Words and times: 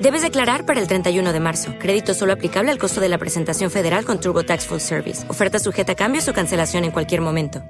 Debes 0.00 0.22
declarar 0.22 0.64
para 0.64 0.80
el 0.80 0.86
31 0.86 1.32
de 1.32 1.40
marzo. 1.40 1.74
Crédito 1.80 2.14
solo 2.14 2.32
aplicable 2.32 2.70
al 2.70 2.78
costo 2.78 3.00
de 3.00 3.08
la 3.08 3.18
presentación 3.18 3.68
federal 3.68 4.04
con 4.04 4.20
TurboTax 4.20 4.66
Full 4.68 4.78
Service. 4.78 5.28
Oferta 5.28 5.58
sujeta 5.58 5.92
a 5.92 5.96
cambios 5.96 6.28
o 6.28 6.32
cancelación 6.32 6.84
en 6.84 6.92
cualquier 6.92 7.20
momento. 7.20 7.64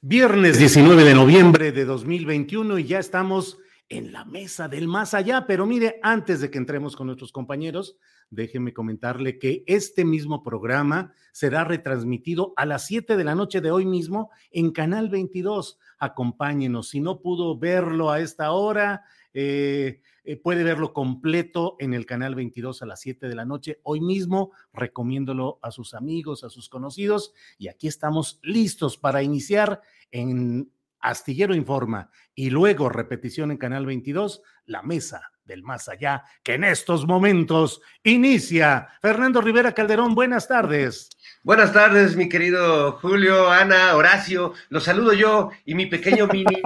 Viernes 0.00 0.58
19 0.58 1.04
de 1.04 1.14
noviembre 1.14 1.72
de 1.72 1.84
2021 1.84 2.78
y 2.78 2.84
ya 2.84 2.98
estamos 2.98 3.58
en 3.90 4.12
la 4.12 4.24
mesa 4.24 4.66
del 4.66 4.88
más 4.88 5.12
allá. 5.12 5.46
Pero 5.46 5.66
mire, 5.66 6.00
antes 6.02 6.40
de 6.40 6.50
que 6.50 6.58
entremos 6.58 6.96
con 6.96 7.06
nuestros 7.06 7.32
compañeros, 7.32 7.98
déjeme 8.30 8.72
comentarle 8.72 9.38
que 9.38 9.62
este 9.66 10.04
mismo 10.04 10.42
programa 10.42 11.12
será 11.32 11.64
retransmitido 11.64 12.54
a 12.56 12.64
las 12.64 12.86
7 12.86 13.16
de 13.16 13.24
la 13.24 13.34
noche 13.34 13.60
de 13.60 13.70
hoy 13.70 13.84
mismo 13.84 14.30
en 14.50 14.72
Canal 14.72 15.10
22. 15.10 15.78
Acompáñenos. 15.98 16.88
Si 16.88 17.00
no 17.00 17.20
pudo 17.20 17.58
verlo 17.58 18.10
a 18.10 18.20
esta 18.20 18.52
hora, 18.52 19.04
eh, 19.32 20.00
eh, 20.24 20.36
puede 20.36 20.64
verlo 20.64 20.92
completo 20.92 21.76
en 21.78 21.92
el 21.92 22.06
canal 22.06 22.34
22 22.34 22.82
a 22.82 22.86
las 22.86 23.00
7 23.00 23.28
de 23.28 23.34
la 23.34 23.44
noche. 23.44 23.80
Hoy 23.82 24.00
mismo 24.00 24.52
recomiéndolo 24.72 25.58
a 25.60 25.70
sus 25.70 25.92
amigos, 25.94 26.44
a 26.44 26.50
sus 26.50 26.68
conocidos. 26.68 27.34
Y 27.58 27.68
aquí 27.68 27.88
estamos 27.88 28.40
listos 28.42 28.96
para 28.96 29.22
iniciar 29.22 29.82
en 30.10 30.70
Astillero 31.00 31.54
Informa 31.54 32.10
y 32.34 32.48
luego 32.48 32.88
repetición 32.88 33.50
en 33.50 33.58
Canal 33.58 33.84
22, 33.84 34.40
La 34.64 34.82
Mesa 34.82 35.32
del 35.44 35.62
Más 35.62 35.88
Allá, 35.90 36.24
que 36.42 36.54
en 36.54 36.64
estos 36.64 37.06
momentos 37.06 37.82
inicia. 38.02 38.88
Fernando 39.02 39.42
Rivera 39.42 39.72
Calderón, 39.72 40.14
buenas 40.14 40.48
tardes. 40.48 41.10
Buenas 41.44 41.74
tardes, 41.74 42.16
mi 42.16 42.30
querido 42.30 42.92
Julio, 42.92 43.50
Ana, 43.50 43.94
Horacio. 43.94 44.54
Los 44.70 44.84
saludo 44.84 45.12
yo 45.12 45.50
y 45.66 45.74
mi 45.74 45.84
pequeño 45.84 46.26
mini 46.26 46.62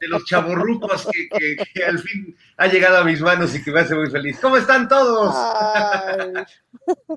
de 0.00 0.08
los 0.08 0.24
chaborrucos 0.24 1.06
que, 1.12 1.56
que, 1.72 1.84
al 1.84 2.00
fin 2.00 2.36
ha 2.56 2.66
llegado 2.66 2.98
a 2.98 3.04
mis 3.04 3.20
manos 3.20 3.54
y 3.54 3.62
que 3.62 3.70
me 3.70 3.78
hace 3.78 3.94
muy 3.94 4.10
feliz. 4.10 4.40
¿Cómo 4.40 4.56
están 4.56 4.88
todos? 4.88 5.32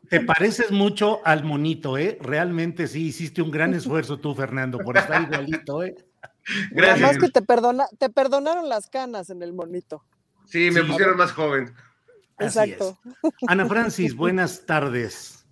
Te 0.08 0.22
pareces 0.22 0.69
mucho 0.69 1.25
al 1.25 1.44
monito, 1.44 1.97
¿eh? 1.97 2.19
Realmente 2.22 2.85
sí 2.85 3.07
hiciste 3.07 3.41
un 3.41 3.50
gran 3.50 3.73
esfuerzo 3.73 4.19
tú, 4.19 4.35
Fernando, 4.35 4.78
por 4.78 4.96
estar 4.96 5.23
igualito, 5.23 5.81
¿eh? 5.81 5.96
Gracias. 6.69 7.09
Además 7.09 7.17
que 7.17 7.31
te, 7.31 7.41
perdona, 7.41 7.88
te 7.97 8.12
perdonaron 8.12 8.69
las 8.69 8.88
canas 8.88 9.31
en 9.31 9.41
el 9.41 9.51
monito. 9.51 10.03
Sí, 10.46 10.69
me 10.69 10.84
pusieron 10.84 11.17
más 11.17 11.31
joven. 11.31 11.73
Exacto. 12.38 13.00
Ana 13.47 13.66
Francis, 13.66 14.16
buenas 14.16 14.67
tardes. 14.67 15.42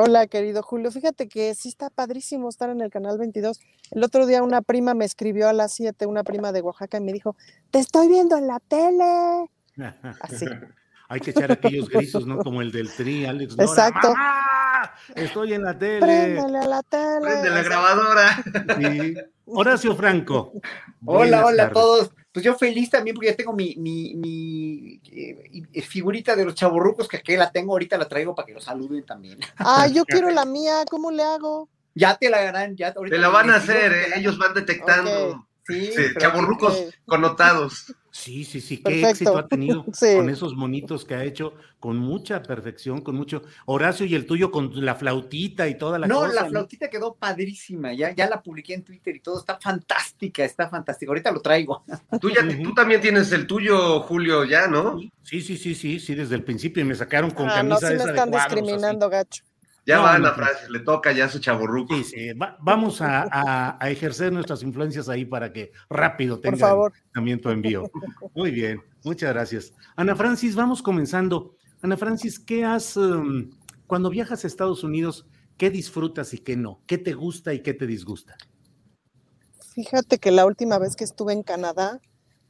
Hola, 0.00 0.28
querido 0.28 0.62
Julio. 0.62 0.92
Fíjate 0.92 1.26
que 1.26 1.52
sí 1.56 1.68
está 1.68 1.90
padrísimo 1.90 2.48
estar 2.48 2.70
en 2.70 2.80
el 2.80 2.88
canal 2.88 3.18
22. 3.18 3.58
El 3.90 4.04
otro 4.04 4.26
día 4.26 4.44
una 4.44 4.62
prima 4.62 4.94
me 4.94 5.04
escribió 5.04 5.48
a 5.48 5.52
las 5.52 5.72
7, 5.72 6.06
una 6.06 6.22
prima 6.22 6.52
de 6.52 6.60
Oaxaca, 6.60 6.98
y 6.98 7.00
me 7.00 7.12
dijo, 7.12 7.34
te 7.72 7.80
estoy 7.80 8.06
viendo 8.06 8.36
en 8.36 8.46
la 8.46 8.60
tele. 8.60 9.50
Así. 10.20 10.46
Hay 11.08 11.18
que 11.18 11.32
echar 11.32 11.50
aquellos 11.50 11.88
gritos, 11.88 12.28
¿no? 12.28 12.38
Como 12.44 12.62
el 12.62 12.70
del 12.70 12.88
tri, 12.92 13.26
Alex. 13.26 13.56
Exacto. 13.58 14.14
Estoy 15.14 15.54
en 15.54 15.62
la 15.62 15.78
tele. 15.78 16.00
Préndele 16.00 16.58
a 16.58 16.66
la 16.66 16.82
tele. 16.82 17.20
Prende 17.20 17.50
la 17.50 17.62
grabadora. 17.62 18.44
Sí. 18.78 19.14
Horacio 19.46 19.96
Franco. 19.96 20.52
Hola, 21.04 21.46
hola 21.46 21.64
a 21.64 21.70
todos. 21.70 22.10
Pues 22.32 22.44
yo 22.44 22.54
feliz 22.54 22.90
también 22.90 23.14
porque 23.14 23.30
ya 23.30 23.36
tengo 23.36 23.52
mi, 23.52 23.74
mi, 23.76 24.14
mi 24.14 25.00
eh, 25.10 25.82
figurita 25.82 26.36
de 26.36 26.44
los 26.44 26.54
chaburrucos, 26.54 27.08
que 27.08 27.16
aquí 27.16 27.36
la 27.36 27.50
tengo, 27.50 27.72
ahorita 27.72 27.96
la 27.96 28.06
traigo 28.06 28.34
para 28.34 28.46
que 28.46 28.52
lo 28.52 28.60
saluden 28.60 29.04
también. 29.06 29.38
Ah, 29.56 29.86
yo 29.86 30.04
quiero 30.06 30.30
la 30.30 30.44
mía, 30.44 30.84
¿cómo 30.90 31.10
le 31.10 31.22
hago? 31.22 31.68
Ya 31.94 32.16
te 32.16 32.28
la 32.28 32.48
harán, 32.48 32.76
ya. 32.76 32.92
Te 32.92 33.18
la 33.18 33.28
van 33.28 33.50
a 33.50 33.56
hacer, 33.56 33.92
¿eh? 33.92 34.06
ellos 34.16 34.38
van 34.38 34.54
detectando. 34.54 35.48
Sí, 35.66 35.90
chaburrucos 36.18 36.84
connotados. 37.06 37.94
Sí, 38.18 38.44
sí, 38.44 38.60
sí, 38.60 38.78
qué 38.78 39.08
éxito 39.08 39.38
ha 39.38 39.46
tenido 39.46 39.84
con 40.16 40.28
esos 40.28 40.56
monitos 40.56 41.04
que 41.04 41.14
ha 41.14 41.22
hecho 41.22 41.54
con 41.78 41.98
mucha 41.98 42.42
perfección, 42.42 43.00
con 43.00 43.14
mucho. 43.14 43.42
Horacio 43.66 44.04
y 44.06 44.16
el 44.16 44.26
tuyo 44.26 44.50
con 44.50 44.84
la 44.84 44.96
flautita 44.96 45.68
y 45.68 45.78
toda 45.78 46.00
la 46.00 46.08
no, 46.08 46.22
cosa. 46.22 46.34
La 46.34 46.46
flautita 46.46 46.90
quedó 46.90 47.14
padrísima, 47.14 47.92
ya, 47.92 48.12
ya 48.12 48.28
la 48.28 48.42
publiqué 48.42 48.74
en 48.74 48.82
Twitter 48.82 49.14
y 49.14 49.20
todo, 49.20 49.38
está 49.38 49.60
fantástica, 49.60 50.44
está 50.44 50.68
fantástica. 50.68 51.10
Ahorita 51.10 51.30
lo 51.30 51.40
traigo. 51.40 51.84
Tú, 52.20 52.30
ya, 52.30 52.42
tú 52.60 52.74
también 52.74 53.00
tienes 53.00 53.30
el 53.30 53.46
tuyo, 53.46 54.00
Julio, 54.00 54.44
ya, 54.44 54.66
¿no? 54.66 54.98
Sí, 55.22 55.40
sí, 55.40 55.56
sí, 55.56 55.76
sí, 55.76 56.00
sí, 56.00 56.14
desde 56.16 56.34
el 56.34 56.42
principio 56.42 56.82
y 56.82 56.86
me 56.86 56.96
sacaron 56.96 57.30
con 57.30 57.48
ah, 57.48 57.54
camisa 57.54 57.90
no, 57.90 58.04
me 58.04 58.10
están 58.10 58.30
discriminando, 58.32 59.08
gacho. 59.08 59.44
Ya 59.88 60.00
va 60.00 60.18
la 60.18 60.34
frase, 60.34 60.68
le 60.68 60.80
toca 60.80 61.12
ya 61.12 61.30
su 61.30 61.38
chaburruco. 61.38 61.94
Sí, 61.94 62.04
sí, 62.04 62.30
vamos 62.60 63.00
a, 63.00 63.78
ejercer 63.88 64.30
nuestras 64.30 64.62
influencias 64.62 65.08
ahí 65.08 65.24
para 65.24 65.50
que 65.50 65.72
rápido 65.88 66.38
tenga 66.38 66.76
también 67.14 67.40
tu 67.40 67.48
envío. 67.48 67.90
Muy 68.34 68.50
bien, 68.50 68.82
muchas 69.02 69.32
gracias. 69.32 69.72
Ana 69.96 70.14
Francis, 70.14 70.54
vamos 70.54 70.82
comenzando. 70.82 71.54
Ana 71.80 71.96
Francis, 71.96 72.38
¿qué 72.38 72.66
has, 72.66 72.98
um, 72.98 73.48
cuando 73.86 74.10
viajas 74.10 74.44
a 74.44 74.46
Estados 74.46 74.84
Unidos, 74.84 75.26
qué 75.56 75.70
disfrutas 75.70 76.34
y 76.34 76.38
qué 76.38 76.54
no? 76.54 76.82
¿Qué 76.86 76.98
te 76.98 77.14
gusta 77.14 77.54
y 77.54 77.60
qué 77.60 77.72
te 77.72 77.86
disgusta? 77.86 78.36
Fíjate 79.72 80.18
que 80.18 80.30
la 80.32 80.44
última 80.44 80.78
vez 80.78 80.96
que 80.96 81.04
estuve 81.04 81.32
en 81.32 81.42
Canadá, 81.42 81.98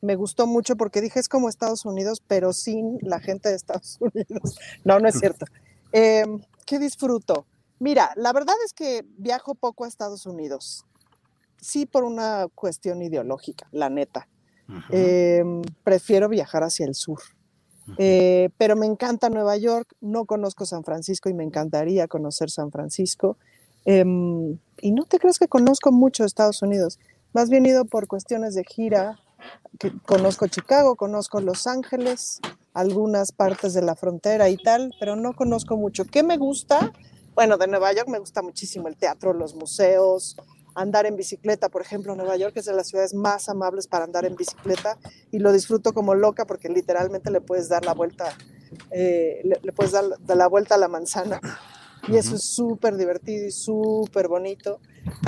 me 0.00 0.16
gustó 0.16 0.48
mucho 0.48 0.74
porque 0.74 1.00
dije 1.00 1.20
es 1.20 1.28
como 1.28 1.48
Estados 1.48 1.84
Unidos, 1.84 2.20
pero 2.26 2.52
sin 2.52 2.98
la 3.00 3.20
gente 3.20 3.48
de 3.48 3.54
Estados 3.54 3.98
Unidos. 4.00 4.58
No, 4.82 4.98
no 4.98 5.08
es 5.08 5.20
cierto. 5.20 5.46
Eh, 5.92 6.24
¿Qué 6.68 6.78
disfruto? 6.78 7.46
Mira, 7.78 8.12
la 8.16 8.30
verdad 8.34 8.54
es 8.62 8.74
que 8.74 9.02
viajo 9.16 9.54
poco 9.54 9.84
a 9.84 9.88
Estados 9.88 10.26
Unidos. 10.26 10.84
Sí, 11.62 11.86
por 11.86 12.04
una 12.04 12.46
cuestión 12.54 13.00
ideológica, 13.00 13.66
la 13.72 13.88
neta. 13.88 14.28
Em, 14.90 15.62
prefiero 15.82 16.28
viajar 16.28 16.62
hacia 16.62 16.84
el 16.84 16.94
sur. 16.94 17.20
Eh, 17.96 18.50
pero 18.58 18.76
me 18.76 18.84
encanta 18.84 19.30
Nueva 19.30 19.56
York, 19.56 19.94
no 20.02 20.26
conozco 20.26 20.66
San 20.66 20.84
Francisco 20.84 21.30
y 21.30 21.32
me 21.32 21.42
encantaría 21.42 22.06
conocer 22.06 22.50
San 22.50 22.70
Francisco. 22.70 23.38
Em, 23.86 24.58
y 24.82 24.92
no 24.92 25.04
te 25.04 25.18
crees 25.18 25.38
que 25.38 25.48
conozco 25.48 25.90
mucho 25.90 26.26
Estados 26.26 26.60
Unidos. 26.60 26.98
Más 27.32 27.48
bien 27.48 27.64
ido 27.64 27.86
por 27.86 28.08
cuestiones 28.08 28.54
de 28.54 28.64
gira. 28.64 29.18
Que 29.78 29.92
conozco 30.06 30.46
Chicago, 30.46 30.96
conozco 30.96 31.40
Los 31.40 31.66
Ángeles, 31.66 32.40
algunas 32.74 33.32
partes 33.32 33.74
de 33.74 33.82
la 33.82 33.96
frontera 33.96 34.48
y 34.48 34.56
tal, 34.56 34.94
pero 34.98 35.16
no 35.16 35.34
conozco 35.34 35.76
mucho. 35.76 36.04
¿Qué 36.04 36.22
me 36.22 36.36
gusta? 36.36 36.92
Bueno, 37.34 37.56
de 37.56 37.68
Nueva 37.68 37.92
York 37.92 38.08
me 38.08 38.18
gusta 38.18 38.42
muchísimo 38.42 38.88
el 38.88 38.96
teatro, 38.96 39.32
los 39.32 39.54
museos, 39.54 40.36
andar 40.78 41.06
en 41.06 41.16
bicicleta, 41.16 41.68
por 41.68 41.82
ejemplo, 41.82 42.14
Nueva 42.14 42.36
York 42.36 42.56
es 42.56 42.66
de 42.66 42.72
las 42.72 42.88
ciudades 42.88 43.14
más 43.14 43.48
amables 43.48 43.88
para 43.88 44.04
andar 44.04 44.24
en 44.24 44.36
bicicleta 44.36 44.96
y 45.30 45.40
lo 45.40 45.52
disfruto 45.52 45.92
como 45.92 46.14
loca 46.14 46.46
porque 46.46 46.68
literalmente 46.68 47.30
le 47.30 47.40
puedes 47.40 47.68
dar 47.68 47.84
la 47.84 47.94
vuelta, 47.94 48.36
eh, 48.90 49.42
le, 49.44 49.72
puedes 49.72 49.92
dar, 49.92 50.04
la 50.26 50.46
vuelta 50.46 50.76
a 50.76 50.78
la 50.78 50.88
manzana 50.88 51.40
y 52.06 52.16
eso 52.16 52.36
es 52.36 52.44
súper 52.44 52.96
divertido 52.96 53.46
y 53.46 53.50
súper 53.50 54.28
bonito. 54.28 54.80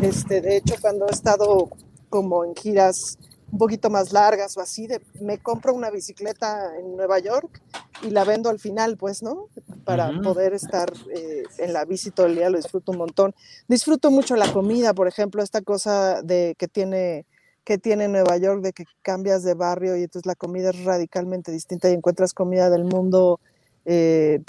Este, 0.02 0.40
de 0.40 0.56
hecho, 0.56 0.76
cuando 0.81 1.08
he 1.08 1.11
estado 1.11 1.69
como 2.08 2.44
en 2.44 2.55
giras 2.55 3.19
un 3.52 3.58
poquito 3.58 3.91
más 3.91 4.12
largas 4.12 4.56
o 4.56 4.61
así, 4.61 4.87
de, 4.87 5.00
me 5.20 5.38
compro 5.38 5.75
una 5.75 5.91
bicicleta 5.91 6.79
en 6.79 6.97
Nueva 6.97 7.19
York 7.19 7.61
y 8.02 8.11
la 8.11 8.25
vendo 8.25 8.49
al 8.49 8.58
final, 8.58 8.97
pues, 8.97 9.23
¿no? 9.23 9.49
Para 9.85 10.20
poder 10.23 10.55
estar 10.55 10.93
eh, 11.14 11.43
en 11.58 11.73
la 11.73 11.85
bici 11.85 12.11
todo 12.11 12.26
el 12.26 12.37
día, 12.37 12.50
lo 12.50 12.56
disfruto 12.56 12.93
un 12.93 12.99
montón. 12.99 13.35
Disfruto 13.69 14.11
mucho 14.11 14.37
la 14.37 14.52
comida, 14.52 14.94
por 14.94 15.08
ejemplo, 15.08 15.43
esta 15.43 15.62
cosa 15.62 16.23
de 16.23 16.55
que 16.58 16.69
tiene 16.69 17.26
que 17.64 17.79
tiene 17.79 18.08
Nueva 18.08 18.37
York 18.38 18.62
de 18.62 18.73
que 18.73 18.85
cambias 19.02 19.44
de 19.44 19.55
barrio 19.55 19.97
y 19.97 20.02
entonces 20.02 20.26
la 20.26 20.35
comida 20.35 20.70
es 20.70 20.82
radicalmente 20.82 21.52
distinta 21.52 21.91
y 21.91 21.93
encuentras 21.93 22.32
comida 22.32 22.70
del 22.70 22.85
mundo, 22.85 23.38
eh, 23.85 24.43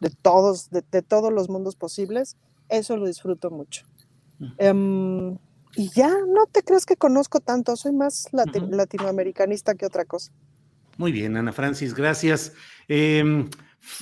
de 0.00 0.10
todos, 0.22 0.68
de, 0.70 1.02
todos 1.02 1.32
los 1.32 1.48
mundos 1.48 1.76
posibles, 1.76 2.36
eso 2.68 2.96
lo 2.96 3.06
disfruto 3.06 3.50
mucho. 3.50 3.86
Y 5.76 5.90
ya, 5.90 6.08
no 6.08 6.46
te 6.46 6.62
crees 6.62 6.86
que 6.86 6.96
conozco 6.96 7.40
tanto, 7.40 7.76
soy 7.76 7.92
más 7.92 8.28
latinoamericanista 8.32 9.74
que 9.74 9.86
otra 9.86 10.04
cosa. 10.04 10.32
Muy 10.96 11.12
bien, 11.12 11.36
Ana 11.36 11.52
Francis, 11.52 11.94
gracias. 11.94 12.52
Em, 12.88 13.48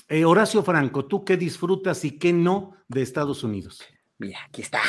eh, 0.09 0.25
Horacio 0.25 0.63
Franco, 0.63 1.05
¿tú 1.07 1.25
qué 1.25 1.37
disfrutas 1.37 2.05
y 2.05 2.19
qué 2.19 2.33
no 2.33 2.75
de 2.89 3.03
Estados 3.03 3.45
Unidos? 3.45 3.83
Mira, 4.19 4.41
aquí 4.49 4.63
está. 4.63 4.81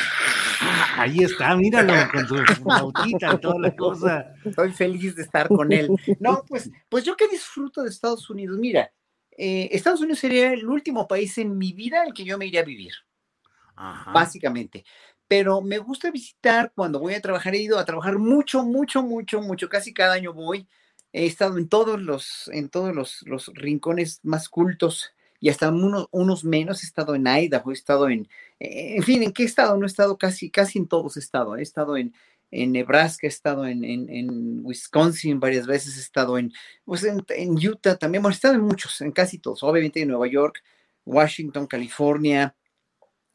Ah, 0.60 1.02
ahí 1.02 1.22
está, 1.22 1.54
míralo, 1.54 1.94
con 2.10 2.26
su 2.26 2.34
bautita 2.64 3.34
y 3.34 3.38
toda 3.38 3.58
la 3.60 3.76
cosa. 3.76 4.34
Estoy 4.44 4.72
feliz 4.72 5.14
de 5.14 5.22
estar 5.22 5.48
con 5.48 5.72
él. 5.72 5.88
No, 6.18 6.42
pues, 6.48 6.70
pues 6.88 7.04
yo 7.04 7.16
qué 7.16 7.28
disfruto 7.28 7.82
de 7.82 7.90
Estados 7.90 8.28
Unidos. 8.28 8.58
Mira, 8.58 8.92
eh, 9.30 9.68
Estados 9.70 10.00
Unidos 10.00 10.18
sería 10.18 10.52
el 10.52 10.66
último 10.66 11.06
país 11.06 11.38
en 11.38 11.56
mi 11.56 11.72
vida 11.72 12.02
el 12.04 12.12
que 12.12 12.24
yo 12.24 12.36
me 12.36 12.46
iría 12.46 12.60
a 12.60 12.64
vivir. 12.64 12.92
Básicamente. 14.12 14.84
Pero 15.30 15.60
me 15.60 15.78
gusta 15.78 16.10
visitar 16.10 16.72
cuando 16.74 16.98
voy 16.98 17.14
a 17.14 17.20
trabajar. 17.20 17.54
He 17.54 17.62
ido 17.62 17.78
a 17.78 17.84
trabajar 17.84 18.18
mucho, 18.18 18.64
mucho, 18.64 19.00
mucho, 19.04 19.40
mucho. 19.40 19.68
Casi 19.68 19.94
cada 19.94 20.14
año 20.14 20.32
voy. 20.32 20.66
He 21.12 21.24
estado 21.24 21.56
en 21.56 21.68
todos 21.68 22.02
los, 22.02 22.50
en 22.52 22.68
todos 22.68 22.92
los, 22.92 23.22
los 23.22 23.46
rincones 23.54 24.18
más 24.24 24.48
cultos 24.48 25.12
y 25.38 25.48
hasta 25.48 25.68
unos, 25.68 26.08
unos 26.10 26.44
menos. 26.44 26.82
He 26.82 26.86
estado 26.86 27.14
en 27.14 27.28
Idaho, 27.28 27.70
he 27.70 27.74
estado 27.74 28.08
en, 28.08 28.28
eh, 28.58 28.96
en 28.96 29.04
fin, 29.04 29.22
¿en 29.22 29.30
qué 29.30 29.44
estado? 29.44 29.76
No 29.76 29.84
he 29.84 29.86
estado 29.86 30.18
casi, 30.18 30.50
casi 30.50 30.80
en 30.80 30.88
todos 30.88 31.16
he 31.16 31.20
estado. 31.20 31.56
He 31.56 31.62
estado 31.62 31.96
en, 31.96 32.12
en 32.50 32.72
Nebraska, 32.72 33.28
he 33.28 33.30
estado 33.30 33.66
en, 33.66 33.84
en, 33.84 34.66
Wisconsin 34.66 35.38
varias 35.38 35.68
veces, 35.68 35.96
he 35.96 36.00
estado 36.00 36.38
en, 36.38 36.52
pues 36.84 37.04
en, 37.04 37.22
Utah 37.56 37.96
también, 37.96 38.22
bueno, 38.22 38.32
he 38.32 38.34
estado 38.34 38.54
en 38.54 38.62
muchos, 38.62 39.00
en 39.00 39.12
casi 39.12 39.38
todos, 39.38 39.62
obviamente 39.62 40.02
en 40.02 40.08
Nueva 40.08 40.26
York, 40.26 40.60
Washington, 41.04 41.68
California, 41.68 42.56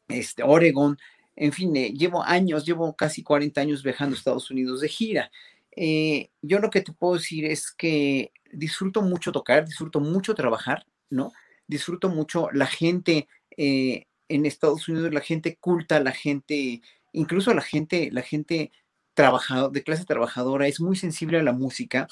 este, 0.08 0.42
Oregon, 0.42 0.98
en 1.36 1.52
fin, 1.52 1.76
eh, 1.76 1.92
llevo 1.92 2.22
años, 2.22 2.64
llevo 2.64 2.96
casi 2.96 3.22
40 3.22 3.60
años 3.60 3.82
viajando 3.82 4.14
a 4.14 4.18
Estados 4.18 4.50
Unidos 4.50 4.80
de 4.80 4.88
gira. 4.88 5.30
Eh, 5.76 6.30
yo 6.40 6.58
lo 6.58 6.70
que 6.70 6.80
te 6.80 6.92
puedo 6.92 7.14
decir 7.14 7.44
es 7.44 7.70
que 7.70 8.32
disfruto 8.50 9.02
mucho 9.02 9.32
tocar, 9.32 9.66
disfruto 9.66 10.00
mucho 10.00 10.34
trabajar, 10.34 10.86
¿no? 11.10 11.32
Disfruto 11.66 12.08
mucho 12.08 12.48
la 12.52 12.66
gente 12.66 13.28
eh, 13.56 14.06
en 14.28 14.46
Estados 14.46 14.88
Unidos, 14.88 15.12
la 15.12 15.20
gente 15.20 15.56
culta, 15.56 16.00
la 16.00 16.12
gente, 16.12 16.80
incluso 17.12 17.52
la 17.52 17.62
gente, 17.62 18.10
la 18.10 18.22
gente 18.22 18.72
trabajador, 19.12 19.72
de 19.72 19.82
clase 19.82 20.04
trabajadora, 20.06 20.66
es 20.66 20.80
muy 20.80 20.96
sensible 20.96 21.38
a 21.38 21.42
la 21.42 21.52
música, 21.52 22.08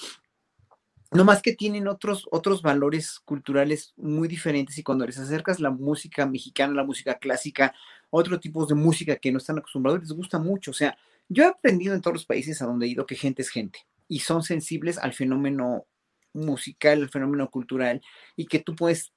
no 1.14 1.24
más 1.24 1.42
que 1.42 1.54
tienen 1.54 1.86
otros, 1.86 2.26
otros 2.32 2.60
valores 2.60 3.20
culturales 3.20 3.94
muy 3.96 4.26
diferentes 4.26 4.76
y 4.78 4.82
cuando 4.82 5.06
les 5.06 5.18
acercas 5.18 5.60
la 5.60 5.70
música 5.70 6.26
mexicana, 6.26 6.74
la 6.74 6.84
música 6.84 7.18
clásica, 7.18 7.72
otro 8.10 8.40
tipo 8.40 8.66
de 8.66 8.74
música 8.74 9.16
que 9.16 9.30
no 9.30 9.38
están 9.38 9.58
acostumbrados, 9.58 10.00
les 10.00 10.12
gusta 10.12 10.40
mucho. 10.40 10.72
O 10.72 10.74
sea, 10.74 10.98
yo 11.28 11.44
he 11.44 11.46
aprendido 11.46 11.94
en 11.94 12.00
todos 12.00 12.14
los 12.14 12.26
países 12.26 12.60
a 12.60 12.66
donde 12.66 12.86
he 12.86 12.88
ido 12.88 13.06
que 13.06 13.14
gente 13.14 13.42
es 13.42 13.50
gente 13.50 13.86
y 14.08 14.20
son 14.20 14.42
sensibles 14.42 14.98
al 14.98 15.12
fenómeno 15.12 15.86
musical, 16.32 17.02
al 17.02 17.10
fenómeno 17.10 17.48
cultural 17.48 18.02
y 18.34 18.46
que 18.46 18.58
tú 18.58 18.74
puedes 18.74 19.12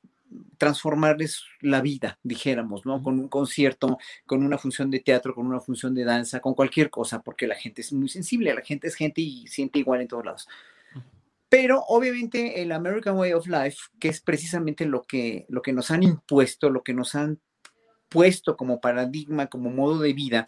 transformarles 0.59 1.45
la 1.61 1.81
vida, 1.81 2.19
dijéramos, 2.21 2.85
¿no? 2.85 3.01
Con 3.01 3.19
un 3.19 3.27
concierto, 3.27 3.97
con 4.27 4.43
una 4.43 4.59
función 4.59 4.91
de 4.91 4.99
teatro, 4.99 5.33
con 5.33 5.47
una 5.47 5.61
función 5.61 5.95
de 5.95 6.03
danza, 6.03 6.41
con 6.41 6.53
cualquier 6.53 6.91
cosa, 6.91 7.23
porque 7.23 7.47
la 7.47 7.55
gente 7.55 7.81
es 7.81 7.91
muy 7.91 8.09
sensible, 8.09 8.53
la 8.53 8.61
gente 8.61 8.87
es 8.87 8.95
gente 8.95 9.21
y 9.21 9.47
siente 9.47 9.79
igual 9.79 10.01
en 10.01 10.07
todos 10.07 10.25
lados. 10.25 10.47
Pero 11.49 11.83
obviamente 11.87 12.61
el 12.61 12.71
American 12.71 13.17
Way 13.17 13.33
of 13.33 13.47
Life, 13.47 13.77
que 13.99 14.09
es 14.09 14.21
precisamente 14.21 14.85
lo 14.85 15.03
que, 15.03 15.45
lo 15.49 15.61
que 15.61 15.73
nos 15.73 15.91
han 15.91 16.03
impuesto, 16.03 16.69
lo 16.69 16.83
que 16.83 16.93
nos 16.93 17.15
han 17.15 17.39
puesto 18.09 18.57
como 18.57 18.81
paradigma, 18.81 19.47
como 19.47 19.69
modo 19.69 19.99
de 19.99 20.13
vida, 20.13 20.45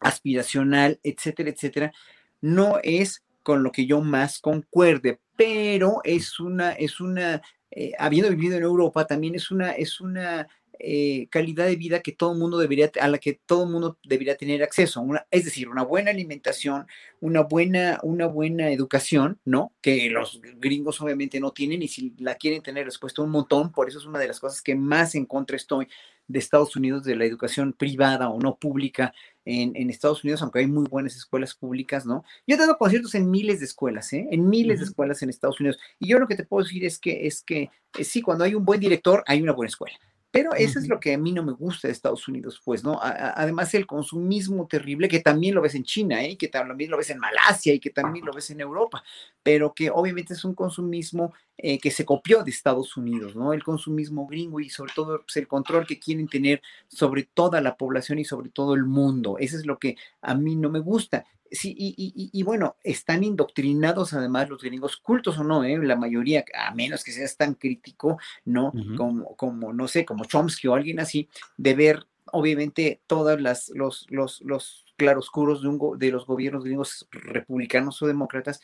aspiracional, 0.00 0.98
etcétera, 1.02 1.50
etcétera, 1.50 1.92
no 2.40 2.78
es 2.82 3.22
con 3.42 3.62
lo 3.62 3.72
que 3.72 3.86
yo 3.86 4.00
más 4.00 4.38
concuerde, 4.40 5.20
pero 5.36 6.00
es 6.04 6.40
una, 6.40 6.72
es 6.72 7.00
una, 7.00 7.42
eh, 7.70 7.92
habiendo 7.98 8.30
vivido 8.30 8.56
en 8.56 8.62
Europa, 8.62 9.06
también 9.06 9.34
es 9.34 9.50
una, 9.50 9.72
es 9.72 10.00
una 10.00 10.48
eh, 10.82 11.28
calidad 11.30 11.66
de 11.66 11.76
vida 11.76 12.00
que 12.00 12.12
todo 12.12 12.34
mundo 12.34 12.58
debería, 12.58 12.90
a 13.00 13.08
la 13.08 13.18
que 13.18 13.40
todo 13.46 13.66
mundo 13.66 13.98
debería 14.04 14.36
tener 14.36 14.62
acceso, 14.62 15.00
una, 15.00 15.26
es 15.30 15.44
decir, 15.44 15.68
una 15.68 15.82
buena 15.82 16.10
alimentación, 16.10 16.86
una 17.20 17.42
buena, 17.42 18.00
una 18.02 18.26
buena 18.26 18.70
educación, 18.70 19.38
¿no? 19.44 19.72
Que 19.80 20.10
los 20.10 20.40
gringos 20.58 21.00
obviamente 21.00 21.40
no 21.40 21.52
tienen 21.52 21.82
y 21.82 21.88
si 21.88 22.14
la 22.18 22.34
quieren 22.34 22.62
tener 22.62 22.86
les 22.86 22.98
cuesta 22.98 23.22
un 23.22 23.30
montón, 23.30 23.72
por 23.72 23.88
eso 23.88 23.98
es 23.98 24.06
una 24.06 24.18
de 24.18 24.28
las 24.28 24.40
cosas 24.40 24.62
que 24.62 24.74
más 24.74 25.14
en 25.14 25.26
contra 25.26 25.56
estoy 25.56 25.88
de 26.30 26.38
Estados 26.38 26.76
Unidos, 26.76 27.04
de 27.04 27.16
la 27.16 27.24
educación 27.24 27.72
privada 27.72 28.28
o 28.30 28.38
no 28.40 28.56
pública 28.56 29.12
en, 29.44 29.74
en, 29.74 29.90
Estados 29.90 30.22
Unidos, 30.22 30.42
aunque 30.42 30.60
hay 30.60 30.66
muy 30.66 30.86
buenas 30.88 31.16
escuelas 31.16 31.54
públicas, 31.54 32.06
¿no? 32.06 32.24
Yo 32.46 32.54
he 32.54 32.58
dado 32.58 32.78
conciertos 32.78 33.14
en 33.16 33.30
miles 33.30 33.58
de 33.58 33.66
escuelas, 33.66 34.12
¿eh? 34.12 34.28
En 34.30 34.48
miles 34.48 34.78
de 34.78 34.84
escuelas 34.84 35.22
en 35.22 35.30
Estados 35.30 35.58
Unidos. 35.58 35.78
Y 35.98 36.08
yo 36.08 36.18
lo 36.20 36.28
que 36.28 36.36
te 36.36 36.44
puedo 36.44 36.64
decir 36.64 36.84
es 36.84 36.98
que, 36.98 37.26
es 37.26 37.42
que 37.42 37.70
eh, 37.98 38.04
sí, 38.04 38.22
cuando 38.22 38.44
hay 38.44 38.54
un 38.54 38.64
buen 38.64 38.78
director, 38.78 39.24
hay 39.26 39.42
una 39.42 39.52
buena 39.52 39.70
escuela. 39.70 39.98
Pero 40.30 40.54
eso 40.54 40.78
es 40.78 40.88
lo 40.88 41.00
que 41.00 41.14
a 41.14 41.18
mí 41.18 41.32
no 41.32 41.42
me 41.42 41.52
gusta 41.52 41.88
de 41.88 41.92
Estados 41.92 42.28
Unidos, 42.28 42.60
pues, 42.64 42.84
¿no? 42.84 43.00
además, 43.02 43.74
el 43.74 43.86
consumismo 43.86 44.66
terrible, 44.68 45.08
que 45.08 45.20
también 45.20 45.54
lo 45.54 45.60
ves 45.60 45.74
en 45.74 45.82
China, 45.82 46.24
¿eh? 46.24 46.36
que 46.36 46.48
también 46.48 46.90
lo 46.90 46.96
ves 46.96 47.10
en 47.10 47.18
Malasia 47.18 47.74
y 47.74 47.80
que 47.80 47.90
también 47.90 48.24
lo 48.24 48.32
ves 48.32 48.50
en 48.50 48.60
Europa, 48.60 49.02
pero 49.42 49.74
que 49.74 49.90
obviamente 49.90 50.34
es 50.34 50.44
un 50.44 50.54
consumismo 50.54 51.32
eh, 51.58 51.78
que 51.78 51.90
se 51.90 52.04
copió 52.04 52.42
de 52.42 52.50
Estados 52.50 52.96
Unidos, 52.96 53.34
¿no? 53.34 53.52
El 53.52 53.62
consumismo 53.62 54.26
gringo 54.26 54.60
y 54.60 54.70
sobre 54.70 54.92
todo 54.94 55.20
pues, 55.22 55.36
el 55.36 55.48
control 55.48 55.86
que 55.86 55.98
quieren 55.98 56.28
tener 56.28 56.62
sobre 56.88 57.24
toda 57.24 57.60
la 57.60 57.76
población 57.76 58.18
y 58.18 58.24
sobre 58.24 58.50
todo 58.50 58.74
el 58.74 58.84
mundo. 58.84 59.36
Eso 59.38 59.56
es 59.58 59.66
lo 59.66 59.78
que 59.78 59.96
a 60.22 60.34
mí 60.34 60.56
no 60.56 60.70
me 60.70 60.78
gusta. 60.78 61.26
Sí, 61.52 61.74
y, 61.76 62.42
bueno, 62.44 62.76
están 62.84 63.24
indoctrinados 63.24 64.12
además 64.12 64.48
los 64.48 64.62
gringos, 64.62 64.96
cultos 64.96 65.36
o 65.38 65.44
no, 65.44 65.64
¿eh? 65.64 65.78
la 65.78 65.96
mayoría, 65.96 66.44
a 66.54 66.72
menos 66.74 67.02
que 67.02 67.10
seas 67.10 67.36
tan 67.36 67.54
crítico, 67.54 68.18
¿no? 68.44 68.72
como, 68.96 69.34
como, 69.34 69.72
no 69.72 69.88
sé, 69.88 70.04
como 70.04 70.24
Chomsky 70.24 70.68
o 70.68 70.74
alguien 70.74 71.00
así, 71.00 71.28
de 71.56 71.74
ver 71.74 72.06
obviamente 72.32 73.00
todas 73.06 73.40
las, 73.40 73.70
los, 73.70 74.06
los, 74.10 74.40
los 74.42 74.86
claroscuros 74.96 75.62
de, 75.62 75.68
un, 75.68 75.98
de 75.98 76.10
los 76.10 76.26
gobiernos 76.26 76.64
gringos 76.64 77.08
republicanos 77.10 78.00
o 78.02 78.06
demócratas, 78.06 78.60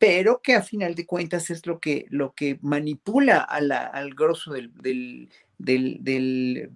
pero 0.00 0.40
que 0.40 0.54
a 0.54 0.62
final 0.62 0.94
de 0.94 1.04
cuentas 1.04 1.50
es 1.50 1.66
lo 1.66 1.78
que, 1.78 2.06
lo 2.08 2.34
que 2.34 2.58
manipula 2.62 3.40
al 3.40 4.14
grosso 4.14 4.50
del, 4.50 4.72
del, 4.72 5.28
del, 5.58 6.56
eh, 6.56 6.70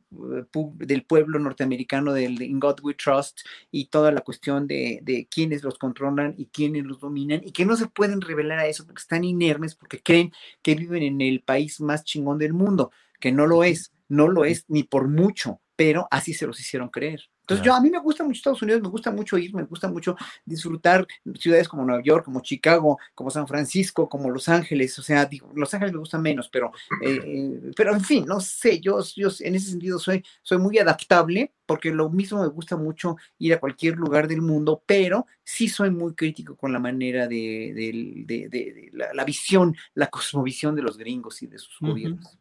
del, 0.75 1.05
pueblo 1.05 1.39
norteamericano, 1.39 2.13
del 2.13 2.43
In 2.43 2.61
God 2.61 2.81
We 2.83 2.93
Trust, 2.93 3.41
y 3.71 3.87
toda 3.87 4.13
la 4.13 4.21
cuestión 4.21 4.67
de, 4.67 5.01
de 5.03 5.27
quiénes 5.31 5.63
los 5.63 5.79
controlan 5.79 6.35
y 6.37 6.49
quiénes 6.49 6.85
los 6.85 7.01
dominan, 7.01 7.41
y 7.43 7.53
que 7.53 7.65
no 7.65 7.79
se 7.79 7.87
pueden 7.87 8.21
revelar 8.21 8.59
a 8.59 8.67
eso 8.67 8.85
porque 8.85 9.01
están 9.01 9.25
inermes, 9.25 9.75
porque 9.75 10.03
creen 10.03 10.31
que 10.61 10.75
viven 10.75 11.03
en 11.03 11.23
el 11.23 11.41
país 11.41 11.81
más 11.81 12.05
chingón 12.05 12.37
del 12.37 12.53
mundo, 12.53 12.91
que 13.21 13.33
no 13.33 13.47
lo 13.47 13.65
es, 13.65 13.91
no 14.07 14.29
lo 14.29 14.45
es 14.45 14.67
ni 14.69 14.83
por 14.83 15.09
mucho, 15.09 15.63
pero 15.77 16.09
así 16.11 16.35
se 16.35 16.47
los 16.47 16.61
hicieron 16.61 16.91
creer. 16.91 17.31
Entonces, 17.45 17.65
yo 17.65 17.75
a 17.75 17.81
mí 17.81 17.91
me 17.91 17.99
gusta 17.99 18.25
mucho 18.25 18.39
Estados 18.39 18.63
Unidos, 18.63 18.81
me 18.81 18.89
gusta 18.89 19.11
mucho 19.11 19.37
ir, 19.37 19.55
me 19.55 19.65
gusta 19.65 19.87
mucho 19.87 20.17
disfrutar 20.47 21.07
ciudades 21.39 21.69
como 21.69 21.85
Nueva 21.85 22.03
York, 22.03 22.25
como 22.25 22.41
Chicago, 22.41 22.99
como 23.15 23.31
San 23.31 23.47
Francisco, 23.47 24.09
como 24.09 24.31
Los 24.31 24.49
Ángeles. 24.49 24.99
O 24.99 25.03
sea, 25.03 25.27
digo, 25.27 25.51
Los 25.55 25.75
Ángeles 25.75 25.93
me 25.93 25.99
gusta 25.99 26.17
menos, 26.17 26.49
pero, 26.49 26.73
eh, 27.03 27.21
eh, 27.23 27.71
pero 27.77 27.93
en 27.93 28.01
fin, 28.01 28.25
no 28.25 28.41
sé, 28.41 28.81
yo, 28.81 28.99
yo 29.15 29.29
en 29.41 29.55
ese 29.55 29.71
sentido 29.71 29.99
soy, 29.99 30.25
soy 30.43 30.57
muy 30.57 30.79
adaptable 30.79 31.53
porque 31.67 31.91
lo 31.91 32.09
mismo 32.09 32.41
me 32.41 32.49
gusta 32.49 32.77
mucho 32.77 33.17
ir 33.39 33.53
a 33.53 33.61
cualquier 33.61 33.97
lugar 33.97 34.27
del 34.27 34.41
mundo, 34.41 34.83
pero 34.87 35.27
sí 35.43 35.69
soy 35.69 35.91
muy 35.91 36.15
crítico 36.15 36.57
con 36.57 36.73
la 36.73 36.79
manera 36.79 37.27
de, 37.27 37.73
de, 37.75 38.91
la, 38.93 39.25
visión, 39.25 39.77
la 39.95 40.07
cosmovisión 40.07 40.75
de 40.75 40.83
los 40.83 40.97
gringos 40.97 41.43
y 41.43 41.47
de 41.47 41.59
sus 41.59 41.79
gobiernos. 41.79 42.39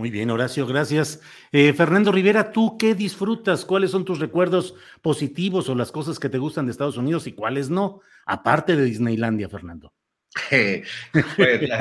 Muy 0.00 0.10
bien, 0.10 0.30
Horacio, 0.30 0.66
gracias. 0.66 1.20
Eh, 1.52 1.74
Fernando 1.74 2.10
Rivera, 2.10 2.52
¿tú 2.52 2.78
qué 2.78 2.94
disfrutas? 2.94 3.66
¿Cuáles 3.66 3.90
son 3.90 4.06
tus 4.06 4.18
recuerdos 4.18 4.74
positivos 5.02 5.68
o 5.68 5.74
las 5.74 5.92
cosas 5.92 6.18
que 6.18 6.30
te 6.30 6.38
gustan 6.38 6.64
de 6.64 6.72
Estados 6.72 6.96
Unidos 6.96 7.26
y 7.26 7.32
cuáles 7.32 7.68
no? 7.68 8.00
Aparte 8.24 8.76
de 8.76 8.84
Disneylandia, 8.86 9.50
Fernando. 9.50 9.92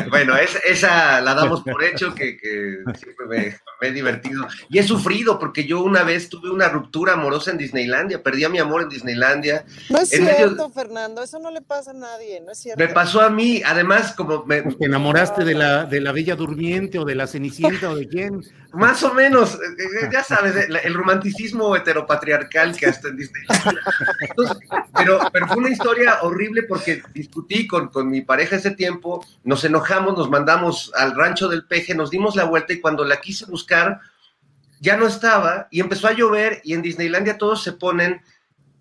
Bueno, 0.10 0.36
esa 0.66 1.22
la 1.22 1.36
damos 1.36 1.62
por 1.62 1.84
hecho, 1.84 2.16
que, 2.16 2.38
siempre 2.98 3.26
me, 3.28 3.88
he 3.88 3.92
divertido. 3.92 4.48
Y 4.70 4.80
he 4.80 4.84
sufrido 4.84 5.38
porque 5.38 5.66
yo 5.66 5.82
una 5.82 6.04
vez 6.04 6.30
tuve 6.30 6.50
una 6.50 6.68
ruptura 6.68 7.14
amorosa 7.14 7.52
en 7.52 7.60
Disneylandia, 7.60 8.24
perdí 8.24 8.44
a 8.46 8.50
mi 8.50 8.58
amor 8.58 8.82
en 8.82 8.90
Disneylandia. 8.90 9.66
No 9.90 10.00
es 10.00 10.10
cierto, 10.10 10.72
Fernando, 10.72 11.22
eso 11.22 11.38
no 11.40 11.52
le 11.52 11.62
pasa 11.62 11.92
a 11.92 11.94
nadie, 11.94 12.42
no 12.42 12.52
es 12.52 12.58
cierto. 12.58 12.84
Me 12.84 12.90
pasó 12.90 13.22
a 13.22 13.30
mí, 13.30 13.62
además, 13.64 14.14
como 14.14 14.44
me... 14.46 14.62
¿Te 14.64 14.86
enamoraste 14.86 15.44
de 15.44 15.54
la, 15.54 15.86
de 15.86 16.02
la 16.02 16.12
Bella 16.12 16.36
Durmiente 16.36 16.98
o 16.98 17.06
de 17.06 17.16
la 17.16 17.28
Cenicienta 17.28 17.92
o 17.92 17.96
de 17.96 18.08
quién? 18.08 18.42
Más 18.74 19.04
o 19.04 19.14
menos, 19.14 19.56
eh, 19.56 19.58
eh, 19.58 20.10
ya 20.12 20.24
sabes, 20.24 20.56
el 20.56 20.94
romanticismo 20.94 21.76
heteropatriarcal 21.76 22.76
que 22.76 22.88
hasta 22.88 23.10
en 23.10 23.18
Disneylandia. 23.18 23.82
pero, 24.96 25.20
pero 25.32 25.48
fue 25.48 25.58
una 25.58 25.70
historia 25.70 26.20
horrible 26.22 26.64
porque 26.64 27.04
discutí 27.14 27.68
con, 27.68 27.90
con 27.90 28.10
mi 28.10 28.22
pareja 28.22 28.39
ese 28.42 28.72
tiempo, 28.72 29.26
nos 29.44 29.64
enojamos, 29.64 30.18
nos 30.18 30.30
mandamos 30.30 30.92
al 30.96 31.16
rancho 31.16 31.48
del 31.48 31.66
peje, 31.66 31.96
nos 31.96 32.10
dimos 32.10 32.36
la 32.36 32.46
vuelta 32.46 32.74
y 32.74 32.82
cuando 32.82 33.04
la 33.06 33.20
quise 33.22 33.46
buscar, 33.46 34.00
ya 34.80 34.98
no 34.98 35.08
estaba 35.08 35.68
y 35.72 35.80
empezó 35.82 36.08
a 36.08 36.14
llover 36.14 36.62
y 36.64 36.74
en 36.74 36.82
Disneylandia 36.82 37.38
todos 37.38 37.64
se 37.64 37.74
ponen 37.74 38.22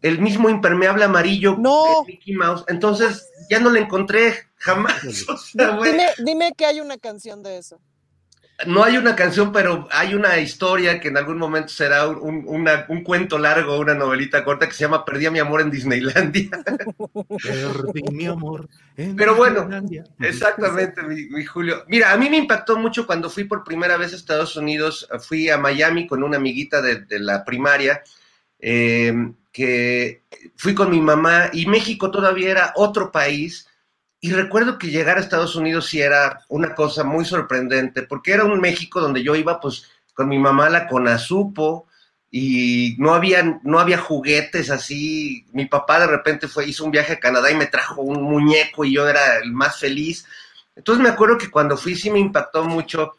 el 0.02 0.20
mismo 0.20 0.48
impermeable 0.48 1.04
amarillo 1.04 1.56
no. 1.58 2.04
de 2.06 2.12
Mickey 2.12 2.34
Mouse. 2.34 2.64
Entonces 2.68 3.28
ya 3.50 3.58
no 3.58 3.70
la 3.70 3.80
encontré 3.80 4.48
jamás. 4.56 5.02
dime, 5.54 6.06
dime 6.24 6.52
que 6.56 6.66
hay 6.66 6.80
una 6.80 6.98
canción 6.98 7.42
de 7.42 7.58
eso 7.58 7.80
no 8.66 8.82
hay 8.82 8.96
una 8.96 9.14
canción, 9.14 9.52
pero 9.52 9.88
hay 9.92 10.14
una 10.14 10.38
historia 10.38 10.98
que 10.98 11.08
en 11.08 11.16
algún 11.16 11.38
momento 11.38 11.68
será 11.68 12.08
un, 12.08 12.44
un, 12.88 13.04
cuento 13.04 13.38
largo, 13.38 13.78
una 13.78 13.94
novelita 13.94 14.44
corta 14.44 14.66
que 14.66 14.74
se 14.74 14.80
llama 14.80 15.04
Perdí 15.04 15.26
a 15.26 15.30
mi 15.30 15.38
amor 15.38 15.60
en 15.60 15.70
Disneylandia. 15.70 16.50
Perdí 17.42 18.02
mi 18.10 18.26
amor. 18.26 18.68
En 18.96 19.14
pero 19.14 19.36
bueno, 19.36 19.68
exactamente, 20.18 21.02
mi, 21.02 21.44
Julio. 21.44 21.84
Mira, 21.86 22.12
a 22.12 22.16
mí 22.16 22.28
me 22.28 22.36
impactó 22.36 22.76
mucho 22.76 23.06
cuando 23.06 23.30
fui 23.30 23.44
por 23.44 23.62
primera 23.62 23.96
vez 23.96 24.12
a 24.12 24.16
Estados 24.16 24.56
Unidos. 24.56 25.08
Fui 25.20 25.48
a 25.48 25.56
Miami 25.56 26.08
con 26.08 26.24
una 26.24 26.36
amiguita 26.36 26.82
de, 26.82 27.06
la 27.20 27.44
primaria. 27.44 28.02
Eh, 28.58 29.14
que 29.52 30.22
fui 30.56 30.74
con 30.74 30.90
mi 30.90 31.00
mamá 31.00 31.50
y 31.52 31.66
México 31.66 32.10
todavía 32.10 32.50
era 32.50 32.72
otro 32.76 33.10
país 33.12 33.67
y 34.20 34.32
recuerdo 34.32 34.78
que 34.78 34.90
llegar 34.90 35.16
a 35.16 35.20
Estados 35.20 35.54
Unidos 35.54 35.86
sí 35.86 36.00
era 36.00 36.40
una 36.48 36.74
cosa 36.74 37.04
muy 37.04 37.24
sorprendente, 37.24 38.02
porque 38.02 38.32
era 38.32 38.44
un 38.44 38.60
México 38.60 39.00
donde 39.00 39.22
yo 39.22 39.36
iba 39.36 39.60
pues 39.60 39.88
con 40.14 40.28
mi 40.28 40.38
mamá 40.38 40.68
la 40.68 40.88
Conazupo 40.88 41.86
y 42.30 42.96
no 42.98 43.14
había, 43.14 43.60
no 43.62 43.78
había 43.78 43.98
juguetes 43.98 44.70
así. 44.70 45.46
Mi 45.52 45.66
papá 45.66 46.00
de 46.00 46.08
repente 46.08 46.48
fue, 46.48 46.66
hizo 46.66 46.84
un 46.84 46.90
viaje 46.90 47.12
a 47.12 47.20
Canadá 47.20 47.50
y 47.52 47.56
me 47.56 47.66
trajo 47.66 48.02
un 48.02 48.22
muñeco 48.22 48.84
y 48.84 48.94
yo 48.94 49.08
era 49.08 49.38
el 49.38 49.52
más 49.52 49.78
feliz. 49.78 50.26
Entonces 50.74 51.02
me 51.02 51.10
acuerdo 51.10 51.38
que 51.38 51.50
cuando 51.50 51.76
fui 51.76 51.94
sí 51.94 52.10
me 52.10 52.18
impactó 52.18 52.64
mucho 52.64 53.14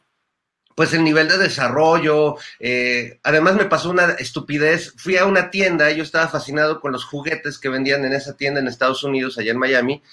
pues 0.75 0.93
el 0.93 1.03
nivel 1.03 1.29
de 1.29 1.37
desarrollo. 1.37 2.35
Eh, 2.59 3.19
además 3.23 3.55
me 3.55 3.65
pasó 3.65 3.89
una 3.89 4.11
estupidez. 4.13 4.93
Fui 4.97 5.15
a 5.15 5.25
una 5.25 5.49
tienda 5.49 5.91
yo 5.91 6.03
estaba 6.03 6.27
fascinado 6.27 6.81
con 6.81 6.91
los 6.91 7.05
juguetes 7.05 7.57
que 7.57 7.69
vendían 7.69 8.03
en 8.03 8.13
esa 8.13 8.35
tienda 8.35 8.59
en 8.59 8.67
Estados 8.67 9.03
Unidos, 9.03 9.37
allá 9.37 9.51
en 9.51 9.59
Miami 9.59 10.03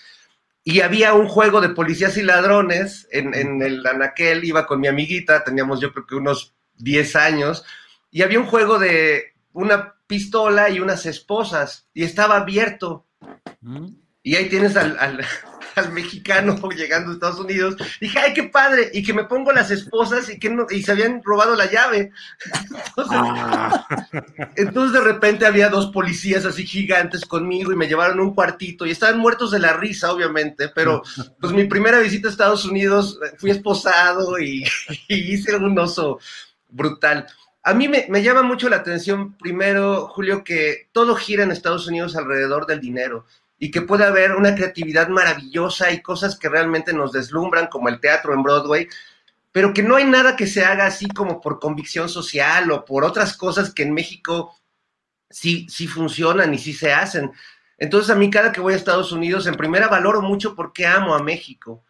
y 0.69 0.81
había 0.81 1.15
un 1.15 1.29
juego 1.29 1.61
de 1.61 1.69
policías 1.69 2.17
y 2.17 2.23
ladrones 2.23 3.07
en, 3.13 3.63
el 3.63 3.87
anaquel, 3.87 4.45
iba 4.45 4.67
con 4.67 4.81
mi 4.81 4.89
amiguita, 4.89 5.45
teníamos 5.45 5.79
yo 5.81 5.93
creo 5.93 6.07
que 6.07 6.17
unos 6.17 6.57
10 6.79 7.15
años, 7.15 7.65
y 8.11 8.23
había 8.23 8.41
un 8.41 8.47
juego 8.47 8.81
de 8.81 9.37
una 9.53 9.95
pistola 10.09 10.69
y 10.69 10.81
unas 10.81 11.07
esposas, 11.07 11.89
y 11.95 12.03
estaba 12.03 12.39
abierto. 12.39 13.07
Mm. 13.61 13.91
Y 14.25 14.35
ahí 14.35 14.49
tienes 14.49 14.77
al, 14.77 14.99
al 14.99 15.25
mexicano 15.85 16.57
llegando 16.75 17.11
a 17.11 17.15
Estados 17.15 17.39
Unidos. 17.39 17.77
Dije, 18.01 18.19
ay, 18.19 18.35
qué 18.35 18.45
padre. 18.45 18.91
Y 18.93 19.03
que 19.03 19.13
me 19.13 19.25
pongo 19.25 19.53
las 19.53 19.71
esposas 19.71 20.29
y 20.31 20.39
que 20.39 20.51
no, 20.51 20.67
y 20.71 20.83
se 20.83 20.93
habían 20.93 21.23
robado 21.23 21.55
la 21.55 21.71
llave. 21.71 22.13
Ah. 22.97 23.87
Entonces, 24.57 24.93
de 24.93 25.01
repente 25.01 25.47
había 25.47 25.69
dos 25.69 25.89
policías 25.89 26.45
así 26.45 26.67
gigantes 26.67 27.25
conmigo 27.25 27.73
y 27.73 27.77
me 27.77 27.89
llevaron 27.89 28.21
un 28.21 28.35
cuartito 28.35 28.87
y 28.87 28.91
estaban 28.91 29.19
muertos 29.19 29.51
de 29.51 29.59
la 29.59 29.75
risa, 29.75 30.13
obviamente. 30.13 30.69
Pero, 30.69 31.03
pues 31.41 31.53
mi 31.53 31.65
primera 31.65 31.99
visita 31.99 32.29
a 32.29 32.31
Estados 32.31 32.65
Unidos 32.65 33.19
fui 33.39 33.51
esposado 33.51 34.39
y, 34.41 34.65
hice 35.09 35.57
un 35.57 35.79
oso 35.79 36.19
brutal. 36.69 37.27
A 37.63 37.75
mí 37.75 37.89
me, 37.89 38.07
me, 38.09 38.23
llama 38.23 38.43
mucho 38.43 38.69
la 38.69 38.77
atención, 38.77 39.37
primero, 39.37 40.07
Julio, 40.09 40.45
que 40.45 40.89
todo 40.93 41.17
gira 41.17 41.43
en 41.43 41.51
Estados 41.51 41.89
Unidos 41.89 42.15
alrededor 42.15 42.67
del 42.67 42.81
dinero 42.81 43.27
y 43.59 43.71
que 43.71 43.83
puede 43.83 44.05
haber 44.05 44.33
una 44.33 44.55
creatividad 44.55 45.09
maravillosa 45.09 45.91
y 45.91 46.03
cosas 46.03 46.39
que 46.39 46.49
realmente 46.49 46.93
nos 46.93 47.13
deslumbran, 47.13 47.69
como 47.69 47.89
el 47.89 48.01
teatro 48.01 48.35
en 48.35 48.43
Broadway, 48.43 48.89
pero 49.53 49.73
que 49.73 49.83
no 49.83 49.97
hay 49.97 50.05
nada 50.05 50.37
que 50.37 50.47
se 50.47 50.65
haga 50.65 50.87
así 50.87 51.09
como 51.09 51.41
por 51.41 51.59
convicción 51.59 52.09
social 52.09 52.71
o 52.71 52.85
por 52.85 53.05
otras 53.05 53.37
cosas 53.37 53.73
que 53.73 53.85
en 53.85 53.95
México 53.95 54.55
sí, 55.31 55.67
sí 55.71 55.87
funcionan 55.87 56.53
y 56.53 56.59
sí 56.59 56.75
se 56.75 56.93
hacen. 56.93 57.33
Entonces 57.79 58.11
a 58.11 58.17
mí 58.17 58.31
cada 58.31 58.53
que 58.53 58.61
voy 58.61 58.75
a 58.75 58.77
Estados 58.77 59.13
Unidos, 59.13 59.47
en 59.47 59.55
primera 59.55 59.89
valoro 59.89 60.21
mucho 60.21 60.55
porque 60.55 60.87
amo 60.87 61.15
a 61.15 61.23
México. 61.23 61.83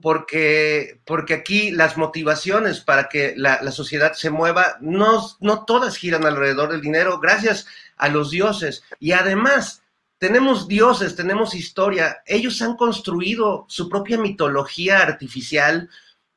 Porque, 0.00 1.00
porque 1.04 1.34
aquí 1.34 1.72
las 1.72 1.96
motivaciones 1.96 2.78
para 2.78 3.08
que 3.08 3.34
la, 3.36 3.60
la, 3.62 3.72
sociedad 3.72 4.12
se 4.12 4.30
mueva, 4.30 4.76
no, 4.80 5.26
no 5.40 5.64
todas 5.64 5.96
giran 5.96 6.24
alrededor 6.24 6.70
del 6.70 6.80
dinero, 6.80 7.18
gracias 7.18 7.66
a 7.96 8.08
los 8.08 8.30
dioses. 8.30 8.84
Y 9.00 9.10
además, 9.10 9.82
tenemos 10.18 10.66
dioses, 10.68 11.14
tenemos 11.14 11.54
historia. 11.54 12.22
Ellos 12.26 12.60
han 12.62 12.76
construido 12.76 13.66
su 13.68 13.88
propia 13.88 14.18
mitología 14.18 15.00
artificial 15.00 15.88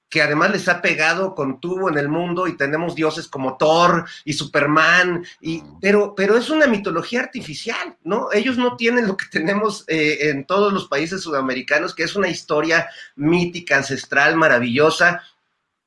que 0.10 0.24
además 0.24 0.52
les 0.52 0.68
ha 0.68 0.82
pegado 0.82 1.36
con 1.36 1.62
tubo 1.62 1.88
en 1.88 1.98
el 1.98 2.10
mundo 2.10 2.48
y 2.48 2.58
tenemos 2.58 2.96
dioses 2.96 3.28
como 3.28 3.58
Thor 3.58 4.06
y 4.26 4.34
Superman, 4.34 5.24
y, 5.40 5.62
pero, 5.80 6.16
pero 6.16 6.36
es 6.36 6.50
una 6.50 6.66
mitología 6.66 7.20
artificial, 7.20 7.96
¿no? 8.04 8.32
Ellos 8.32 8.58
no 8.58 8.76
tienen 8.76 9.08
lo 9.08 9.16
que 9.16 9.28
tenemos 9.32 9.86
eh, 9.88 10.30
en 10.30 10.46
todos 10.46 10.74
los 10.74 10.88
países 10.88 11.22
sudamericanos, 11.22 11.94
que 11.94 12.04
es 12.04 12.16
una 12.16 12.28
historia 12.28 12.90
mítica, 13.16 13.78
ancestral, 13.78 14.36
maravillosa, 14.36 15.22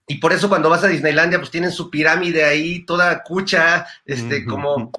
y 0.07 0.19
por 0.19 0.33
eso 0.33 0.49
cuando 0.49 0.69
vas 0.69 0.85
a 0.85 0.89
Disneylandia, 0.89 1.39
pues 1.39 1.51
tienen 1.51 1.73
su 1.73 1.91
pirámide 1.91 2.45
ahí, 2.45 2.85
toda 2.85 3.23
cucha, 3.23 3.87
este, 4.05 4.45
como 4.45 4.93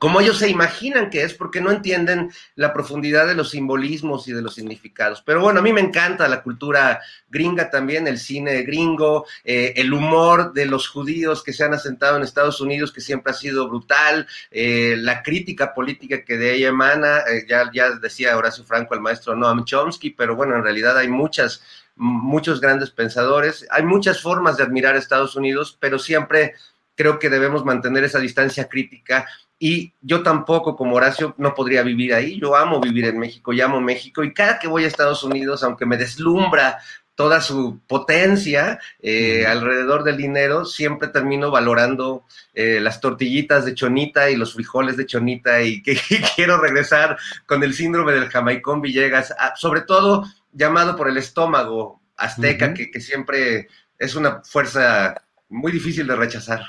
como 0.00 0.18
ellos 0.18 0.38
se 0.38 0.48
imaginan 0.48 1.10
que 1.10 1.24
es, 1.24 1.34
porque 1.34 1.60
no 1.60 1.70
entienden 1.70 2.32
la 2.54 2.72
profundidad 2.72 3.26
de 3.26 3.34
los 3.34 3.50
simbolismos 3.50 4.26
y 4.28 4.32
de 4.32 4.40
los 4.40 4.54
significados. 4.54 5.22
Pero 5.26 5.42
bueno, 5.42 5.60
a 5.60 5.62
mí 5.62 5.74
me 5.74 5.82
encanta 5.82 6.26
la 6.26 6.42
cultura 6.42 7.02
gringa 7.28 7.68
también, 7.68 8.06
el 8.06 8.18
cine 8.18 8.62
gringo, 8.62 9.26
eh, 9.44 9.74
el 9.76 9.92
humor 9.92 10.54
de 10.54 10.64
los 10.64 10.88
judíos 10.88 11.44
que 11.44 11.52
se 11.52 11.64
han 11.64 11.74
asentado 11.74 12.16
en 12.16 12.22
Estados 12.22 12.62
Unidos, 12.62 12.92
que 12.92 13.02
siempre 13.02 13.32
ha 13.32 13.34
sido 13.34 13.68
brutal, 13.68 14.26
eh, 14.50 14.94
la 14.96 15.22
crítica 15.22 15.74
política 15.74 16.24
que 16.24 16.38
de 16.38 16.54
ella 16.54 16.68
emana, 16.68 17.18
eh, 17.18 17.44
ya, 17.46 17.70
ya 17.70 17.90
decía 17.90 18.38
Horacio 18.38 18.64
Franco, 18.64 18.94
el 18.94 19.02
maestro 19.02 19.36
Noam 19.36 19.66
Chomsky, 19.66 20.12
pero 20.12 20.34
bueno, 20.34 20.56
en 20.56 20.64
realidad 20.64 20.96
hay 20.96 21.08
muchas 21.08 21.62
muchos 21.94 22.62
grandes 22.62 22.90
pensadores, 22.90 23.66
hay 23.70 23.82
muchas 23.82 24.22
formas 24.22 24.56
de 24.56 24.62
admirar 24.62 24.94
a 24.94 24.98
Estados 24.98 25.36
Unidos, 25.36 25.76
pero 25.78 25.98
siempre 25.98 26.54
creo 26.94 27.18
que 27.18 27.28
debemos 27.28 27.66
mantener 27.66 28.04
esa 28.04 28.18
distancia 28.18 28.66
crítica 28.66 29.26
y 29.62 29.92
yo 30.00 30.22
tampoco, 30.22 30.74
como 30.74 30.96
Horacio, 30.96 31.34
no 31.36 31.54
podría 31.54 31.82
vivir 31.82 32.14
ahí. 32.14 32.40
Yo 32.40 32.56
amo 32.56 32.80
vivir 32.80 33.04
en 33.04 33.18
México, 33.18 33.52
y 33.52 33.60
amo 33.60 33.78
México 33.78 34.24
y 34.24 34.32
cada 34.32 34.58
que 34.58 34.66
voy 34.66 34.84
a 34.84 34.86
Estados 34.86 35.22
Unidos, 35.22 35.62
aunque 35.62 35.84
me 35.84 35.98
deslumbra 35.98 36.78
toda 37.14 37.42
su 37.42 37.78
potencia 37.86 38.80
eh, 39.02 39.44
alrededor 39.46 40.02
del 40.02 40.16
dinero, 40.16 40.64
siempre 40.64 41.08
termino 41.08 41.50
valorando 41.50 42.24
eh, 42.54 42.80
las 42.80 43.02
tortillitas 43.02 43.66
de 43.66 43.74
chonita 43.74 44.30
y 44.30 44.36
los 44.36 44.54
frijoles 44.54 44.96
de 44.96 45.04
chonita 45.04 45.60
y 45.60 45.82
que 45.82 46.00
quiero 46.34 46.56
regresar 46.58 47.18
con 47.44 47.62
el 47.62 47.74
síndrome 47.74 48.12
del 48.12 48.30
jamaicón 48.30 48.80
Villegas, 48.80 49.34
sobre 49.56 49.82
todo 49.82 50.24
llamado 50.52 50.96
por 50.96 51.06
el 51.06 51.18
estómago 51.18 52.00
azteca, 52.16 52.72
que, 52.72 52.90
que 52.90 53.00
siempre 53.00 53.68
es 53.98 54.14
una 54.14 54.40
fuerza 54.42 55.22
muy 55.50 55.70
difícil 55.70 56.06
de 56.06 56.16
rechazar. 56.16 56.62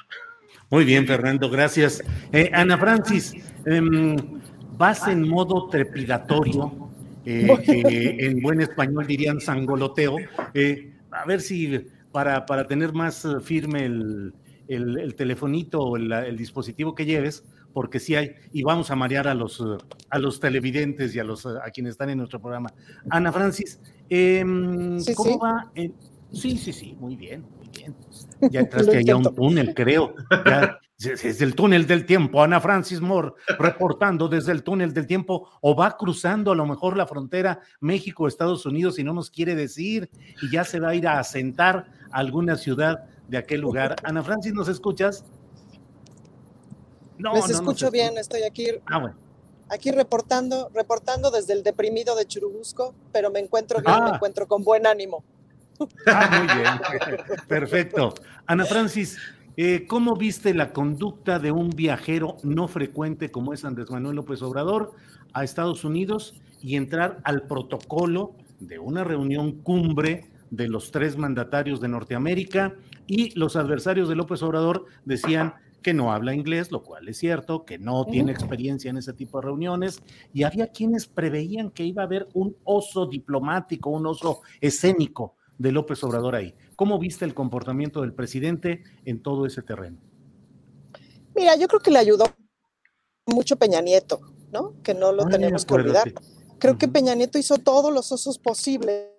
Muy 0.71 0.85
bien, 0.85 1.05
Fernando, 1.05 1.49
gracias. 1.49 2.01
Eh, 2.31 2.49
Ana 2.53 2.77
Francis, 2.77 3.33
em, 3.65 4.15
vas 4.77 5.05
en 5.09 5.27
modo 5.27 5.67
trepidatorio, 5.67 6.89
eh, 7.25 8.17
en 8.21 8.41
buen 8.41 8.61
español 8.61 9.05
dirían 9.05 9.41
sangoloteo. 9.41 10.15
Eh, 10.53 10.93
a 11.11 11.25
ver 11.25 11.41
si 11.41 11.77
para, 12.13 12.45
para 12.45 12.67
tener 12.67 12.93
más 12.93 13.27
firme 13.43 13.83
el, 13.83 14.33
el, 14.69 15.13
telefonito 15.15 15.81
o 15.81 15.97
el, 15.97 16.37
dispositivo 16.37 16.95
que 16.95 17.03
lleves, 17.05 17.43
porque 17.73 17.99
sí 17.99 18.15
hay, 18.15 18.31
y 18.53 18.63
vamos 18.63 18.91
a 18.91 18.95
marear 18.95 19.27
a 19.27 19.33
los, 19.33 19.61
a 20.09 20.19
los 20.19 20.39
televidentes 20.39 21.13
y 21.13 21.19
a, 21.19 21.25
los, 21.25 21.45
a 21.45 21.69
quienes 21.73 21.91
están 21.91 22.11
en 22.11 22.19
nuestro 22.19 22.39
programa. 22.39 22.71
Ana 23.09 23.33
Francis, 23.33 23.77
em, 24.09 25.03
¿cómo 25.15 25.37
va? 25.37 25.69
sí, 26.31 26.57
sí, 26.57 26.71
sí, 26.71 26.95
muy 26.97 27.17
bien. 27.17 27.43
bien. 27.77 27.93
Ya 28.49 28.59
entraste 28.61 28.97
allá 28.97 29.13
a 29.13 29.17
un 29.17 29.35
túnel, 29.35 29.73
creo. 29.73 30.15
Ya, 30.45 30.79
desde 30.97 31.45
el 31.45 31.55
túnel 31.55 31.87
del 31.87 32.05
tiempo, 32.05 32.43
Ana 32.43 32.61
Francis 32.61 33.01
Moore 33.01 33.33
reportando 33.57 34.27
desde 34.27 34.51
el 34.51 34.63
túnel 34.63 34.93
del 34.93 35.07
tiempo, 35.07 35.49
o 35.61 35.75
va 35.75 35.97
cruzando 35.97 36.51
a 36.51 36.55
lo 36.55 36.65
mejor 36.65 36.95
la 36.95 37.07
frontera 37.07 37.59
México-Estados 37.79 38.65
Unidos 38.65 38.99
y 38.99 39.03
no 39.03 39.13
nos 39.13 39.31
quiere 39.31 39.55
decir, 39.55 40.09
y 40.41 40.51
ya 40.51 40.63
se 40.63 40.79
va 40.79 40.89
a 40.89 40.95
ir 40.95 41.07
a 41.07 41.19
asentar 41.19 41.87
a 42.11 42.17
alguna 42.17 42.55
ciudad 42.55 43.05
de 43.27 43.37
aquel 43.37 43.61
lugar. 43.61 43.95
Ana 44.03 44.23
Francis, 44.23 44.53
¿nos 44.53 44.67
escuchas? 44.67 45.25
No, 47.17 47.33
Les 47.33 47.49
escucho 47.49 47.91
bien, 47.91 48.17
estoy 48.17 48.43
aquí. 48.43 48.67
Ah, 48.87 49.13
aquí 49.69 49.91
reportando, 49.91 50.69
reportando 50.73 51.29
desde 51.29 51.53
el 51.53 51.63
deprimido 51.63 52.15
de 52.15 52.25
Churubusco, 52.25 52.95
pero 53.11 53.29
me 53.29 53.39
encuentro 53.39 53.79
bien, 53.79 54.03
me 54.03 54.11
ah. 54.11 54.15
encuentro 54.15 54.47
con 54.47 54.63
buen 54.63 54.87
ánimo. 54.87 55.23
Ah, 56.07 56.29
muy 56.37 56.61
bien, 56.61 57.37
perfecto. 57.47 58.13
Ana 58.45 58.65
Francis, 58.65 59.17
eh, 59.57 59.85
¿cómo 59.87 60.15
viste 60.15 60.53
la 60.53 60.73
conducta 60.73 61.39
de 61.39 61.51
un 61.51 61.69
viajero 61.69 62.37
no 62.43 62.67
frecuente 62.67 63.31
como 63.31 63.53
es 63.53 63.65
Andrés 63.65 63.89
Manuel 63.91 64.15
López 64.15 64.41
Obrador 64.41 64.93
a 65.33 65.43
Estados 65.43 65.83
Unidos 65.83 66.35
y 66.61 66.75
entrar 66.75 67.19
al 67.23 67.43
protocolo 67.43 68.33
de 68.59 68.79
una 68.79 69.03
reunión 69.03 69.51
cumbre 69.51 70.29
de 70.51 70.67
los 70.67 70.91
tres 70.91 71.17
mandatarios 71.17 71.81
de 71.81 71.87
Norteamérica 71.87 72.75
y 73.07 73.37
los 73.37 73.55
adversarios 73.55 74.09
de 74.09 74.15
López 74.15 74.43
Obrador 74.43 74.85
decían 75.05 75.55
que 75.81 75.93
no 75.93 76.11
habla 76.11 76.35
inglés, 76.35 76.71
lo 76.71 76.83
cual 76.83 77.07
es 77.09 77.17
cierto, 77.17 77.65
que 77.65 77.79
no 77.79 78.05
tiene 78.05 78.31
experiencia 78.31 78.89
en 78.89 78.97
ese 78.97 79.13
tipo 79.13 79.39
de 79.39 79.47
reuniones, 79.47 80.03
y 80.31 80.43
había 80.43 80.67
quienes 80.67 81.07
preveían 81.07 81.71
que 81.71 81.83
iba 81.83 82.03
a 82.03 82.05
haber 82.05 82.27
un 82.33 82.55
oso 82.63 83.07
diplomático, 83.07 83.89
un 83.89 84.05
oso 84.05 84.41
escénico 84.59 85.35
de 85.61 85.71
López 85.71 86.03
Obrador 86.03 86.35
ahí. 86.35 86.55
¿Cómo 86.75 86.97
viste 86.97 87.23
el 87.23 87.33
comportamiento 87.33 88.01
del 88.01 88.13
presidente 88.13 88.83
en 89.05 89.21
todo 89.21 89.45
ese 89.45 89.61
terreno? 89.61 89.97
Mira, 91.35 91.55
yo 91.55 91.67
creo 91.67 91.79
que 91.79 91.91
le 91.91 91.99
ayudó 91.99 92.25
mucho 93.27 93.55
Peña 93.55 93.81
Nieto, 93.81 94.21
¿no? 94.51 94.81
Que 94.81 94.93
no 94.93 95.11
lo 95.11 95.27
tenemos 95.27 95.65
que 95.65 95.73
olvidar. 95.73 96.13
Creo 96.57 96.77
que 96.77 96.87
Peña 96.87 97.13
Nieto 97.15 97.37
hizo 97.37 97.57
todos 97.57 97.93
los 97.93 98.11
osos 98.11 98.39
posibles. 98.39 99.09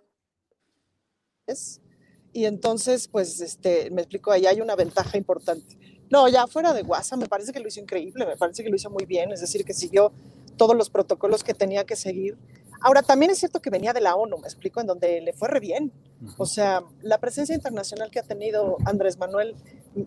Y 2.32 2.44
entonces, 2.44 3.08
pues, 3.08 3.40
este, 3.40 3.90
me 3.90 4.02
explico, 4.02 4.32
ahí 4.32 4.46
hay 4.46 4.60
una 4.60 4.74
ventaja 4.74 5.16
importante. 5.16 5.78
No, 6.10 6.28
ya 6.28 6.46
fuera 6.46 6.74
de 6.74 6.82
WhatsApp, 6.82 7.20
me 7.20 7.26
parece 7.26 7.52
que 7.52 7.60
lo 7.60 7.68
hizo 7.68 7.80
increíble, 7.80 8.26
me 8.26 8.36
parece 8.36 8.62
que 8.62 8.68
lo 8.68 8.76
hizo 8.76 8.90
muy 8.90 9.06
bien, 9.06 9.32
es 9.32 9.40
decir, 9.40 9.64
que 9.64 9.72
siguió 9.72 10.12
todos 10.56 10.76
los 10.76 10.90
protocolos 10.90 11.42
que 11.42 11.54
tenía 11.54 11.84
que 11.84 11.96
seguir. 11.96 12.36
Ahora, 12.82 13.02
también 13.02 13.30
es 13.30 13.38
cierto 13.38 13.60
que 13.60 13.70
venía 13.70 13.92
de 13.92 14.00
la 14.00 14.16
ONU, 14.16 14.38
me 14.38 14.46
explico, 14.46 14.80
en 14.80 14.86
donde 14.86 15.20
le 15.20 15.32
fue 15.32 15.48
re 15.48 15.60
bien. 15.60 15.92
O 16.36 16.46
sea, 16.46 16.82
la 17.00 17.18
presencia 17.18 17.54
internacional 17.54 18.10
que 18.10 18.18
ha 18.18 18.22
tenido 18.22 18.76
Andrés 18.84 19.18
Manuel 19.18 19.56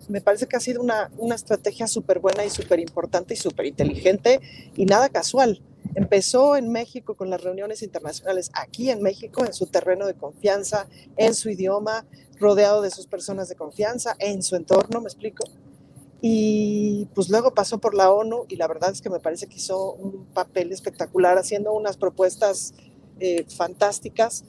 me 0.08 0.20
parece 0.20 0.46
que 0.46 0.56
ha 0.56 0.60
sido 0.60 0.82
una, 0.82 1.10
una 1.16 1.34
estrategia 1.34 1.86
súper 1.86 2.18
buena 2.18 2.44
y 2.44 2.50
súper 2.50 2.80
importante 2.80 3.34
y 3.34 3.36
súper 3.36 3.66
inteligente 3.66 4.40
y 4.74 4.84
nada 4.84 5.08
casual. 5.08 5.62
Empezó 5.94 6.56
en 6.56 6.70
México 6.70 7.14
con 7.14 7.30
las 7.30 7.42
reuniones 7.42 7.82
internacionales, 7.82 8.50
aquí 8.54 8.90
en 8.90 9.02
México, 9.02 9.44
en 9.44 9.52
su 9.52 9.66
terreno 9.66 10.06
de 10.06 10.14
confianza, 10.14 10.86
en 11.16 11.34
su 11.34 11.48
idioma, 11.48 12.04
rodeado 12.38 12.82
de 12.82 12.90
sus 12.90 13.06
personas 13.06 13.48
de 13.48 13.54
confianza, 13.54 14.16
en 14.18 14.42
su 14.42 14.56
entorno, 14.56 15.00
me 15.00 15.06
explico. 15.06 15.44
Y 16.28 17.06
pues 17.14 17.28
luego 17.28 17.54
pasó 17.54 17.78
por 17.78 17.94
la 17.94 18.10
ONU 18.10 18.46
y 18.48 18.56
la 18.56 18.66
verdad 18.66 18.90
es 18.90 19.00
que 19.00 19.08
me 19.08 19.20
parece 19.20 19.46
que 19.46 19.58
hizo 19.58 19.92
un 19.92 20.26
papel 20.34 20.72
espectacular 20.72 21.38
haciendo 21.38 21.72
unas 21.72 21.96
propuestas 21.96 22.74
eh, 23.20 23.46
fantásticas. 23.48 24.44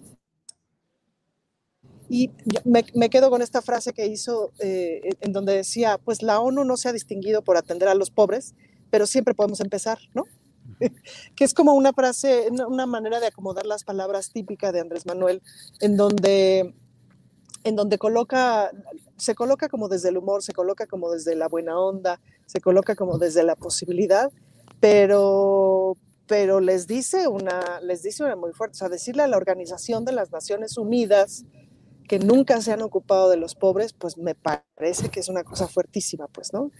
Y 2.09 2.31
me, 2.65 3.09
quedo 3.11 3.29
con 3.29 3.43
esta 3.43 3.61
frase 3.61 3.93
que 3.93 4.07
hizo 4.07 4.53
eh, 4.57 5.01
en 5.21 5.33
donde 5.33 5.53
decía, 5.53 5.99
pues 6.03 6.23
la 6.23 6.39
ONU 6.39 6.63
no 6.63 6.77
se 6.77 6.89
ha 6.89 6.93
distinguido 6.93 7.43
por 7.43 7.57
atender 7.57 7.89
a 7.89 7.93
los 7.93 8.09
pobres, 8.09 8.55
pero 8.89 9.05
siempre 9.05 9.35
podemos 9.35 9.59
empezar, 9.59 9.99
¿no? 10.15 10.23
que 11.35 11.43
es 11.43 11.53
como 11.53 11.73
una 11.73 11.93
frase, 11.93 12.47
una 12.67 12.87
manera 12.87 13.19
de 13.19 13.27
acomodar 13.27 13.67
las 13.67 13.83
palabras 13.83 14.31
típica 14.31 14.71
de 14.71 14.79
Andrés 14.79 15.05
Manuel, 15.05 15.43
en 15.79 15.95
donde 15.95 16.73
en 17.63 17.75
donde 17.75 17.97
coloca, 17.97 18.71
se 19.17 19.35
coloca 19.35 19.67
como 19.67 19.89
desde 19.89 20.09
el 20.09 20.17
humor, 20.17 20.43
se 20.43 20.53
coloca 20.53 20.85
como 20.85 21.11
desde 21.11 21.35
la 21.35 21.47
buena 21.47 21.79
onda, 21.79 22.21
se 22.45 22.61
coloca 22.61 22.95
como 22.95 23.17
desde 23.17 23.43
la 23.43 23.55
posibilidad, 23.55 24.31
pero, 24.79 25.97
pero 26.27 26.59
les 26.59 26.87
dice 26.87 27.27
una, 27.27 27.81
les 27.81 28.03
dice 28.03 28.23
una 28.23 28.35
muy 28.35 28.53
fuerte, 28.53 28.75
o 28.75 28.79
sea, 28.79 28.89
decirle 28.89 29.23
a 29.23 29.27
la 29.27 29.37
Organización 29.37 30.05
de 30.05 30.11
las 30.11 30.31
Naciones 30.31 30.77
Unidas 30.77 31.45
que 32.07 32.19
nunca 32.19 32.61
se 32.61 32.71
han 32.71 32.81
ocupado 32.81 33.29
de 33.29 33.37
los 33.37 33.55
pobres, 33.55 33.93
pues 33.93 34.17
me 34.17 34.35
parece 34.35 35.09
que 35.09 35.19
es 35.19 35.27
una 35.27 35.43
cosa 35.43 35.67
fuertísima, 35.67 36.27
pues, 36.27 36.53
¿no? 36.53 36.71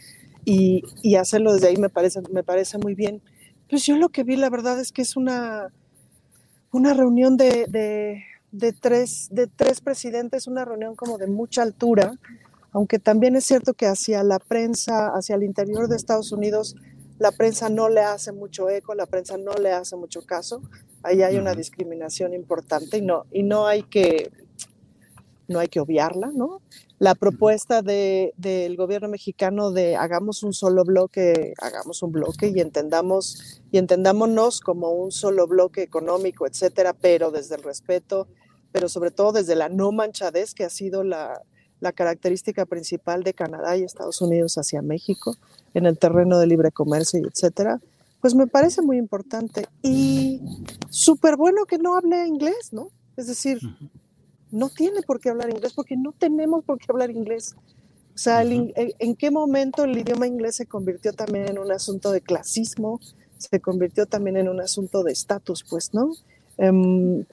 Y, 0.45 0.83
y 1.03 1.15
hacerlo 1.15 1.53
desde 1.53 1.67
ahí 1.67 1.77
me 1.77 1.89
parece, 1.89 2.21
me 2.31 2.43
parece 2.43 2.77
muy 2.77 2.95
bien. 2.95 3.21
Pues 3.69 3.85
yo 3.85 3.97
lo 3.97 4.07
que 4.09 4.23
vi, 4.23 4.37
la 4.37 4.49
verdad, 4.49 4.79
es 4.79 4.93
que 4.93 5.01
es 5.01 5.17
una, 5.17 5.73
una 6.71 6.93
reunión 6.93 7.35
de, 7.35 7.65
de 7.67 8.23
tres, 8.73 9.29
de 9.31 9.47
tres 9.47 9.81
presidentes, 9.81 10.47
una 10.47 10.65
reunión 10.65 10.95
como 10.95 11.17
de 11.17 11.27
mucha 11.27 11.63
altura, 11.63 12.13
aunque 12.71 12.99
también 12.99 13.35
es 13.35 13.45
cierto 13.45 13.73
que 13.73 13.87
hacia 13.87 14.23
la 14.23 14.39
prensa, 14.39 15.07
hacia 15.07 15.35
el 15.35 15.43
interior 15.43 15.87
de 15.87 15.95
Estados 15.95 16.31
Unidos, 16.31 16.75
la 17.19 17.31
prensa 17.31 17.69
no 17.69 17.89
le 17.89 18.01
hace 18.01 18.31
mucho 18.31 18.69
eco, 18.69 18.93
la 18.93 19.07
prensa 19.07 19.37
no 19.37 19.53
le 19.53 19.71
hace 19.71 19.95
mucho 19.95 20.21
caso. 20.25 20.61
Ahí 21.01 21.23
hay 21.23 21.37
una 21.37 21.53
discriminación 21.53 22.33
importante 22.33 22.97
y 22.97 23.01
no, 23.01 23.25
y 23.31 23.43
no 23.43 23.65
hay 23.65 23.83
que 23.83 24.31
no 25.47 25.59
hay 25.59 25.69
que 25.69 25.79
obviarla, 25.79 26.29
¿no? 26.33 26.61
La 26.99 27.15
propuesta 27.15 27.81
de, 27.81 28.33
del 28.37 28.75
gobierno 28.75 29.07
mexicano 29.07 29.71
de 29.71 29.95
hagamos 29.95 30.43
un 30.43 30.53
solo 30.53 30.83
bloque, 30.83 31.53
hagamos 31.61 32.03
un 32.03 32.11
bloque 32.11 32.51
y 32.53 32.59
entendamos 32.59 33.61
y 33.71 33.77
entendámonos 33.77 34.59
como 34.59 34.91
un 34.91 35.11
solo 35.11 35.47
bloque 35.47 35.83
económico, 35.83 36.47
etcétera, 36.47 36.93
pero 36.93 37.31
desde 37.31 37.55
el 37.55 37.63
respeto, 37.63 38.27
pero 38.77 38.89
sobre 38.89 39.09
todo 39.09 39.31
desde 39.31 39.55
la 39.55 39.69
no 39.69 39.91
manchadez 39.91 40.53
que 40.53 40.63
ha 40.63 40.69
sido 40.69 41.03
la, 41.03 41.41
la 41.79 41.93
característica 41.93 42.63
principal 42.67 43.23
de 43.23 43.33
Canadá 43.33 43.75
y 43.75 43.81
Estados 43.81 44.21
Unidos 44.21 44.59
hacia 44.59 44.83
México 44.83 45.35
en 45.73 45.87
el 45.87 45.97
terreno 45.97 46.37
de 46.37 46.45
libre 46.45 46.71
comercio 46.71 47.19
y 47.19 47.23
etcétera, 47.23 47.81
pues 48.21 48.35
me 48.35 48.45
parece 48.45 48.83
muy 48.83 48.97
importante 48.97 49.65
y 49.81 50.41
súper 50.91 51.37
bueno 51.37 51.65
que 51.65 51.79
no 51.79 51.97
hable 51.97 52.27
inglés, 52.27 52.71
¿no? 52.71 52.89
Es 53.15 53.25
decir, 53.25 53.59
no 54.51 54.69
tiene 54.69 55.01
por 55.01 55.19
qué 55.19 55.31
hablar 55.31 55.49
inglés 55.49 55.73
porque 55.73 55.97
no 55.97 56.11
tenemos 56.11 56.63
por 56.63 56.77
qué 56.77 56.85
hablar 56.89 57.09
inglés. 57.09 57.55
O 58.13 58.17
sea, 58.19 58.43
¿en 58.43 59.15
qué 59.15 59.31
momento 59.31 59.85
el 59.85 59.97
idioma 59.97 60.27
inglés 60.27 60.57
se 60.57 60.67
convirtió 60.67 61.13
también 61.13 61.49
en 61.49 61.57
un 61.57 61.71
asunto 61.71 62.11
de 62.11 62.21
clasismo? 62.21 62.99
Se 63.39 63.59
convirtió 63.59 64.05
también 64.05 64.37
en 64.37 64.49
un 64.49 64.61
asunto 64.61 65.01
de 65.01 65.13
estatus, 65.13 65.65
pues, 65.67 65.95
¿no? 65.95 66.11
Em, 66.59 67.25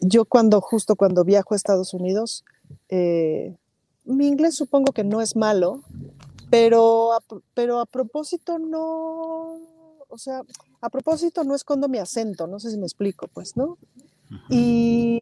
yo 0.00 0.24
cuando, 0.24 0.60
justo 0.60 0.96
cuando 0.96 1.24
viajo 1.24 1.54
a 1.54 1.56
Estados 1.56 1.94
Unidos, 1.94 2.44
eh, 2.88 3.56
mi 4.04 4.26
inglés 4.26 4.54
supongo 4.54 4.92
que 4.92 5.04
no 5.04 5.20
es 5.20 5.36
malo, 5.36 5.82
pero 6.50 7.10
pero 7.54 7.80
a 7.80 7.86
propósito 7.86 8.58
no, 8.58 9.58
o 10.08 10.18
sea, 10.18 10.42
a 10.80 10.90
propósito 10.90 11.44
no 11.44 11.54
escondo 11.54 11.88
mi 11.88 11.98
acento, 11.98 12.46
no 12.46 12.58
sé 12.60 12.70
si 12.70 12.78
me 12.78 12.86
explico, 12.86 13.28
pues, 13.28 13.56
¿no? 13.56 13.76
Y 14.48 15.18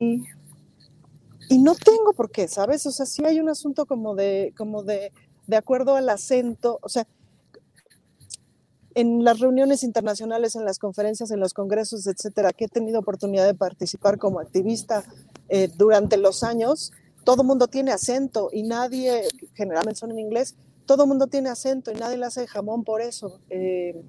y 1.48 1.58
no 1.58 1.74
tengo 1.74 2.12
por 2.12 2.30
qué, 2.30 2.48
¿sabes? 2.48 2.86
O 2.86 2.92
sea, 2.92 3.06
sí 3.06 3.24
hay 3.24 3.40
un 3.40 3.48
asunto 3.48 3.86
como 3.86 4.14
de, 4.14 4.52
como 4.56 4.82
de, 4.82 5.12
de 5.46 5.56
acuerdo 5.56 5.94
al 5.96 6.08
acento, 6.08 6.78
o 6.82 6.88
sea, 6.88 7.06
en 8.96 9.24
las 9.24 9.40
reuniones 9.40 9.82
internacionales, 9.82 10.56
en 10.56 10.64
las 10.64 10.78
conferencias, 10.78 11.30
en 11.30 11.38
los 11.38 11.52
congresos, 11.52 12.06
etcétera, 12.06 12.54
que 12.54 12.64
he 12.64 12.68
tenido 12.68 12.98
oportunidad 12.98 13.44
de 13.44 13.52
participar 13.52 14.18
como 14.18 14.40
activista 14.40 15.04
eh, 15.50 15.68
durante 15.76 16.16
los 16.16 16.42
años, 16.42 16.92
todo 17.22 17.44
mundo 17.44 17.66
tiene 17.66 17.92
acento 17.92 18.48
y 18.50 18.62
nadie, 18.62 19.24
generalmente 19.52 20.00
son 20.00 20.12
en 20.12 20.18
inglés, 20.18 20.56
todo 20.86 21.06
mundo 21.06 21.26
tiene 21.26 21.50
acento 21.50 21.92
y 21.92 21.94
nadie 21.96 22.16
le 22.16 22.24
hace 22.24 22.46
jamón 22.46 22.84
por 22.84 23.02
eso. 23.02 23.38
Eh, 23.50 24.02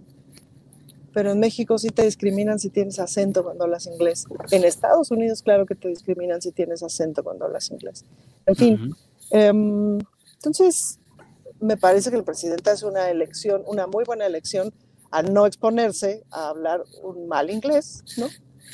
pero 1.13 1.31
en 1.31 1.39
México 1.39 1.77
sí 1.77 1.89
te 1.89 2.03
discriminan 2.03 2.57
si 2.57 2.69
tienes 2.69 2.97
acento 2.99 3.43
cuando 3.43 3.65
hablas 3.65 3.87
inglés. 3.87 4.23
En 4.51 4.63
Estados 4.63 5.11
Unidos, 5.11 5.41
claro 5.41 5.65
que 5.65 5.75
te 5.75 5.89
discriminan 5.89 6.41
si 6.41 6.53
tienes 6.53 6.81
acento 6.81 7.25
cuando 7.25 7.43
hablas 7.43 7.71
inglés. 7.71 8.05
En 8.45 8.55
fin, 8.55 8.95
em, 9.31 9.97
entonces 10.35 10.99
me 11.59 11.77
parece 11.77 12.09
que 12.09 12.17
el 12.17 12.23
presidente 12.23 12.71
es 12.71 12.83
una 12.83 13.09
elección, 13.09 13.63
una 13.65 13.87
muy 13.87 14.03
buena 14.03 14.25
elección 14.25 14.73
a 15.11 15.21
no 15.21 15.45
exponerse 15.45 16.23
a 16.31 16.49
hablar 16.49 16.83
un 17.01 17.27
mal 17.27 17.49
inglés, 17.49 18.03
¿no? 18.17 18.27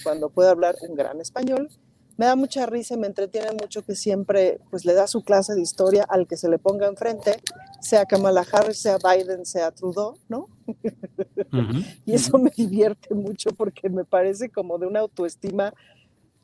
Cuando 0.04 0.30
puede 0.30 0.50
hablar 0.50 0.76
un 0.82 0.96
gran 0.96 1.22
español 1.22 1.70
me 2.18 2.26
da 2.26 2.36
mucha 2.36 2.66
risa 2.66 2.94
y 2.94 2.98
me 2.98 3.08
entretiene 3.08 3.52
mucho 3.52 3.84
que 3.84 3.96
siempre 3.96 4.60
pues 4.70 4.86
le 4.86 4.94
da 4.94 5.08
su 5.08 5.24
clase 5.24 5.56
de 5.56 5.62
historia 5.62 6.06
al 6.08 6.28
que 6.28 6.38
se 6.38 6.50
le 6.50 6.60
ponga 6.60 6.88
enfrente, 6.88 7.42
sea 7.82 8.06
Kamala 8.06 8.46
Harris, 8.52 8.78
sea 8.78 8.98
Biden, 8.98 9.46
sea 9.46 9.72
Trudeau, 9.72 10.16
¿no? 10.30 10.48
y 12.06 12.14
eso 12.14 12.38
me 12.38 12.52
divierte 12.52 13.14
mucho 13.16 13.52
porque 13.52 13.90
me 13.90 14.06
parece 14.06 14.50
como 14.50 14.78
de 14.78 14.88
una 14.88 15.00
autoestima 15.00 15.74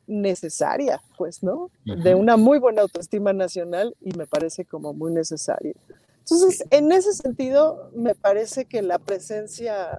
necesaria, 0.06 1.00
pues, 1.16 1.42
¿no? 1.42 1.70
De 1.84 2.16
una 2.16 2.36
muy 2.36 2.58
buena 2.58 2.82
autoestima 2.82 3.32
nacional 3.32 3.94
y 4.00 4.10
me 4.16 4.26
parece 4.26 4.64
como 4.64 4.92
muy 4.92 5.12
necesaria. 5.12 5.74
Entonces, 6.30 6.64
en 6.70 6.92
ese 6.92 7.12
sentido, 7.12 7.90
me 7.92 8.14
parece 8.14 8.66
que 8.66 8.82
la 8.82 9.00
presencia 9.00 9.98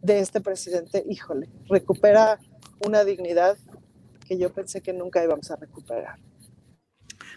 de 0.00 0.20
este 0.20 0.40
presidente, 0.40 1.04
híjole, 1.08 1.48
recupera 1.68 2.38
una 2.86 3.04
dignidad 3.04 3.58
que 4.28 4.38
yo 4.38 4.52
pensé 4.52 4.80
que 4.80 4.92
nunca 4.92 5.24
íbamos 5.24 5.50
a 5.50 5.56
recuperar. 5.56 6.20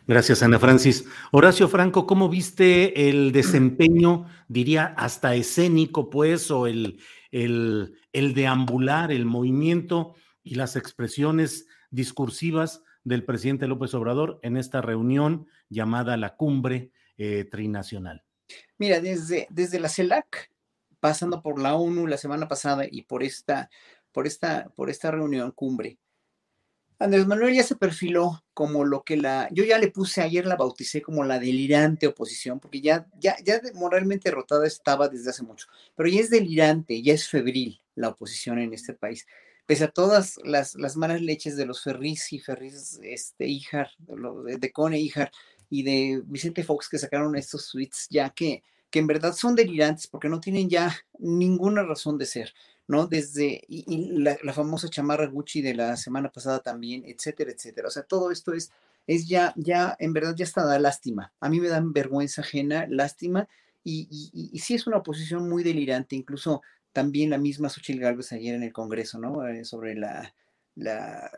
Gracias, 0.06 0.44
Ana 0.44 0.60
Francis. 0.60 1.06
Horacio 1.32 1.68
Franco, 1.68 2.06
¿cómo 2.06 2.30
viste 2.30 3.10
el 3.10 3.32
desempeño, 3.32 4.28
diría, 4.48 4.94
hasta 4.98 5.34
escénico, 5.34 6.12
pues, 6.12 6.52
o 6.52 6.68
el, 6.68 7.00
el, 7.32 7.96
el 8.14 8.34
deambular, 8.36 9.12
el 9.12 9.26
movimiento 9.26 10.14
y 10.44 10.54
las 10.54 10.76
expresiones 10.76 11.66
discursivas 11.90 12.84
del 13.04 13.24
presidente 13.24 13.68
López 13.68 13.94
Obrador 13.96 14.40
en 14.44 14.58
esta 14.58 14.82
reunión 14.82 15.48
llamada 15.70 16.16
la 16.16 16.36
cumbre 16.36 16.92
eh, 17.20 17.44
trinacional? 17.44 18.24
Mira, 18.78 19.02
desde, 19.02 19.46
desde 19.50 19.80
la 19.80 19.90
CELAC, 19.90 20.50
pasando 21.02 21.42
por 21.42 21.62
la 21.62 21.76
ONU 21.76 22.08
la 22.08 22.18
semana 22.18 22.48
pasada 22.48 22.86
y 22.90 23.02
por 23.02 23.24
esta, 23.24 23.70
por 24.14 24.26
esta, 24.26 24.70
por 24.70 24.90
esta 24.90 25.12
reunión 25.12 25.52
cumbre, 25.52 26.00
Andrés 26.98 27.28
Manuel 27.28 27.54
ya 27.56 27.64
se 27.64 27.76
perfiló 27.76 28.44
como 28.54 28.86
lo 28.86 29.04
que 29.04 29.18
la, 29.18 29.50
yo 29.52 29.66
ya 29.66 29.78
le 29.78 29.92
puse 29.92 30.22
ayer, 30.22 30.46
la 30.46 30.56
bauticé 30.56 31.02
como 31.02 31.26
la 31.26 31.40
delirante 31.40 32.08
oposición, 32.08 32.62
porque 32.62 32.80
ya, 32.80 33.06
ya, 33.20 33.36
ya 33.44 33.62
moralmente 33.74 34.30
derrotada 34.30 34.66
estaba 34.66 35.10
desde 35.10 35.30
hace 35.30 35.44
mucho, 35.44 35.68
pero 35.96 36.08
ya 36.08 36.22
es 36.22 36.30
delirante, 36.30 37.02
ya 37.02 37.14
es 37.14 37.28
febril 37.28 37.82
la 37.96 38.10
oposición 38.10 38.60
en 38.60 38.74
este 38.74 38.94
país. 38.94 39.28
Pese 39.66 39.84
a 39.84 39.92
todas 39.92 40.40
las, 40.44 40.76
las 40.76 40.96
malas 40.96 41.22
leches 41.22 41.58
de 41.58 41.66
los 41.66 41.84
Ferris 41.84 42.32
y 42.32 42.40
Ferris, 42.40 43.00
este, 43.04 43.46
Ijar, 43.46 43.92
de, 43.98 44.58
de 44.58 44.72
Cone 44.72 45.00
Ijar 45.00 45.32
y 45.70 45.84
de 45.84 46.22
Vicente 46.26 46.64
Fox 46.64 46.90
que 46.90 46.98
sacaron 46.98 47.36
estos 47.36 47.70
tweets 47.72 48.08
ya 48.10 48.30
que, 48.30 48.64
que 48.90 49.00
en 49.00 49.08
verdad 49.08 49.34
son 49.34 49.56
delirantes 49.56 50.08
porque 50.08 50.30
no 50.30 50.40
tienen 50.40 50.70
ya 50.70 50.96
ninguna 51.18 51.84
razón 51.84 52.18
de 52.18 52.26
ser. 52.26 52.54
¿no? 52.88 53.06
Desde 53.06 53.62
y, 53.68 54.18
la, 54.18 54.36
famosa 54.52 54.90
chamarra 54.90 55.28
Gucci 55.28 55.62
de 55.62 55.76
la 55.76 55.96
semana 55.96 56.32
pasada 56.32 56.60
también, 56.60 57.04
etcétera, 57.06 57.52
etcétera. 57.52 57.88
O 57.88 57.92
sea, 57.92 58.02
todo 58.02 58.32
esto 58.32 58.52
es, 58.52 58.72
es 59.06 59.28
ya, 59.28 59.54
ya, 59.56 59.96
en 60.00 60.12
verdad 60.12 60.34
ya 60.36 60.44
está 60.44 60.66
da 60.66 60.80
lástima. 60.80 61.32
A 61.40 61.50
mí 61.50 61.60
me 61.60 61.68
dan 61.68 61.94
vergüenza 61.94 62.42
ajena, 62.42 62.88
lástima, 62.90 63.48
y, 63.84 64.60
sí 64.60 64.74
es 64.74 64.88
una 64.88 64.98
oposición 64.98 65.48
muy 65.48 65.64
delirante, 65.64 66.16
incluso 66.16 66.64
también 66.92 67.30
la 67.30 67.38
misma 67.38 67.70
Xochitl 67.70 68.00
Gálvez 68.00 68.32
ayer 68.32 68.56
en 68.56 68.64
el 68.64 68.74
Congreso, 68.74 69.20
¿no? 69.20 69.48
Eh, 69.48 69.66
sobre 69.66 69.96
la, 69.96 70.34
la, 70.80 71.30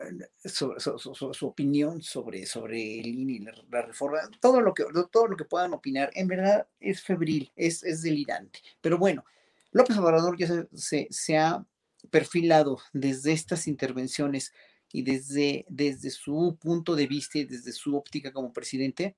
su, 0.46 0.76
su, 0.78 1.48
opinión 1.48 2.02
sobre, 2.04 2.46
sobre 2.46 3.00
el 3.00 3.08
INE 3.08 3.34
y 3.34 3.40
la, 3.40 3.82
reforma, 3.82 4.20
todo 4.40 4.62
lo, 4.62 4.74
que, 4.74 4.86
todo 5.12 5.28
lo 5.28 5.36
que 5.36 5.46
puedan 5.46 5.74
opinar, 5.74 6.12
en 6.14 6.28
verdad 6.28 6.68
es 6.80 7.02
febril, 7.02 7.52
es, 7.56 7.84
es 7.84 8.04
delirante. 8.04 8.60
Pero 8.82 9.00
bueno, 9.00 9.26
López 9.72 9.98
Obrador 9.98 10.38
ya 10.38 10.68
se, 10.74 11.08
se, 11.10 11.38
ha 11.38 11.66
perfilado 12.12 12.80
desde 12.94 13.32
estas 13.32 13.68
intervenciones 13.68 14.54
y 14.94 15.02
desde, 15.02 15.66
desde 15.70 16.12
su 16.12 16.58
punto 16.62 16.96
de 16.96 17.08
vista 17.08 17.40
y 17.40 17.46
desde 17.46 17.72
su 17.72 17.96
óptica 17.98 18.32
como 18.32 18.54
presidente, 18.54 19.16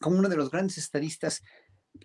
como 0.00 0.18
uno 0.18 0.30
de 0.30 0.36
los 0.36 0.50
grandes 0.50 0.78
estadistas 0.78 1.42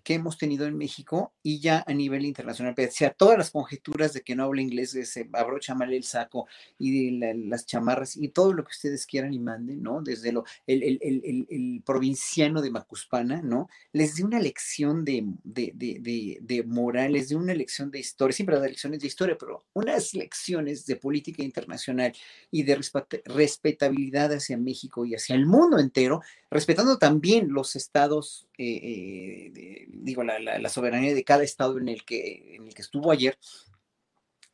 que 0.03 0.15
hemos 0.15 0.37
tenido 0.37 0.65
en 0.65 0.77
México 0.77 1.33
y 1.43 1.59
ya 1.59 1.83
a 1.87 1.93
nivel 1.93 2.25
internacional, 2.25 2.75
pese 2.75 3.05
a 3.05 3.13
todas 3.13 3.37
las 3.37 3.51
conjeturas 3.51 4.13
de 4.13 4.21
que 4.21 4.35
no 4.35 4.43
habla 4.43 4.61
inglés, 4.61 4.91
se 4.91 5.29
abrocha 5.33 5.75
mal 5.75 5.93
el 5.93 6.03
saco 6.03 6.47
y 6.77 7.17
de 7.19 7.35
las 7.35 7.65
chamarras 7.65 8.17
y 8.17 8.29
todo 8.29 8.53
lo 8.53 8.63
que 8.63 8.71
ustedes 8.71 9.05
quieran 9.05 9.33
y 9.33 9.39
manden, 9.39 9.81
¿no? 9.81 10.01
Desde 10.01 10.31
lo, 10.31 10.43
el, 10.65 10.83
el, 10.83 10.99
el, 11.01 11.47
el 11.49 11.83
provinciano 11.85 12.61
de 12.61 12.71
Macuspana, 12.71 13.41
¿no? 13.41 13.69
Les 13.93 14.15
dio 14.15 14.25
una 14.25 14.39
lección 14.39 15.05
de, 15.05 15.25
de, 15.43 15.71
de, 15.75 16.37
de, 16.41 16.63
moral, 16.63 17.13
les 17.13 17.29
dio 17.29 17.37
una 17.37 17.53
lección 17.53 17.91
de 17.91 17.99
historia, 17.99 18.33
siempre 18.33 18.59
da 18.59 18.67
lecciones 18.67 18.99
de 18.99 19.07
historia, 19.07 19.37
pero 19.39 19.65
unas 19.73 20.13
lecciones 20.13 20.85
de 20.85 20.97
política 20.97 21.43
internacional 21.43 22.13
y 22.51 22.63
de 22.63 22.79
respetabilidad 23.25 24.33
hacia 24.33 24.57
México 24.57 25.05
y 25.05 25.15
hacia 25.15 25.35
el 25.35 25.45
mundo 25.45 25.79
entero, 25.79 26.21
respetando 26.49 26.97
también 26.97 27.51
los 27.51 27.75
estados 27.75 28.47
eh, 28.57 29.51
eh, 29.55 29.85
digo, 29.89 30.23
la, 30.23 30.69
soberanía 30.69 31.13
de 31.13 31.23
cada 31.23 31.43
estado 31.43 31.77
en 31.77 31.89
el, 31.89 32.05
que, 32.05 32.55
en 32.55 32.67
el 32.67 32.73
que 32.73 32.81
estuvo 32.81 33.11
ayer, 33.11 33.37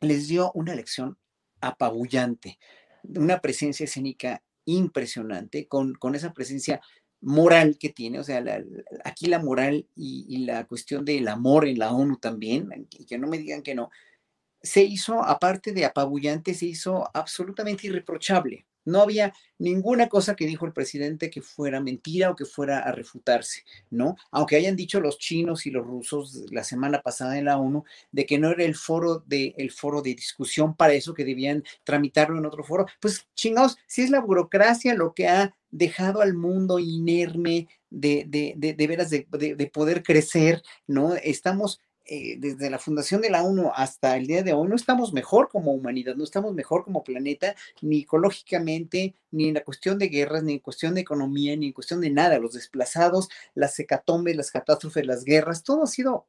les 0.02 0.28
dio 0.28 0.52
una 0.54 0.76
lección 0.76 1.18
apabullante, 1.62 2.60
una 3.04 3.40
presencia 3.40 3.86
escénica 3.86 4.44
impresionante, 4.66 5.68
con, 5.68 5.94
con 5.94 6.16
esa 6.16 6.34
presencia 6.34 6.82
moral 7.22 7.78
que 7.80 7.90
tiene, 7.90 8.20
o 8.20 8.24
sea, 8.24 8.44
aquí 9.06 9.28
la 9.28 9.40
moral 9.40 9.88
y, 9.96 10.46
la 10.46 10.66
cuestión 10.66 11.06
del 11.06 11.28
amor 11.28 11.68
en 11.68 11.80
la 11.80 11.92
ONU 11.94 12.18
también, 12.18 12.88
y 12.92 13.06
que 13.06 13.18
no 13.18 13.28
me 13.28 13.38
digan 13.38 13.62
que 13.62 13.76
no, 13.76 13.90
se 14.62 14.84
hizo, 14.84 15.24
aparte 15.24 15.72
de 15.72 15.86
apabullante, 15.86 16.54
se 16.54 16.66
hizo 16.66 17.10
absolutamente 17.14 17.88
irreprochable. 17.88 18.66
No 18.86 19.02
había 19.02 19.34
ninguna 19.58 20.10
cosa 20.10 20.36
que 20.36 20.46
dijo 20.46 20.66
el 20.66 20.74
presidente 20.74 21.30
que 21.30 21.42
fuera 21.42 21.80
mentira 21.80 22.30
o 22.30 22.36
que 22.36 22.46
fuera 22.46 22.80
a 22.80 22.92
refutarse, 22.92 23.64
¿no? 23.90 24.16
Aunque 24.32 24.56
hayan 24.56 24.76
dicho 24.76 25.00
los 25.00 25.18
chinos 25.18 25.66
y 25.66 25.72
los 25.72 25.86
rusos 25.86 26.46
la 26.52 26.64
semana 26.64 27.02
pasada 27.02 27.38
en 27.38 27.46
la 27.46 27.58
ONU 27.58 27.84
de 28.12 28.26
que 28.26 28.38
no 28.38 28.52
era 28.52 28.64
el 28.64 28.76
foro 28.76 29.24
de, 29.26 29.54
el 29.58 29.72
foro 29.72 30.02
de 30.02 30.16
discusión 30.16 30.76
para 30.76 30.94
eso, 30.94 31.14
que 31.14 31.26
debían 31.26 31.64
tramitarlo 31.84 32.38
en 32.38 32.46
otro 32.46 32.64
foro. 32.64 32.86
Pues 33.00 33.28
chingados, 33.36 33.78
si 33.88 34.02
es 34.02 34.10
la 34.10 34.22
burocracia 34.22 34.94
lo 34.94 35.14
que 35.14 35.28
ha 35.28 35.56
dejado 35.72 36.22
al 36.22 36.36
mundo 36.36 36.80
inerme 36.80 37.68
de, 37.90 38.26
de, 38.28 38.54
de, 38.58 38.74
de 38.74 38.88
veras 38.88 39.10
de, 39.10 39.28
de, 39.30 39.68
poder 39.68 40.04
crecer, 40.04 40.64
¿no? 40.88 41.16
Estamos 41.16 41.80
eh, 42.06 42.36
desde 42.38 42.70
la 42.70 42.80
fundación 42.80 43.22
de 43.22 43.30
la 43.30 43.44
ONU 43.44 43.72
hasta 43.74 44.18
el 44.18 44.28
día 44.28 44.44
de 44.44 44.54
hoy, 44.54 44.68
no 44.68 44.76
estamos 44.76 45.14
mejor 45.14 45.50
como 45.50 45.72
humanidad, 45.72 46.16
no 46.16 46.24
estamos 46.24 46.54
mejor 46.54 46.84
como 46.84 47.04
planeta, 47.04 47.56
ni 47.82 48.02
ecológicamente, 48.02 49.16
ni 49.32 49.48
en 49.48 49.54
la 49.56 49.64
cuestión 49.64 49.98
de 49.98 50.10
guerras, 50.10 50.44
ni 50.44 50.54
en 50.54 50.60
cuestión 50.60 50.96
de 50.96 51.02
economía, 51.02 51.56
ni 51.56 51.68
en 51.68 51.74
cuestión 51.74 52.02
de 52.02 52.10
nada. 52.10 52.40
Los 52.40 52.54
desplazados, 52.54 53.30
las 53.56 53.80
hecatombes, 53.80 54.36
las 54.36 54.52
catástrofes, 54.52 55.06
las 55.06 55.24
guerras, 55.24 55.64
todo 55.64 55.84
ha 55.84 55.88
sido, 55.88 56.28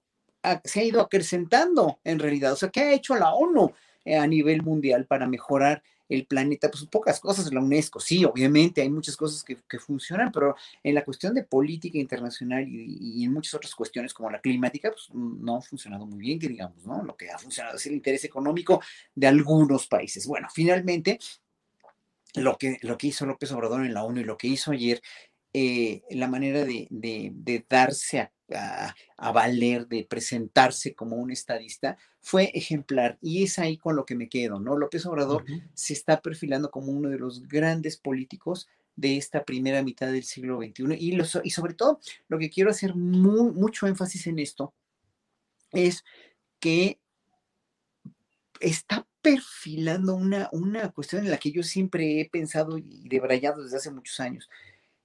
se 0.65 0.81
ha 0.81 0.85
ido 0.85 1.01
acrecentando 1.01 1.99
en 2.05 2.19
realidad. 2.19 2.53
O 2.53 2.57
sea, 2.57 2.71
¿qué 2.71 2.81
ha 2.81 2.93
hecho 2.93 3.17
la 3.17 3.35
ONU 3.35 3.73
eh, 4.05 4.17
a 4.17 4.27
nivel 4.27 4.63
mundial 4.63 5.07
para 5.07 5.27
mejorar 5.27 5.83
el 6.09 6.27
planeta, 6.27 6.71
pues 6.71 6.85
pocas 6.87 7.21
cosas, 7.21 7.53
la 7.53 7.61
UNESCO, 7.61 8.01
sí, 8.01 8.25
obviamente 8.25 8.83
hay 8.83 8.91
muchas 8.91 9.17
cosas 9.17 9.43
que, 9.43 9.79
funcionan, 9.79 10.31
pero 10.33 10.55
en 10.83 10.95
la 10.95 11.05
cuestión 11.05 11.35
de 11.35 11.43
política 11.43 11.99
internacional 11.99 12.67
y, 12.69 13.25
en 13.25 13.33
muchas 13.33 13.55
otras 13.55 13.75
cuestiones 13.75 14.15
como 14.15 14.31
la 14.31 14.41
climática, 14.41 14.91
pues 14.91 15.09
no 15.13 15.57
ha 15.57 15.63
funcionado 15.63 16.07
muy 16.07 16.19
bien, 16.19 16.39
que 16.39 16.49
digamos, 16.49 16.85
¿no? 16.85 17.03
Lo 17.03 17.17
que 17.17 17.31
ha 17.31 17.39
funcionado 17.39 17.77
es 17.77 17.87
el 17.87 17.95
interés 17.95 18.25
económico 18.25 18.81
de 19.15 19.27
algunos 19.27 19.87
países. 19.87 20.27
Bueno, 20.27 20.49
finalmente, 20.53 21.19
lo 22.35 22.57
que, 22.57 22.79
lo 22.83 22.97
que 22.97 23.09
hizo 23.09 23.27
López 23.27 23.51
Obrador 23.53 23.85
en 23.85 23.95
la 23.95 24.05
ONU 24.05 24.21
y 24.21 24.25
lo 24.25 24.37
que 24.37 24.49
hizo 24.49 24.73
ayer 24.73 25.01
eh, 25.57 26.03
la 26.11 26.27
manera 26.27 26.65
de, 26.65 26.89
de, 26.91 27.65
darse 27.69 28.19
a, 28.19 28.33
a, 28.51 29.33
valer, 29.33 29.87
de 29.87 30.05
presentarse 30.05 30.95
como 30.95 31.17
un 31.17 31.31
estadista, 31.31 31.97
fue 32.21 32.51
ejemplar. 32.55 33.19
Y 33.21 33.45
es 33.45 33.59
ahí 33.59 33.77
con 33.77 33.97
lo 33.97 34.05
que 34.05 34.15
me 34.15 34.29
quedo, 34.29 34.61
¿no? 34.61 34.77
López 34.77 35.07
Obrador 35.07 35.45
se 35.75 35.93
está 35.93 36.21
perfilando 36.21 36.71
como 36.71 36.93
uno 36.93 37.09
de 37.09 37.19
los 37.19 37.47
grandes 37.49 37.97
políticos 37.97 38.69
de 38.97 39.17
esta 39.17 39.45
primera 39.45 39.83
mitad 39.83 40.09
del 40.09 40.25
siglo 40.25 40.59
XXI. 40.59 40.97
Y, 40.99 41.19
y 41.45 41.51
sobre 41.51 41.75
todo, 41.75 42.01
lo 42.29 42.39
que 42.39 42.51
quiero 42.51 42.71
hacer 42.71 42.95
mucho 42.95 43.87
énfasis 43.87 44.27
en 44.27 44.39
esto 44.39 44.75
es 45.73 46.05
que 46.61 47.01
está 48.61 49.07
perfilando 49.21 50.15
una, 50.15 50.49
una 50.53 50.91
cuestión 50.91 51.25
en 51.25 51.31
la 51.31 51.39
que 51.39 51.51
yo 51.51 51.63
siempre 51.63 52.21
he 52.21 52.29
pensado 52.29 52.79
y 52.79 53.09
debrayado 53.09 53.65
desde 53.65 53.79
hace 53.79 53.91
muchos 53.91 54.21
años 54.21 54.49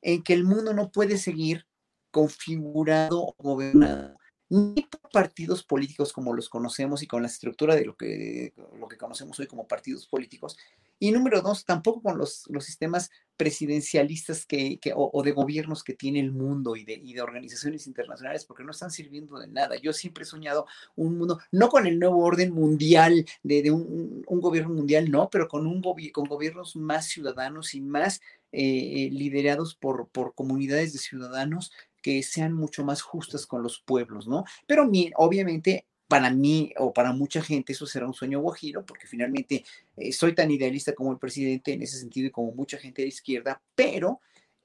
en 0.02 0.24
que 0.24 0.34
el 0.34 0.44
mundo 0.44 0.74
no 0.74 0.92
puede 0.92 1.18
seguir 1.18 1.66
configurado 2.12 3.22
o 3.22 3.36
gobernado 3.38 4.20
ni 4.50 4.82
por 4.82 5.12
partidos 5.12 5.64
políticos 5.64 6.12
como 6.12 6.34
los 6.34 6.50
conocemos 6.50 7.04
y 7.04 7.08
con 7.08 7.22
la 7.22 7.28
estructura 7.28 7.76
de 7.76 7.86
lo 7.86 7.96
que, 7.96 8.54
lo 8.80 8.88
que 8.88 8.98
conocemos 8.98 9.40
hoy 9.40 9.48
como 9.48 9.68
partidos 9.68 10.08
políticos. 10.08 10.58
Y 10.98 11.12
número 11.12 11.42
dos, 11.42 11.66
tampoco 11.66 12.02
con 12.02 12.18
los, 12.18 12.44
los 12.50 12.66
sistemas 12.66 13.10
presidencialistas 13.38 14.46
que, 14.46 14.80
que 14.80 14.92
o, 14.94 15.24
de 15.24 15.32
gobiernos 15.32 15.84
que 15.84 15.94
tiene 15.94 16.20
el 16.20 16.32
mundo 16.32 16.76
y 16.76 16.84
de, 16.84 16.94
y 16.94 17.14
de, 17.14 17.22
organizaciones 17.22 17.88
internacionales, 17.88 18.44
porque 18.44 18.64
no 18.64 18.72
están 18.72 18.92
sirviendo 18.92 19.40
de 19.40 19.48
nada. 19.48 19.78
Yo 19.78 19.94
siempre 19.94 20.24
he 20.24 20.28
soñado 20.28 20.66
un 20.96 21.18
mundo, 21.18 21.40
no 21.52 21.70
con 21.70 21.88
el 21.88 22.00
nuevo 22.00 22.26
orden 22.26 22.52
mundial, 22.52 23.26
de, 23.44 23.62
de 23.62 23.72
un, 23.72 24.24
un, 24.28 24.42
gobierno 24.42 24.74
mundial, 24.74 25.10
no, 25.10 25.30
pero 25.30 25.48
con, 25.48 25.68
un 25.68 25.82
con 26.12 26.26
gobiernos 26.26 26.76
más 26.76 27.06
ciudadanos 27.06 27.76
y 27.76 27.82
más 27.82 28.20
eh, 28.52 29.10
liderados 29.12 29.76
por, 29.76 30.10
por 30.10 30.34
comunidades 30.34 30.92
de 30.92 31.00
ciudadanos 31.00 31.72
que 32.02 32.24
sean 32.24 32.54
mucho 32.54 32.84
más 32.84 33.02
justas 33.02 33.46
con 33.46 33.64
los 33.64 33.80
pueblos, 33.80 34.28
¿no? 34.28 34.46
Pero 34.68 34.90
obviamente 35.16 35.86
para 36.10 36.32
mí 36.32 36.74
o 36.78 36.92
para 36.92 37.14
mucha 37.14 37.42
gente 37.42 37.74
eso 37.74 37.86
será 37.86 38.08
un 38.08 38.16
sueño 38.16 38.40
guajiro, 38.40 38.84
porque 38.84 39.06
finalmente 39.06 39.64
eh, 39.96 40.12
soy 40.12 40.34
tan 40.34 40.50
idealista 40.50 40.94
como 40.94 41.12
el 41.12 41.20
presidente 41.20 41.72
en 41.72 41.84
ese 41.84 42.00
sentido 42.00 42.28
y 42.28 42.32
como 42.32 42.52
mucha 42.52 42.80
gente 42.80 43.04
de 43.04 43.10
izquierda, 43.10 43.62
pero 43.76 44.20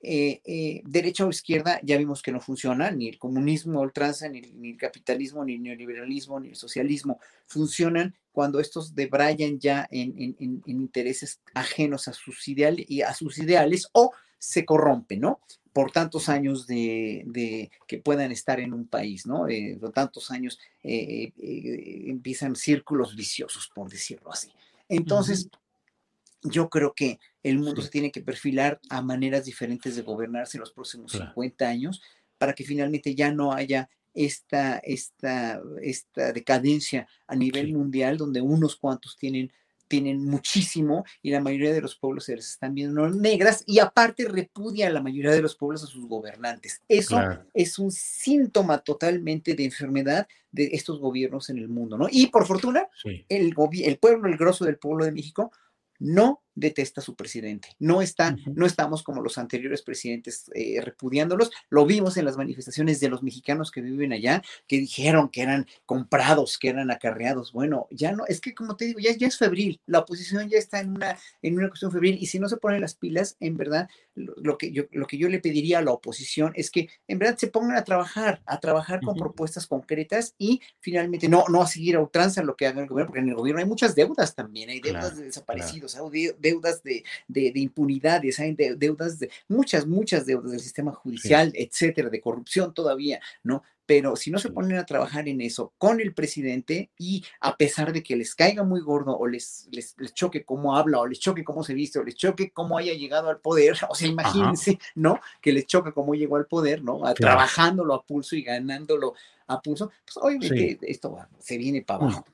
eh, 0.06 0.40
eh, 0.44 0.82
derecha 0.84 1.24
o 1.24 1.30
izquierda 1.30 1.80
ya 1.82 1.96
vimos 1.96 2.22
que 2.22 2.32
no 2.32 2.40
funciona, 2.40 2.90
ni 2.90 3.08
el 3.08 3.18
comunismo 3.18 3.80
ultranza, 3.80 4.28
ni, 4.28 4.40
ni, 4.40 4.70
el 4.70 4.76
capitalismo, 4.76 5.44
ni 5.44 5.54
el 5.54 5.62
neoliberalismo, 5.62 6.40
ni 6.40 6.48
el 6.48 6.56
socialismo 6.56 7.20
funcionan 7.46 8.14
cuando 8.30 8.60
estos 8.60 8.94
debrayan 8.94 9.58
ya 9.58 9.88
en, 9.90 10.14
en, 10.38 10.62
intereses 10.66 11.40
ajenos 11.54 12.08
a 12.08 12.12
sus, 12.12 12.48
ideales, 12.48 12.84
y 12.88 13.02
a 13.02 13.14
sus 13.14 13.38
ideales 13.38 13.88
o 13.92 14.12
se 14.38 14.64
corrompen, 14.64 15.20
¿no? 15.20 15.40
por 15.74 15.90
tantos 15.90 16.28
años 16.28 16.68
de, 16.68 17.24
de, 17.26 17.70
que 17.88 17.98
puedan 17.98 18.30
estar 18.30 18.60
en 18.60 18.72
un 18.72 18.86
país, 18.86 19.26
¿no? 19.26 19.48
Eh, 19.48 19.76
por 19.78 19.90
tantos 19.90 20.30
años 20.30 20.60
eh, 20.84 21.32
eh, 21.36 22.04
empiezan 22.06 22.54
círculos 22.54 23.16
viciosos, 23.16 23.68
por 23.74 23.90
decirlo 23.90 24.32
así. 24.32 24.52
Entonces, 24.88 25.46
uh 25.46 25.48
-huh. 25.48 26.50
yo 26.52 26.70
creo 26.70 26.94
que 26.94 27.18
el 27.42 27.58
mundo 27.58 27.80
sí. 27.80 27.86
se 27.86 27.90
tiene 27.90 28.12
que 28.12 28.22
perfilar 28.22 28.80
a 28.88 29.02
maneras 29.02 29.46
diferentes 29.46 29.96
de 29.96 30.02
gobernarse 30.02 30.58
en 30.58 30.60
los 30.60 30.72
próximos 30.72 31.10
claro. 31.10 31.32
50 31.32 31.68
años 31.68 32.00
para 32.38 32.52
que 32.52 32.62
finalmente 32.62 33.16
ya 33.16 33.32
no 33.32 33.52
haya 33.52 33.90
esta, 34.14 34.78
esta, 34.78 35.60
esta 35.82 36.32
decadencia 36.32 37.08
a 37.26 37.34
nivel 37.34 37.66
sí. 37.66 37.72
mundial 37.72 38.16
donde 38.16 38.40
unos 38.40 38.76
cuantos 38.76 39.16
tienen 39.16 39.50
tienen 39.88 40.24
muchísimo 40.24 41.04
y 41.22 41.30
la 41.30 41.40
mayoría 41.40 41.72
de 41.72 41.80
los 41.80 41.96
pueblos 41.96 42.24
se 42.24 42.36
les 42.36 42.50
están 42.50 42.74
viendo 42.74 43.08
negras 43.08 43.64
y 43.66 43.78
aparte 43.78 44.26
repudia 44.28 44.86
a 44.86 44.90
la 44.90 45.02
mayoría 45.02 45.32
de 45.32 45.42
los 45.42 45.56
pueblos 45.56 45.82
a 45.84 45.86
sus 45.86 46.06
gobernantes. 46.06 46.82
Eso 46.88 47.16
claro. 47.16 47.44
es 47.52 47.78
un 47.78 47.90
síntoma 47.90 48.78
totalmente 48.78 49.54
de 49.54 49.64
enfermedad 49.64 50.28
de 50.52 50.70
estos 50.72 51.00
gobiernos 51.00 51.50
en 51.50 51.58
el 51.58 51.68
mundo, 51.68 51.98
¿no? 51.98 52.06
Y 52.10 52.28
por 52.28 52.46
fortuna, 52.46 52.88
sí. 53.02 53.26
el, 53.28 53.54
el 53.82 53.98
pueblo, 53.98 54.28
el 54.28 54.36
grosso 54.36 54.64
del 54.64 54.78
pueblo 54.78 55.04
de 55.04 55.12
México, 55.12 55.50
no 55.98 56.43
detesta 56.54 57.00
a 57.00 57.04
su 57.04 57.14
presidente. 57.14 57.68
No 57.78 58.02
está, 58.02 58.30
uh 58.30 58.36
-huh. 58.36 58.54
no 58.54 58.66
estamos 58.66 59.02
como 59.02 59.22
los 59.22 59.38
anteriores 59.38 59.82
presidentes 59.82 60.50
eh, 60.54 60.80
repudiándolos. 60.80 61.50
Lo 61.68 61.86
vimos 61.86 62.16
en 62.16 62.24
las 62.24 62.36
manifestaciones 62.36 63.00
de 63.00 63.08
los 63.08 63.22
mexicanos 63.22 63.70
que 63.70 63.80
viven 63.80 64.12
allá, 64.12 64.42
que 64.66 64.78
dijeron 64.78 65.28
que 65.28 65.42
eran 65.42 65.66
comprados, 65.86 66.58
que 66.58 66.68
eran 66.68 66.90
acarreados. 66.90 67.52
Bueno, 67.52 67.86
ya 67.90 68.12
no, 68.12 68.24
es 68.26 68.40
que 68.40 68.54
como 68.54 68.76
te 68.76 68.86
digo, 68.86 69.00
ya, 69.00 69.16
ya 69.16 69.26
es 69.26 69.38
febril. 69.38 69.80
La 69.86 70.00
oposición 70.00 70.48
ya 70.48 70.58
está 70.58 70.80
en 70.80 70.90
una, 70.90 71.18
en 71.42 71.56
una 71.56 71.68
cuestión 71.68 71.92
febril 71.92 72.18
y 72.20 72.26
si 72.26 72.38
no 72.38 72.48
se 72.48 72.56
ponen 72.56 72.80
las 72.80 72.94
pilas, 72.94 73.36
en 73.40 73.56
verdad, 73.56 73.88
lo, 74.14 74.34
lo 74.36 74.58
que 74.58 74.70
yo, 74.70 74.84
lo 74.92 75.06
que 75.06 75.18
yo 75.18 75.28
le 75.28 75.40
pediría 75.40 75.78
a 75.78 75.82
la 75.82 75.92
oposición 75.92 76.52
es 76.54 76.70
que 76.70 76.88
en 77.08 77.18
verdad 77.18 77.36
se 77.36 77.48
pongan 77.48 77.76
a 77.76 77.84
trabajar, 77.84 78.42
a 78.46 78.60
trabajar 78.60 79.00
con 79.00 79.14
uh 79.14 79.16
-huh. 79.16 79.22
propuestas 79.22 79.66
concretas 79.66 80.34
y 80.38 80.60
finalmente 80.80 81.28
no, 81.28 81.44
no 81.48 81.62
a 81.62 81.66
seguir 81.66 81.96
a 81.96 82.00
ultranza 82.00 82.42
lo 82.42 82.56
que 82.56 82.66
haga 82.66 82.80
el 82.82 82.88
gobierno, 82.88 83.08
porque 83.08 83.20
en 83.20 83.28
el 83.28 83.34
gobierno 83.34 83.60
hay 83.60 83.66
muchas 83.66 83.94
deudas 83.94 84.34
también, 84.34 84.70
hay 84.70 84.80
deudas 84.80 85.06
claro, 85.06 85.16
de 85.16 85.24
desaparecidos, 85.24 85.92
claro. 85.92 86.10
hay 86.12 86.34
deudas 86.44 86.82
de, 86.82 87.02
de, 87.26 87.50
de 87.50 87.60
impunidades, 87.60 88.38
hay 88.38 88.54
deudas 88.54 89.18
de 89.18 89.30
muchas, 89.48 89.86
muchas 89.86 90.26
deudas 90.26 90.52
del 90.52 90.60
sistema 90.60 90.92
judicial, 90.92 91.50
sí. 91.52 91.62
etcétera, 91.62 92.10
de 92.10 92.20
corrupción 92.20 92.74
todavía, 92.74 93.20
¿no? 93.42 93.62
Pero 93.86 94.16
si 94.16 94.30
no 94.30 94.38
se 94.38 94.50
ponen 94.50 94.78
a 94.78 94.86
trabajar 94.86 95.28
en 95.28 95.40
eso 95.40 95.74
con 95.76 96.00
el 96.00 96.14
presidente 96.14 96.90
y 96.98 97.22
a 97.40 97.56
pesar 97.56 97.92
de 97.92 98.02
que 98.02 98.16
les 98.16 98.34
caiga 98.34 98.62
muy 98.62 98.80
gordo 98.80 99.16
o 99.16 99.26
les, 99.26 99.68
les, 99.72 99.94
les 99.98 100.14
choque 100.14 100.44
cómo 100.44 100.76
habla 100.76 101.00
o 101.00 101.06
les 101.06 101.20
choque 101.20 101.44
cómo 101.44 101.62
se 101.62 101.74
viste 101.74 101.98
o 101.98 102.04
les 102.04 102.14
choque 102.14 102.50
cómo 102.50 102.78
haya 102.78 102.94
llegado 102.94 103.28
al 103.28 103.40
poder, 103.40 103.76
o 103.88 103.94
sea, 103.94 104.08
imagínense, 104.08 104.78
Ajá. 104.80 104.92
¿no? 104.94 105.20
Que 105.40 105.52
les 105.52 105.66
choque 105.66 105.92
cómo 105.92 106.14
llegó 106.14 106.36
al 106.36 106.46
poder, 106.46 106.82
¿no? 106.82 107.06
A, 107.06 107.14
claro. 107.14 107.36
Trabajándolo 107.36 107.94
a 107.94 108.04
pulso 108.04 108.36
y 108.36 108.42
ganándolo 108.42 109.14
a 109.46 109.60
pulso, 109.60 109.90
pues 110.04 110.16
obviamente 110.16 110.78
sí. 110.80 110.86
esto 110.88 111.18
se 111.38 111.58
viene 111.58 111.82
para 111.82 112.04
abajo. 112.04 112.24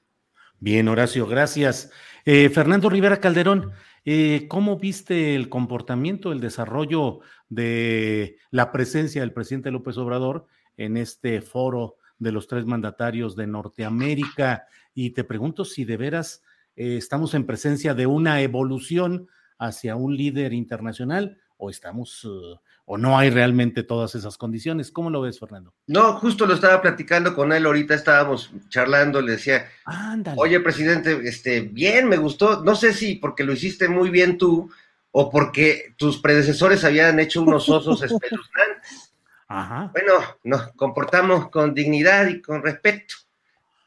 Bien, 0.61 0.87
Horacio, 0.89 1.27
gracias. 1.27 1.91
Eh, 2.27 2.51
Fernando 2.51 2.91
Rivera 2.91 3.19
Calderón, 3.19 3.73
eh, 4.05 4.47
¿Cómo 4.49 4.79
viste 4.79 5.35
el 5.35 5.49
comportamiento, 5.49 6.33
el 6.33 6.41
desarrollo 6.41 7.21
de 7.49 8.39
la 8.51 8.73
presencia 8.73 9.21
del 9.21 9.33
presidente 9.33 9.71
López 9.71 9.99
Obrador 9.99 10.47
en 10.77 10.97
este 10.97 11.43
foro 11.43 11.97
de 12.19 12.33
los 12.33 12.47
tres 12.47 12.65
mandatarios 12.65 13.37
de 13.37 13.47
Norteamérica? 13.47 14.67
Y 14.95 15.11
te 15.11 15.25
pregunto 15.25 15.65
si 15.65 15.85
de 15.85 15.97
veras 15.99 16.43
eh, 16.77 16.97
estamos 16.97 17.35
en 17.35 17.47
presencia 17.47 17.95
de 17.95 18.07
una 18.07 18.41
evolución 18.41 19.29
hacia 19.59 19.97
un 19.97 20.17
líder 20.17 20.55
internacional 20.55 21.39
o 21.61 21.71
estamos 21.71 22.25
uh, 22.25 22.59
o 22.87 22.99
no 22.99 23.17
hay 23.17 23.31
realmente 23.31 23.85
todas 23.85 24.15
esas 24.17 24.37
condiciones. 24.37 24.91
¿Cómo 24.91 25.11
lo 25.11 25.21
ves, 25.21 25.39
Fernando? 25.39 25.73
No, 25.87 26.15
justo 26.15 26.47
lo 26.47 26.55
estaba 26.55 26.83
platicando 26.83 27.35
con 27.35 27.53
él 27.53 27.67
ahorita, 27.67 27.95
estábamos 27.95 28.51
charlando, 28.69 29.21
le 29.21 29.33
decía, 29.33 29.69
Ándale. 29.85 30.37
oye, 30.41 30.59
presidente, 30.59 31.21
este, 31.25 31.61
bien, 31.61 32.09
me 32.09 32.17
gustó, 32.17 32.63
no 32.65 32.75
sé 32.75 32.93
si 32.93 33.15
porque 33.15 33.45
lo 33.45 33.53
hiciste 33.53 33.89
muy 33.89 34.11
bien 34.11 34.39
tú 34.39 34.71
o 35.13 35.31
porque 35.31 35.95
tus 35.97 36.19
predecesores 36.19 36.85
habían 36.85 37.21
hecho 37.21 37.43
unos 37.43 37.69
osos 37.69 38.03
espeluznantes. 38.03 39.13
Ajá. 39.47 39.91
Bueno, 39.93 40.15
nos 40.45 40.73
comportamos 40.73 41.51
con 41.51 41.75
dignidad 41.75 42.29
y 42.29 42.41
con 42.41 42.63
respeto 42.63 43.15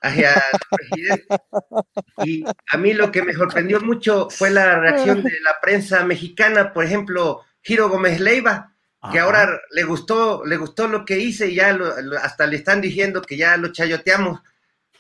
hacia 0.01 0.33
el 0.33 0.77
presidente. 0.77 1.35
Y 2.25 2.43
a 2.71 2.77
mí 2.77 2.93
lo 2.93 3.11
que 3.11 3.23
me 3.23 3.33
sorprendió 3.33 3.79
mucho 3.81 4.29
fue 4.29 4.49
la 4.49 4.79
reacción 4.79 5.23
de 5.23 5.39
la 5.41 5.59
prensa 5.61 6.03
mexicana, 6.05 6.73
por 6.73 6.83
ejemplo, 6.83 7.41
Giro 7.63 7.89
Gómez 7.89 8.19
Leiva, 8.19 8.73
que 9.11 9.19
Ajá. 9.19 9.23
ahora 9.23 9.61
le 9.71 9.83
gustó, 9.83 10.45
le 10.45 10.57
gustó 10.57 10.87
lo 10.87 11.05
que 11.05 11.17
hice 11.17 11.49
y 11.49 11.55
ya 11.55 11.73
lo, 11.73 11.99
lo, 12.01 12.17
hasta 12.19 12.45
le 12.45 12.57
están 12.57 12.81
diciendo 12.81 13.21
que 13.21 13.37
ya 13.37 13.57
lo 13.57 13.71
chayoteamos. 13.71 14.41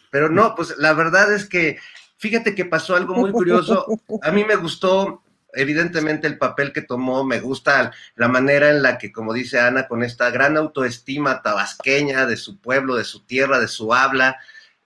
Pero 0.09 0.29
no, 0.29 0.55
pues 0.55 0.75
la 0.77 0.93
verdad 0.93 1.33
es 1.33 1.45
que 1.45 1.77
fíjate 2.17 2.55
que 2.55 2.65
pasó 2.65 2.95
algo 2.95 3.15
muy 3.15 3.31
curioso. 3.31 3.85
A 4.21 4.31
mí 4.31 4.45
me 4.45 4.55
gustó, 4.55 5.23
evidentemente, 5.53 6.27
el 6.27 6.37
papel 6.37 6.71
que 6.71 6.81
tomó, 6.81 7.25
me 7.25 7.39
gusta 7.39 7.91
la 8.15 8.27
manera 8.27 8.69
en 8.69 8.81
la 8.81 8.97
que, 8.97 9.11
como 9.11 9.33
dice 9.33 9.59
Ana, 9.59 9.87
con 9.87 10.03
esta 10.03 10.29
gran 10.29 10.55
autoestima 10.55 11.41
tabasqueña 11.41 12.25
de 12.25 12.37
su 12.37 12.59
pueblo, 12.59 12.95
de 12.95 13.03
su 13.03 13.25
tierra, 13.25 13.59
de 13.59 13.67
su 13.67 13.93
habla, 13.93 14.37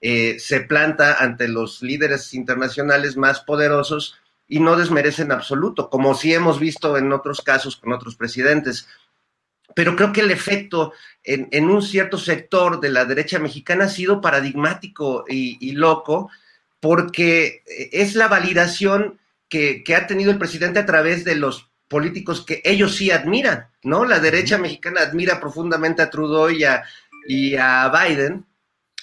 eh, 0.01 0.37
se 0.39 0.61
planta 0.61 1.15
ante 1.15 1.47
los 1.47 1.81
líderes 1.81 2.33
internacionales 2.33 3.17
más 3.17 3.41
poderosos 3.41 4.17
y 4.47 4.59
no 4.59 4.75
desmerece 4.75 5.23
en 5.23 5.31
absoluto, 5.31 5.89
como 5.89 6.15
sí 6.15 6.33
hemos 6.33 6.59
visto 6.59 6.97
en 6.97 7.11
otros 7.11 7.41
casos 7.41 7.75
con 7.75 7.91
otros 7.91 8.15
presidentes. 8.15 8.87
Pero 9.75 9.95
creo 9.95 10.13
que 10.13 10.21
el 10.21 10.31
efecto 10.31 10.93
en, 11.23 11.49
en, 11.51 11.69
un 11.69 11.81
cierto 11.81 12.17
sector 12.17 12.79
de 12.79 12.89
la 12.89 13.05
derecha 13.05 13.39
mexicana 13.39 13.85
ha 13.85 13.89
sido 13.89 14.21
paradigmático 14.21 15.25
y, 15.27 15.57
y 15.59 15.73
loco, 15.73 16.29
porque 16.79 17.63
es 17.65 18.15
la 18.15 18.27
validación 18.27 19.19
que, 19.49 19.83
que, 19.83 19.95
ha 19.95 20.07
tenido 20.07 20.31
el 20.31 20.37
presidente 20.37 20.79
a 20.79 20.85
través 20.85 21.25
de 21.25 21.35
los 21.35 21.69
políticos 21.87 22.41
que 22.45 22.61
ellos 22.63 22.95
sí 22.95 23.11
admiran, 23.11 23.67
¿no? 23.83 24.05
La 24.05 24.19
derecha 24.19 24.57
mexicana 24.57 25.01
admira 25.01 25.39
profundamente 25.39 26.01
a 26.01 26.09
Trudeau 26.09 26.49
y 26.49 26.63
a, 26.63 26.83
y 27.27 27.55
a 27.55 27.89
Biden, 27.89 28.45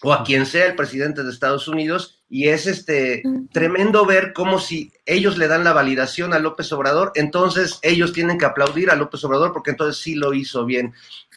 o 0.02 0.12
a 0.12 0.24
quien 0.24 0.44
sea 0.46 0.66
el 0.66 0.76
presidente 0.76 1.22
de 1.22 1.30
Estados 1.30 1.66
Unidos, 1.66 2.22
y 2.34 2.48
es 2.48 2.66
este 2.66 3.22
tremendo 3.52 4.04
ver 4.06 4.32
cómo 4.32 4.58
si 4.58 4.92
ellos 5.06 5.38
le 5.38 5.46
dan 5.46 5.62
la 5.62 5.72
validación 5.72 6.34
a 6.34 6.40
López 6.40 6.72
Obrador, 6.72 7.12
entonces 7.14 7.78
ellos 7.82 8.12
tienen 8.12 8.38
que 8.38 8.44
aplaudir 8.44 8.90
a 8.90 8.96
López 8.96 9.22
Obrador 9.22 9.52
porque 9.52 9.70
entonces 9.70 10.02
sí 10.02 10.16
lo 10.16 10.34
hizo 10.34 10.66
bien. 10.66 10.94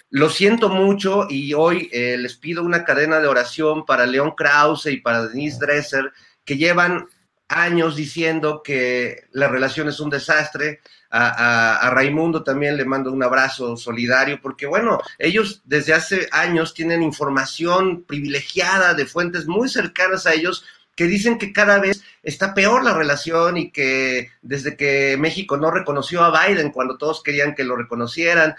Lo 0.10 0.32
siento 0.32 0.70
mucho 0.70 1.28
y 1.30 1.54
hoy 1.54 1.88
eh, 1.94 2.18
les 2.18 2.36
pido 2.36 2.64
una 2.64 2.84
cadena 2.84 3.20
de 3.20 3.28
oración 3.28 3.86
para 3.86 4.08
León 4.08 4.34
Krause 4.36 4.88
y 4.88 4.98
para 4.98 5.28
Denise 5.28 5.60
Dresser, 5.60 6.12
que 6.44 6.58
llevan 6.58 7.06
años 7.48 7.96
diciendo 7.96 8.64
que 8.64 9.26
la 9.34 9.50
relación 9.50 9.88
es 9.90 10.00
un 10.00 10.10
desastre. 10.10 10.82
A, 11.10 11.28
a, 11.30 11.78
a, 11.88 11.90
Raimundo 11.92 12.44
también 12.44 12.76
le 12.76 12.84
mando 12.84 13.14
un 13.14 13.24
abrazo 13.24 13.78
solidario, 13.78 14.42
porque 14.42 14.66
bueno, 14.66 15.00
ellos 15.18 15.62
desde 15.64 15.94
hace 15.94 16.28
años 16.34 16.74
tienen 16.74 17.02
información 17.02 18.04
privilegiada 18.04 18.94
de 18.94 19.06
fuentes 19.06 19.48
muy 19.48 19.70
cercanas 19.70 20.26
a 20.26 20.34
ellos 20.34 20.66
que 20.98 21.06
dicen 21.06 21.38
que 21.38 21.54
cada 21.54 21.80
vez 21.80 22.04
está 22.24 22.54
peor 22.54 22.84
la 22.84 22.94
relación 22.94 23.56
y 23.56 23.72
que 23.72 24.32
desde 24.42 24.76
que 24.76 25.16
México 25.18 25.56
no 25.56 25.72
reconoció 25.72 26.24
a 26.24 26.48
Biden 26.48 26.72
cuando 26.72 26.98
todos 26.98 27.22
querían 27.24 27.56
que 27.56 27.64
lo 27.64 27.78
reconocieran 27.78 28.56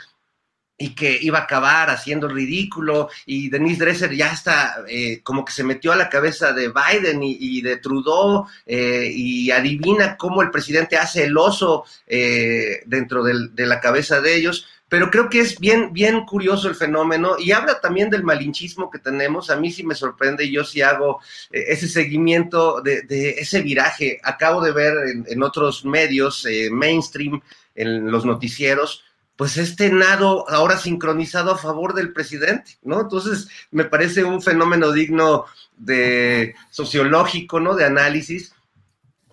y 0.78 0.94
que 0.94 1.18
iba 1.20 1.40
a 1.40 1.42
acabar 1.42 1.90
haciendo 1.90 2.28
el 2.28 2.34
ridículo 2.34 3.10
y 3.26 3.50
Denise 3.50 3.84
Dresser 3.84 4.14
ya 4.14 4.32
está 4.32 4.84
eh, 4.88 5.20
como 5.24 5.44
que 5.44 5.52
se 5.52 5.64
metió 5.64 5.90
a 5.92 5.96
la 5.96 6.08
cabeza 6.08 6.52
de 6.52 6.68
Biden 6.72 7.20
y, 7.24 7.60
de 7.60 7.78
Trudeau 7.78 8.46
eh, 8.64 9.10
y 9.12 9.50
adivina 9.50 10.16
cómo 10.16 10.40
el 10.40 10.52
presidente 10.52 10.96
hace 10.96 11.24
el 11.24 11.36
oso 11.36 11.84
eh, 12.06 12.82
dentro 12.86 13.24
de 13.24 13.66
la 13.66 13.80
cabeza 13.80 14.20
de 14.20 14.36
ellos 14.36 14.68
pero 14.88 15.10
creo 15.10 15.28
que 15.28 15.40
es 15.40 15.58
bien, 15.58 15.92
bien 15.92 16.24
curioso 16.24 16.68
el 16.68 16.74
fenómeno 16.74 17.36
y 17.38 17.52
habla 17.52 17.80
también 17.80 18.08
del 18.10 18.24
malinchismo 18.24 18.90
que 18.90 18.98
tenemos. 18.98 19.50
A 19.50 19.56
mí 19.56 19.70
sí 19.70 19.84
me 19.84 19.94
sorprende 19.94 20.50
yo 20.50 20.64
sí 20.64 20.80
hago 20.80 21.20
eh, 21.50 21.64
ese 21.68 21.88
seguimiento 21.88 22.80
de, 22.80 23.02
de, 23.02 23.30
ese 23.30 23.60
viraje. 23.60 24.20
Acabo 24.22 24.62
de 24.62 24.72
ver 24.72 24.94
en, 25.08 25.24
en 25.28 25.42
otros 25.42 25.84
medios 25.84 26.46
eh, 26.46 26.70
mainstream, 26.70 27.40
en 27.74 28.10
los 28.10 28.24
noticieros, 28.24 29.04
pues 29.38 29.56
este 29.56 29.90
nado 29.92 30.50
ahora 30.50 30.76
sincronizado 30.76 31.52
a 31.52 31.58
favor 31.58 31.94
del 31.94 32.12
presidente, 32.12 32.76
¿no? 32.82 33.02
Entonces, 33.02 33.48
me 33.70 33.84
parece 33.84 34.24
un 34.24 34.42
fenómeno 34.42 34.90
digno 34.90 35.44
de 35.76 36.56
sociológico, 36.70 37.60
¿no? 37.60 37.76
De 37.76 37.84
análisis. 37.84 38.52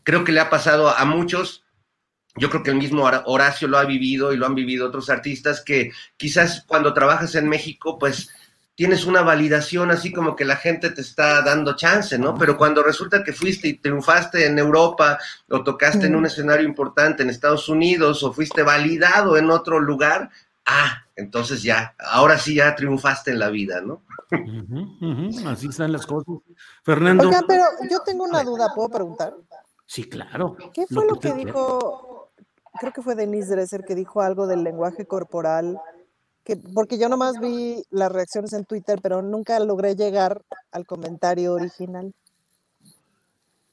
Creo 0.03 0.23
que 0.23 0.31
le 0.31 0.41
ha 0.41 0.51
pasado 0.51 0.89
a 0.89 1.03
muchos, 1.05 1.64
yo 2.37 2.49
creo 2.49 2.63
que 2.63 2.71
el 2.71 2.77
mismo 2.77 3.03
Horacio 3.03 3.67
lo 3.67 3.77
ha 3.77 3.85
vivido 3.85 4.33
y 4.33 4.37
lo 4.37 4.45
han 4.45 4.55
vivido 4.55 4.87
otros 4.87 5.09
artistas 5.09 5.61
que 5.61 5.91
quizás 6.17 6.63
cuando 6.67 6.93
trabajas 6.93 7.35
en 7.35 7.47
México, 7.47 7.97
pues 7.97 8.29
tienes 8.75 9.05
una 9.05 9.21
validación 9.21 9.89
así 9.89 10.11
como 10.11 10.35
que 10.35 10.43
la 10.43 10.57
gente 10.57 10.89
te 10.89 10.99
está 10.99 11.41
dando 11.41 11.77
chance, 11.77 12.19
¿no? 12.19 12.35
Pero 12.35 12.57
cuando 12.57 12.83
resulta 12.83 13.23
que 13.23 13.31
fuiste 13.31 13.69
y 13.69 13.77
triunfaste 13.77 14.45
en 14.45 14.59
Europa 14.59 15.17
o 15.49 15.63
tocaste 15.63 16.07
en 16.07 16.15
un 16.15 16.25
escenario 16.25 16.67
importante 16.67 17.23
en 17.23 17.29
Estados 17.29 17.69
Unidos 17.69 18.21
o 18.23 18.33
fuiste 18.33 18.63
validado 18.63 19.37
en 19.37 19.49
otro 19.49 19.79
lugar, 19.79 20.29
ah, 20.65 21.05
entonces 21.15 21.63
ya, 21.63 21.95
ahora 21.99 22.37
sí 22.37 22.55
ya 22.55 22.75
triunfaste 22.75 23.31
en 23.31 23.39
la 23.39 23.49
vida, 23.49 23.79
¿no? 23.79 24.03
Así 25.47 25.67
están 25.67 25.93
las 25.93 26.05
cosas. 26.05 26.35
Fernando. 26.83 27.29
Oiga, 27.29 27.43
pero 27.47 27.63
yo 27.89 28.01
tengo 28.01 28.25
una 28.25 28.43
duda, 28.43 28.73
¿puedo 28.75 28.89
preguntar? 28.89 29.33
Sí, 29.85 30.09
claro. 30.09 30.57
¿Qué 30.73 30.85
fue 30.87 31.05
lo 31.05 31.17
que, 31.17 31.31
dijo? 31.33 32.14
Creo 32.79 32.93
que 32.93 33.01
fue 33.01 33.15
Denise 33.15 33.51
Dresser 33.55 33.83
que 33.83 33.95
dijo 33.95 34.21
algo 34.21 34.47
del 34.47 34.63
lenguaje 34.63 35.05
corporal 35.05 35.79
porque 36.73 36.97
yo 36.97 37.09
nomás 37.09 37.39
vi 37.39 37.83
las 37.89 38.11
reacciones 38.11 38.53
en 38.53 38.65
Twitter, 38.65 38.99
pero 39.01 39.21
nunca 39.21 39.59
logré 39.59 39.95
llegar 39.95 40.43
al 40.71 40.85
comentario 40.85 41.53
original. 41.53 42.13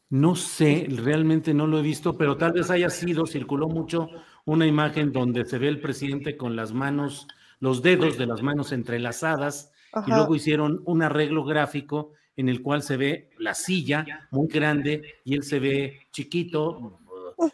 No 0.09 0.37
sé, 0.37 0.87
realmente 0.91 1.55
no 1.55 1.67
lo 1.67 1.79
he 1.79 1.83
visto, 1.83 2.17
pero 2.17 2.37
tal 2.37 2.53
vez 2.53 2.71
haya 2.71 2.91
sido, 2.91 3.27
circuló 3.27 3.69
mucho 3.69 4.09
una 4.45 4.67
imagen 4.67 5.12
donde 5.12 5.45
se 5.45 5.59
ve 5.59 5.69
el 5.69 5.81
presidente 5.81 6.37
con 6.37 6.57
las 6.57 6.73
manos, 6.73 7.29
los 7.61 7.83
dedos 7.83 8.19
de 8.19 8.27
las 8.27 8.43
manos 8.43 8.73
entrelazadas, 8.73 9.73
y 10.07 10.11
luego 10.11 10.35
hicieron 10.35 10.83
un 10.87 11.03
arreglo 11.03 11.45
gráfico 11.45 12.12
en 12.37 12.49
el 12.49 12.62
cual 12.62 12.83
se 12.83 12.97
ve 12.97 13.31
la 13.38 13.55
silla 13.55 14.07
muy 14.31 14.49
grande 14.49 15.03
y 15.25 15.35
él 15.35 15.43
se 15.43 15.61
ve 15.61 16.01
chiquito, 16.11 17.01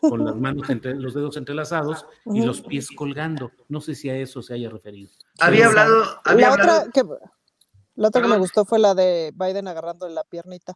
con 0.00 0.24
las 0.24 0.36
manos 0.40 0.68
entre 0.70 0.94
los 0.94 1.14
dedos 1.14 1.36
entrelazados 1.36 2.06
y 2.26 2.42
los 2.42 2.62
pies 2.62 2.88
colgando. 2.94 3.50
No 3.68 3.80
sé 3.80 3.94
si 3.94 4.08
a 4.10 4.16
eso 4.16 4.42
se 4.42 4.54
haya 4.54 4.70
referido. 4.70 5.10
Había 5.40 5.66
hablado. 5.66 6.04
la, 6.24 6.52
Otra 6.52 6.86
que, 6.92 7.02
la 7.94 8.08
otra 8.08 8.22
que 8.22 8.28
me 8.28 8.38
gustó 8.38 8.64
fue 8.64 8.78
la 8.78 8.94
de 8.94 9.32
Biden 9.34 9.68
agarrando 9.68 10.08
la 10.08 10.24
piernita. 10.24 10.74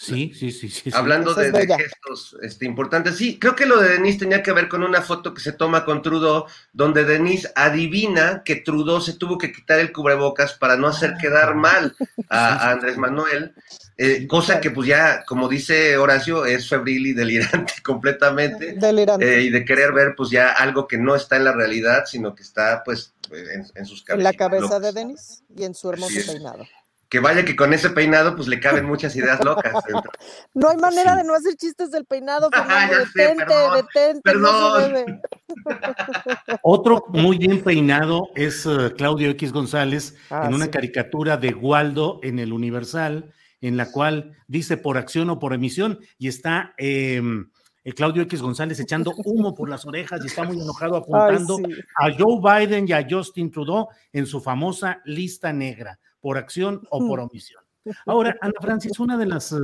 Sí, 0.00 0.32
sí, 0.34 0.50
sí, 0.50 0.70
sí. 0.70 0.90
Hablando 0.94 1.34
de, 1.34 1.52
gestos 1.52 2.34
este, 2.40 2.64
importantes, 2.64 3.18
sí, 3.18 3.38
creo 3.38 3.54
que 3.54 3.66
lo 3.66 3.78
de 3.78 3.90
Denise 3.90 4.20
tenía 4.20 4.42
que 4.42 4.52
ver 4.52 4.66
con 4.66 4.82
una 4.82 5.02
foto 5.02 5.34
que 5.34 5.42
se 5.42 5.52
toma 5.52 5.84
con 5.84 6.00
Trudeau, 6.00 6.46
donde 6.72 7.04
Denise 7.04 7.52
adivina 7.54 8.42
que 8.42 8.56
Trudeau 8.56 9.02
se 9.02 9.18
tuvo 9.18 9.36
que 9.36 9.52
quitar 9.52 9.78
el 9.78 9.92
cubrebocas 9.92 10.54
para 10.54 10.78
no 10.78 10.86
hacer 10.86 11.16
quedar 11.20 11.54
mal 11.54 11.94
a, 12.30 12.70
Andrés 12.70 12.96
Manuel, 12.96 13.52
eh, 13.98 14.26
cosa 14.26 14.58
que 14.58 14.70
pues 14.70 14.88
ya, 14.88 15.22
como 15.26 15.50
dice 15.50 15.98
Horacio, 15.98 16.46
es 16.46 16.66
febril 16.66 17.08
y 17.08 17.12
delirante 17.12 17.74
completamente. 17.84 18.72
Delirante. 18.72 19.36
Eh, 19.36 19.42
y 19.42 19.50
de 19.50 19.66
querer 19.66 19.92
ver 19.92 20.14
pues 20.16 20.30
ya 20.30 20.52
algo 20.52 20.88
que 20.88 20.96
no 20.96 21.14
está 21.14 21.36
en 21.36 21.44
la 21.44 21.52
realidad, 21.52 22.06
sino 22.06 22.34
que 22.34 22.42
está 22.42 22.82
pues 22.84 23.12
en, 23.30 23.84
sus 23.84 24.02
cabezas. 24.02 24.18
En 24.18 24.24
la 24.24 24.32
cabeza 24.32 24.80
de 24.80 24.92
Denise 24.92 25.42
y 25.54 25.64
en 25.64 25.74
su 25.74 25.90
hermoso 25.90 26.16
peinado 26.26 26.64
que 27.10 27.18
vaya 27.18 27.44
que 27.44 27.56
con 27.56 27.72
ese 27.72 27.90
peinado 27.90 28.36
pues 28.36 28.46
le 28.46 28.60
caben 28.60 28.86
muchas 28.86 29.14
ideas 29.16 29.44
locas. 29.44 29.74
No 30.54 30.68
hay 30.68 30.76
manera 30.76 31.16
de 31.16 31.24
no 31.24 31.34
hacer 31.34 31.54
chistes 31.56 31.90
del 31.90 32.04
peinado, 32.04 32.48
Fernando. 32.52 32.96
detente, 32.98 33.54
detente. 33.74 34.20
Perdón. 34.22 35.20
Otro 36.62 37.04
muy 37.08 37.38
bien 37.38 37.62
peinado 37.62 38.28
es 38.36 38.64
eh, 38.66 38.92
Claudio 38.96 39.30
X 39.30 39.52
González 39.52 40.16
ah, 40.30 40.44
en 40.46 40.54
una 40.54 40.70
caricatura 40.70 41.36
de 41.36 41.52
Waldo 41.52 42.20
en 42.22 42.38
el 42.38 42.52
Universal, 42.52 43.32
en 43.60 43.76
la 43.76 43.90
cual 43.90 44.36
dice 44.46 44.76
por 44.76 44.96
acción 44.96 45.30
o 45.30 45.38
por 45.38 45.52
emisión, 45.52 45.98
y 46.18 46.28
está 46.28 46.74
em, 46.76 47.50
eh, 47.84 47.92
Claudio 47.92 48.22
X 48.22 48.40
González 48.40 48.78
echando 48.78 49.12
humo 49.24 49.54
por 49.54 49.68
las 49.68 49.84
orejas 49.84 50.20
y 50.22 50.28
está 50.28 50.44
muy 50.44 50.60
enojado 50.60 50.96
apuntando 50.96 51.58
a 51.96 52.08
Joe 52.16 52.40
Biden 52.40 52.86
y 52.88 52.92
a 52.92 53.06
Justin 53.08 53.50
Trudeau 53.50 53.88
en 54.12 54.26
su 54.26 54.40
famosa 54.40 55.00
lista 55.04 55.52
negra 55.52 55.98
por 56.20 56.38
acción 56.38 56.82
o 56.90 57.06
por 57.06 57.20
omisión. 57.20 57.62
Ahora, 58.06 58.36
Ana 58.40 58.54
Francis, 58.60 58.98
una 59.00 59.16
de 59.16 59.26
las 59.26 59.52
eh, 59.52 59.56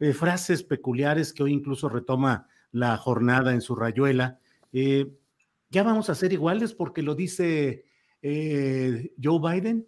eh, 0.00 0.12
frases 0.12 0.62
peculiares 0.62 1.32
que 1.32 1.42
hoy 1.42 1.52
incluso 1.52 1.88
retoma 1.88 2.48
la 2.70 2.96
jornada 2.96 3.52
en 3.52 3.60
su 3.60 3.74
rayuela, 3.74 4.38
eh, 4.72 5.12
ya 5.68 5.82
vamos 5.82 6.10
a 6.10 6.14
ser 6.14 6.32
iguales 6.32 6.74
porque 6.74 7.02
lo 7.02 7.14
dice 7.14 7.86
Joe 8.22 9.40
Biden. 9.40 9.86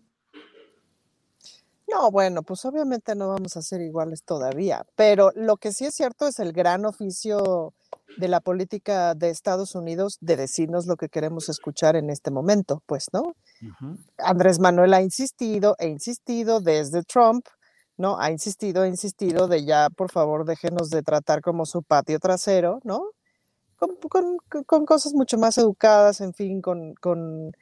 No, 1.95 2.11
bueno, 2.11 2.43
pues 2.43 2.65
obviamente 2.65 3.15
no 3.15 3.29
vamos 3.29 3.57
a 3.57 3.63
ser 3.63 3.81
iguales 3.81 4.25
todavía, 4.25 4.85
pero 4.97 5.31
lo 5.37 5.57
que 5.59 5.73
sí 5.73 5.85
es 5.85 5.95
cierto 5.95 6.27
es 6.27 6.41
el 6.41 6.53
gran 6.53 6.85
oficio 6.87 7.73
de 8.17 8.27
la 8.27 8.41
política 8.41 9.15
de 9.15 9.31
Estados 9.31 9.77
Unidos 9.77 10.19
de 10.21 10.37
decirnos 10.37 10.87
lo 10.87 10.97
que 10.97 11.09
queremos 11.09 11.49
escuchar 11.49 11.95
en 11.95 12.11
este 12.11 12.33
momento, 12.33 12.83
pues, 12.87 13.07
¿no? 13.13 13.37
Andrés 14.19 14.59
Manuel 14.59 14.93
ha 14.93 15.03
insistido 15.03 15.77
e 15.79 15.87
insistido 15.87 16.61
desde 16.61 17.05
Trump, 17.05 17.47
¿no? 17.97 18.19
Ha 18.19 18.33
insistido, 18.33 18.83
ha 18.83 18.89
insistido 18.89 19.47
de 19.47 19.65
ya, 19.65 19.89
por 19.89 20.11
favor, 20.11 20.45
déjenos 20.45 20.91
de 20.91 21.05
tratar 21.05 21.43
como 21.43 21.65
su 21.65 21.85
patio 21.85 22.19
trasero, 22.19 22.81
¿no? 22.83 23.05
Con, 23.79 24.85
cosas 24.85 25.15
mucho 25.15 25.39
más 25.39 25.59
educadas, 25.59 26.21
en 26.21 26.35
fin, 26.35 26.61
con, 26.61 26.95
con, 26.95 27.53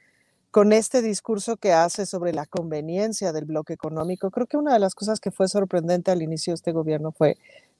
con 0.53 0.71
este 0.71 1.01
discurso 1.01 1.57
que 1.57 1.73
hace 1.73 2.05
sobre 2.05 2.31
la 2.31 2.45
conveniencia 2.45 3.33
del 3.33 3.45
bloque 3.45 3.73
económico. 3.73 4.29
Creo 4.29 4.45
que 4.45 4.55
una 4.55 4.71
de 4.71 4.77
las 4.77 4.93
cosas 4.93 5.19
que 5.19 5.31
fue 5.31 5.47
sorprendente 5.47 6.11
al 6.11 6.21
inicio 6.21 6.51
de 6.51 6.55
este 6.57 6.71
gobierno 6.71 7.11
fue 7.11 7.37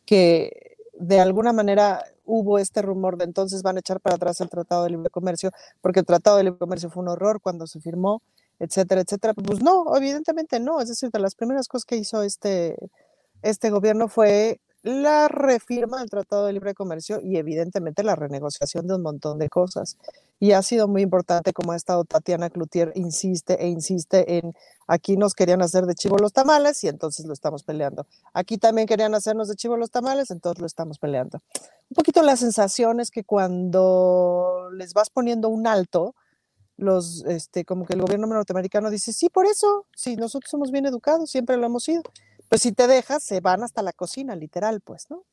que 0.08 0.76
de 0.98 1.20
alguna 1.20 1.54
manera 1.54 2.04
hubo 2.26 2.58
este 2.58 2.82
rumor 2.82 3.18
de 3.18 3.26
entonces 3.26 3.62
van 3.62 3.76
a 3.78 3.82
echar 3.82 4.00
para 4.00 4.16
atrás 4.16 4.42
el 4.42 4.50
Tratado 4.50 4.86
de 4.86 4.90
Libre 4.90 5.12
Comercio, 5.12 5.52
porque 5.82 6.00
el 6.00 6.08
Tratado 6.08 6.38
de 6.38 6.46
Libre 6.46 6.58
Comercio 6.58 6.90
fue 6.90 7.04
un 7.04 7.10
horror 7.10 7.42
cuando 7.42 7.68
se 7.68 7.80
firmó, 7.80 8.24
etcétera, 8.58 9.02
etcétera. 9.02 9.36
Pues 9.36 9.62
no, 9.62 9.96
evidentemente 9.96 10.60
no. 10.60 10.82
Es 10.82 10.88
decir, 10.88 11.12
de 11.12 11.20
las 11.20 11.36
primeras 11.36 11.68
cosas 11.68 11.86
que 11.86 11.98
hizo 11.98 12.24
este, 12.24 12.76
este 13.44 13.70
gobierno 13.70 14.08
fue 14.08 14.62
la 14.84 15.30
refirma 15.30 16.00
del 16.00 16.10
Tratado 16.10 16.46
de 16.46 16.52
Libre 16.52 16.74
Comercio 16.74 17.22
y 17.22 17.38
evidentemente 17.38 18.04
la 18.04 18.16
renegociación 18.16 18.86
de 18.86 18.96
un 18.96 19.02
montón 19.02 19.40
de 19.40 19.48
cosas. 19.48 19.98
Y 20.40 20.52
ha 20.52 20.62
sido 20.62 20.90
muy 20.90 21.02
importante 21.02 21.54
como 21.54 21.72
ha 21.72 21.78
estado 21.78 22.04
Tatiana 22.04 22.50
Cloutier, 22.50 22.92
insiste 22.96 23.64
e 23.64 23.70
insiste 23.70 24.38
en 24.38 24.54
aquí 24.86 25.16
nos 25.16 25.36
querían 25.36 25.62
hacer 25.62 25.86
de 25.86 25.96
chivo 25.96 26.18
los 26.18 26.34
tamales 26.34 26.84
y 26.84 26.90
entonces 26.90 27.26
lo 27.26 27.32
estamos 27.32 27.64
peleando. 27.64 28.06
Aquí 28.34 28.58
también 28.58 28.86
querían 28.86 29.16
hacernos 29.16 29.48
de 29.48 29.56
chivo 29.56 29.78
los 29.78 29.90
tamales, 29.90 30.30
entonces 30.32 30.60
lo 30.60 30.68
estamos 30.68 31.00
peleando. 31.00 31.40
Un 31.90 31.96
poquito 31.96 32.22
la 32.22 32.36
sensación 32.36 33.00
es 33.00 33.10
que 33.10 33.24
cuando 33.24 34.70
les 34.74 34.94
vas 34.94 35.10
poniendo 35.10 35.48
un 35.48 35.66
alto, 35.66 36.14
los, 36.76 37.24
este, 37.26 37.64
como 37.64 37.86
que 37.86 37.94
el 37.94 38.02
gobierno 38.02 38.28
norteamericano 38.28 38.90
dice, 38.90 39.14
sí, 39.14 39.30
por 39.30 39.46
eso, 39.46 39.86
sí, 39.96 40.18
nosotros 40.18 40.50
somos 40.50 40.72
bien 40.72 40.86
educados, 40.86 41.30
siempre 41.30 41.56
lo 41.56 41.66
hemos 41.68 41.84
sido. 41.86 42.02
Pues 42.54 42.62
si 42.62 42.72
te 42.72 42.86
dejas, 42.86 43.24
se 43.24 43.40
van 43.40 43.64
hasta 43.64 43.82
la 43.82 43.94
cocina, 43.94 44.36
literal, 44.36 44.80
pues, 44.80 45.08
¿no? 45.10 45.24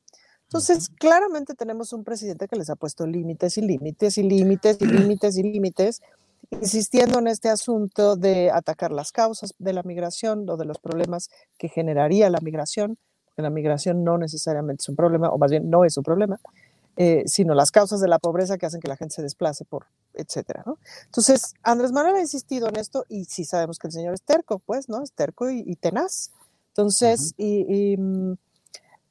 Entonces, 0.45 0.89
claramente 0.89 1.53
tenemos 1.53 1.93
un 1.93 2.03
presidente 2.03 2.47
que 2.47 2.55
les 2.55 2.71
ha 2.71 2.75
puesto 2.75 3.05
límites 3.05 3.59
y 3.59 3.61
límites 3.61 4.17
y 4.17 4.23
límites 4.23 4.77
y 4.81 4.85
límites 4.87 5.37
y 5.37 5.43
límites, 5.43 6.01
insistiendo 6.49 7.19
en 7.19 7.27
este 7.27 7.49
asunto 7.49 8.15
de 8.15 8.49
atacar 8.49 8.91
las 8.91 9.11
causas 9.11 9.53
de 9.59 9.71
la 9.71 9.83
migración 9.83 10.49
o 10.49 10.57
de 10.57 10.65
los 10.65 10.79
problemas 10.79 11.29
que 11.59 11.69
generaría 11.69 12.27
la 12.31 12.39
migración, 12.41 12.97
porque 13.25 13.43
la 13.43 13.51
migración 13.51 14.03
no 14.03 14.17
necesariamente 14.17 14.81
es 14.81 14.89
un 14.89 14.95
problema, 14.95 15.29
o 15.29 15.37
más 15.37 15.51
bien 15.51 15.69
no 15.69 15.85
es 15.85 15.97
un 15.97 16.03
problema, 16.03 16.39
eh, 16.97 17.21
sino 17.27 17.53
las 17.53 17.69
causas 17.69 18.01
de 18.01 18.07
la 18.07 18.17
pobreza 18.17 18.57
que 18.57 18.65
hacen 18.65 18.81
que 18.81 18.87
la 18.87 18.97
gente 18.97 19.13
se 19.13 19.21
desplace 19.21 19.63
por, 19.63 19.85
etcétera, 20.15 20.63
¿no? 20.65 20.79
Entonces, 21.05 21.53
Andrés 21.61 21.91
Manuel 21.91 22.15
ha 22.15 22.21
insistido 22.21 22.67
en 22.67 22.77
esto 22.77 23.05
y 23.09 23.25
sí 23.25 23.45
sabemos 23.45 23.77
que 23.77 23.89
el 23.89 23.93
señor 23.93 24.15
es 24.15 24.23
terco, 24.23 24.57
pues, 24.57 24.89
¿no? 24.89 25.03
Es 25.03 25.11
terco 25.11 25.51
y 25.51 25.75
tenaz. 25.75 26.31
Entonces, 26.71 27.33
y, 27.37 27.97
mm, 27.97 28.33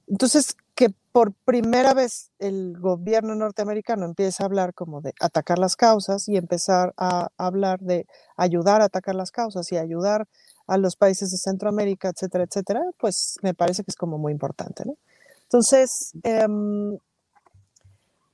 entonces 0.09 0.57
que 0.75 0.95
por 1.13 1.35
primera 1.45 1.93
vez 1.93 2.31
el 2.39 2.79
gobierno 2.79 3.35
norteamericano 3.35 4.07
empieza 4.07 4.43
a 4.43 4.47
hablar 4.47 4.73
como 4.73 5.03
de 5.03 5.13
atacar 5.21 5.59
las 5.59 5.77
causas 5.77 6.27
y 6.29 6.37
empezar 6.37 6.95
a 6.97 7.29
hablar 7.37 7.81
de 7.81 8.07
ayudar 8.37 8.81
a 8.81 8.87
atacar 8.87 9.15
las 9.15 9.31
causas 9.31 9.71
y 9.73 9.77
ayudar 9.77 10.27
a 10.67 10.79
los 10.79 10.97
países 10.97 11.31
de 11.33 11.37
Centroamérica, 11.37 12.09
etcétera, 12.09 12.45
etcétera, 12.45 12.83
pues 12.99 13.37
me 13.43 13.55
parece 13.55 13.83
que 13.83 13.91
es 13.91 13.97
como 13.97 14.19
muy 14.19 14.33
importante, 14.33 14.85
¿no? 14.87 14.97
Entonces, 15.43 16.13
em, 16.23 16.97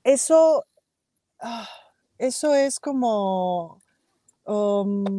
eso, 0.04 0.64
ah, 1.40 1.68
eso 2.18 2.54
es 2.54 2.78
como... 2.78 3.80
Um, 4.44 5.18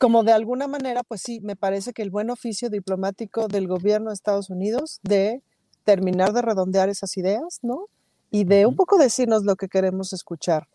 Como 0.00 0.22
de 0.22 0.32
alguna 0.32 0.66
manera, 0.66 1.02
pues 1.02 1.20
sí, 1.20 1.42
me 1.42 1.56
parece 1.56 1.92
que 1.92 2.00
el 2.00 2.08
buen 2.08 2.30
oficio 2.30 2.70
diplomático 2.70 3.48
del 3.48 3.68
gobierno 3.68 4.08
de 4.08 4.14
Estados 4.14 4.48
Unidos 4.48 4.98
de 5.02 5.42
terminar 5.84 6.32
de 6.32 6.40
redondear 6.40 6.88
esas 6.88 7.18
ideas, 7.18 7.58
¿no? 7.60 7.84
Y 8.30 8.44
de 8.44 8.64
un 8.64 8.76
poco 8.76 8.96
decirnos 8.96 9.44
lo 9.44 9.56
que 9.56 9.68
queremos 9.68 10.14
escuchar. 10.14 10.68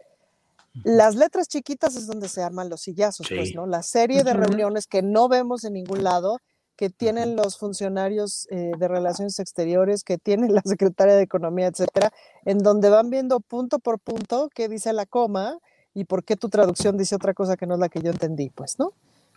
Las 0.84 1.16
letras 1.16 1.48
chiquitas 1.48 1.96
es 1.96 2.06
donde 2.06 2.30
se 2.30 2.44
arman 2.44 2.70
los 2.70 2.82
sillazos, 2.82 3.28
pues, 3.28 3.56
¿no? 3.56 3.66
La 3.66 3.82
serie 3.82 4.24
de 4.24 4.34
reuniones 4.34 4.86
que 4.86 5.02
no 5.02 5.28
vemos 5.28 5.64
en 5.64 5.74
ningún 5.74 6.04
lado, 6.04 6.38
que 6.76 6.92
tienen 6.92 7.36
los 7.36 7.58
funcionarios 7.58 8.48
eh, 8.52 8.74
de 8.78 8.88
relaciones 8.88 9.40
exteriores, 9.40 10.04
que 10.04 10.20
tienen 10.20 10.54
la 10.54 10.62
secretaria 10.64 11.16
de 11.16 11.24
Economía, 11.24 11.66
etcétera, 11.66 12.14
en 12.46 12.60
donde 12.60 12.92
van 12.92 13.10
viendo 13.10 13.40
punto 13.40 13.80
por 13.80 13.98
punto 13.98 14.52
qué 14.54 14.70
dice 14.70 14.94
la 14.94 15.08
coma 15.08 15.58
y 15.96 16.04
por 16.04 16.24
qué 16.24 16.36
tu 16.36 16.50
traducción 16.50 16.96
dice 16.96 17.16
otra 17.16 17.34
cosa 17.34 17.58
que 17.58 17.66
no 17.66 17.74
es 17.74 17.80
la 17.80 17.90
que 17.90 18.02
yo 18.02 18.12
entendí, 18.12 18.52
pues, 18.52 18.78
¿no? 18.78 18.94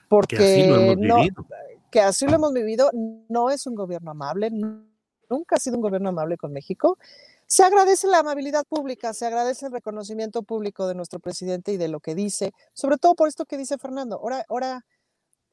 Porque 0.08 0.36
que 0.36 0.44
así 0.44 0.66
lo 0.66 0.76
hemos 0.76 0.96
no, 0.98 1.16
vivido. 1.16 1.46
que 1.90 2.00
así 2.00 2.26
lo 2.26 2.34
hemos 2.34 2.52
vivido, 2.52 2.90
no 3.28 3.50
es 3.50 3.66
un 3.66 3.74
gobierno 3.74 4.10
amable, 4.10 4.50
nunca 4.50 5.56
ha 5.56 5.58
sido 5.58 5.76
un 5.76 5.82
gobierno 5.82 6.08
amable 6.08 6.36
con 6.36 6.52
México. 6.52 6.98
Se 7.46 7.62
agradece 7.62 8.06
la 8.08 8.18
amabilidad 8.18 8.64
pública, 8.66 9.14
se 9.14 9.26
agradece 9.26 9.66
el 9.66 9.72
reconocimiento 9.72 10.42
público 10.42 10.86
de 10.86 10.94
nuestro 10.94 11.18
presidente 11.18 11.72
y 11.72 11.76
de 11.78 11.88
lo 11.88 12.00
que 12.00 12.14
dice, 12.14 12.52
sobre 12.74 12.98
todo 12.98 13.14
por 13.14 13.28
esto 13.28 13.46
que 13.46 13.56
dice 13.56 13.78
Fernando. 13.78 14.16
Ahora, 14.16 14.44
ahora, 14.50 14.84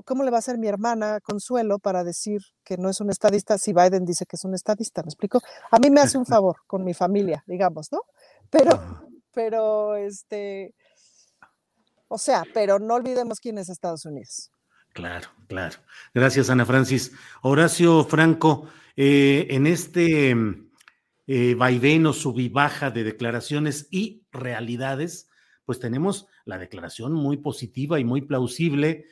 ¿cómo 0.03 0.23
le 0.23 0.31
va 0.31 0.37
a 0.37 0.39
hacer 0.39 0.57
mi 0.57 0.67
hermana 0.67 1.21
Consuelo 1.21 1.79
para 1.79 2.03
decir 2.03 2.41
que 2.65 2.77
no 2.77 2.89
es 2.89 2.99
un 2.99 3.11
estadista 3.11 3.57
si 3.57 3.71
Biden 3.71 4.03
dice 4.03 4.25
que 4.25 4.35
es 4.35 4.43
un 4.43 4.53
estadista? 4.53 5.03
¿Me 5.03 5.07
explico? 5.07 5.39
A 5.71 5.79
mí 5.79 5.89
me 5.89 6.01
hace 6.01 6.17
un 6.17 6.25
favor 6.25 6.57
con 6.67 6.83
mi 6.83 6.93
familia, 6.93 7.43
digamos, 7.47 7.91
¿no? 7.93 8.01
Pero, 8.49 9.07
pero, 9.33 9.95
este, 9.95 10.75
o 12.07 12.17
sea, 12.17 12.43
pero 12.53 12.79
no 12.79 12.95
olvidemos 12.95 13.39
quién 13.39 13.57
es 13.57 13.69
Estados 13.69 14.05
Unidos. 14.05 14.51
Claro, 14.93 15.27
claro. 15.47 15.77
Gracias, 16.13 16.49
Ana 16.49 16.65
Francis. 16.65 17.11
Horacio 17.41 18.03
Franco, 18.05 18.67
eh, 18.95 19.47
en 19.49 19.67
este 19.67 20.35
eh, 21.27 21.55
vaivén 21.55 22.05
o 22.05 22.13
subibaja 22.13 22.91
de 22.91 23.03
declaraciones 23.03 23.87
y 23.91 24.23
realidades, 24.31 25.29
pues 25.65 25.79
tenemos 25.79 26.27
la 26.45 26.57
declaración 26.57 27.11
muy 27.13 27.37
positiva 27.37 27.99
y 27.99 28.05
muy 28.05 28.21
plausible 28.21 29.05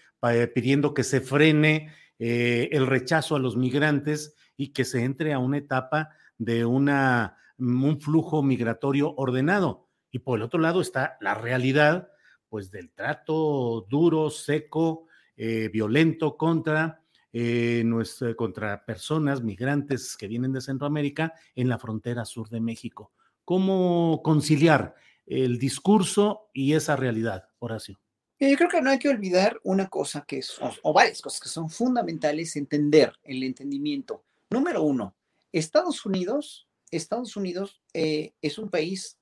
pidiendo 0.54 0.94
que 0.94 1.04
se 1.04 1.20
frene 1.20 1.94
eh, 2.18 2.70
el 2.72 2.88
rechazo 2.88 3.36
a 3.36 3.39
los 3.39 3.58
migrantes 3.58 4.36
y 4.56 4.72
que 4.72 4.86
se 4.86 5.04
entre 5.04 5.34
a 5.34 5.39
una 5.39 5.58
etapa 5.58 6.10
de 6.38 6.64
una, 6.64 7.38
un 7.58 8.00
flujo 8.00 8.41
migratorio 8.41 9.14
ordenado. 9.18 9.89
Y 10.12 10.20
por 10.20 10.39
el 10.39 10.44
otro 10.44 10.60
lado 10.60 10.80
está 10.80 11.18
la 11.20 11.34
realidad, 11.34 12.10
pues 12.54 12.70
del 12.70 12.91
trato 12.91 13.88
duro, 13.89 14.30
seco, 14.30 15.08
eh, 15.36 15.70
violento 15.70 16.38
contra 16.38 17.01
eh, 17.32 17.82
nuestra- 17.84 18.36
contra 18.36 18.86
personas 18.86 19.41
migrantes 19.41 20.16
que 20.16 20.28
vienen 20.28 20.54
de 20.54 20.62
Centroamérica 20.62 21.34
en 21.56 21.68
la 21.68 21.80
frontera 21.80 22.26
sur 22.26 22.49
de 22.49 22.62
México. 22.62 23.12
¿Cómo 23.43 24.22
conciliar 24.24 24.93
el 25.26 25.58
discurso 25.58 26.51
y 26.54 26.74
esa 26.74 26.95
realidad, 26.95 27.49
Horacio? 27.58 27.99
Eh, 28.38 28.51
Yo 28.51 28.58
creo 28.58 28.70
que 28.70 28.82
no 28.84 28.91
hay 28.91 28.99
que 28.99 29.10
olvidar 29.10 29.60
una 29.64 29.88
cosa 29.88 30.24
que 30.28 30.38
es, 30.38 30.56
o, 30.84 30.93
varias 30.93 31.24
cosas 31.24 31.39
que 31.39 31.49
son 31.49 31.72
fundamentales 31.72 32.56
entender, 32.56 33.14
el 33.24 33.41
entendimiento. 33.41 34.26
Número 34.51 34.84
uno, 34.84 35.16
Estados 35.51 36.06
Unidos, 36.06 36.68
Estados 36.91 37.36
Unidos 37.36 37.82
eh, 37.95 38.36
es 38.43 38.60
un 38.60 38.70
país 38.70 39.18